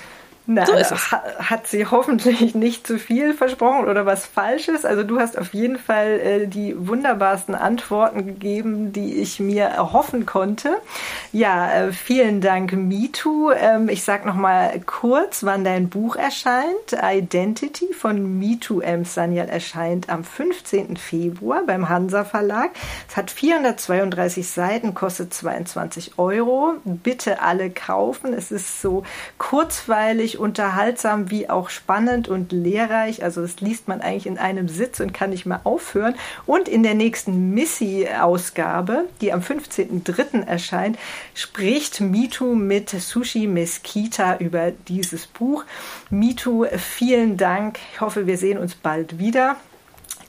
Na, 0.52 0.66
so 0.66 0.96
hat 0.96 1.68
sie 1.68 1.86
hoffentlich 1.86 2.56
nicht 2.56 2.88
zu 2.88 2.98
viel 2.98 3.36
versprochen 3.36 3.88
oder 3.88 4.08
was 4.08 4.26
Falsches. 4.26 4.84
Also 4.84 5.04
du 5.04 5.20
hast 5.20 5.38
auf 5.38 5.54
jeden 5.54 5.78
Fall 5.78 6.20
äh, 6.20 6.48
die 6.48 6.74
wunderbarsten 6.76 7.54
Antworten 7.54 8.26
gegeben, 8.26 8.92
die 8.92 9.14
ich 9.22 9.40
mir 9.40 9.66
erhoffen 9.66 10.26
konnte. 10.26 10.78
Ja, 11.32 11.72
äh, 11.72 11.94
vielen 11.94 12.42
Dank, 12.42 12.74
MeToo. 12.74 13.52
Ähm, 13.52 13.90
ich 13.90 14.04
sag 14.04 14.26
noch 14.26 14.34
mal 14.34 14.82
kurz, 14.88 15.44
wann 15.44 15.64
dein 15.64 15.88
Buch 15.88 16.16
erscheint. 16.16 16.98
Identity 17.00 17.94
von 17.94 18.40
MeToo 18.40 18.80
M. 18.80 19.06
Sanyal 19.06 19.50
erscheint 19.50 20.10
am 20.10 20.24
15. 20.24 20.98
Februar 20.98 21.62
beim 21.68 21.90
Hansa 21.90 22.24
Verlag. 22.24 22.72
Es 23.08 23.18
hat 23.18 23.30
432 23.30 24.48
Seiten, 24.48 24.96
kostet 24.96 25.32
22 25.32 26.18
Euro. 26.18 26.74
Bitte 26.86 27.44
alle 27.44 27.70
kaufen. 27.70 28.34
Es 28.34 28.52
ist 28.52 28.82
so 28.82 29.04
kurzweilig 29.38 30.39
unterhaltsam 30.40 31.30
wie 31.30 31.50
auch 31.50 31.70
spannend 31.70 32.28
und 32.28 32.52
lehrreich. 32.52 33.24
Also 33.24 33.42
das 33.42 33.62
liest 33.62 33.88
man 33.88 34.02
eigentlich 34.02 34.26
in 34.26 34.38
einem 34.38 34.68
Sitz 34.68 35.00
und 35.00 35.14
kann 35.14 35.32
nicht 35.32 35.46
mehr 35.46 35.62
aufhören. 35.66 36.16
Und 36.46 36.68
in 36.68 36.84
der 36.84 36.96
nächsten 36.96 37.54
Missy-Ausgabe, 37.54 39.06
die 39.22 39.34
am 39.34 39.42
15.03. 39.42 40.46
erscheint, 40.46 40.98
spricht 41.34 42.02
Mitu 42.02 42.56
mit 42.56 42.90
Sushi 42.90 43.48
Mesquita 43.48 44.38
über 44.38 44.72
dieses 44.88 45.28
Buch. 45.28 45.66
Mitu, 46.10 46.66
vielen 46.78 47.38
Dank. 47.38 47.80
Ich 47.94 48.02
hoffe, 48.02 48.28
wir 48.28 48.38
sehen 48.38 48.58
uns 48.58 48.76
bald 48.76 49.20
wieder. 49.20 49.58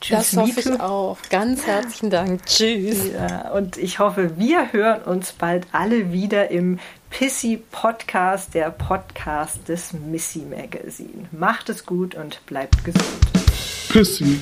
Tschüss, 0.01 0.31
das 0.31 0.37
hoffe 0.37 0.53
Mitu. 0.55 0.73
ich 0.73 0.81
auch. 0.81 1.17
Ganz 1.29 1.65
herzlichen 1.67 2.09
Dank. 2.09 2.45
Tschüss. 2.45 3.11
Ja, 3.13 3.51
und 3.51 3.77
ich 3.77 3.99
hoffe, 3.99 4.37
wir 4.37 4.73
hören 4.73 5.03
uns 5.03 5.31
bald 5.33 5.67
alle 5.71 6.11
wieder 6.11 6.49
im 6.49 6.79
Pissy 7.11 7.61
Podcast, 7.71 8.53
der 8.53 8.71
Podcast 8.71 9.67
des 9.67 9.93
Missy 9.93 10.39
Magazine. 10.39 11.27
Macht 11.31 11.69
es 11.69 11.85
gut 11.85 12.15
und 12.15 12.43
bleibt 12.47 12.83
gesund. 12.83 13.03
Pissy, 13.89 14.39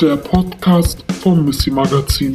der 0.00 0.16
Podcast 0.16 1.04
vom 1.20 1.44
Missy 1.44 1.70
Magazin. 1.70 2.32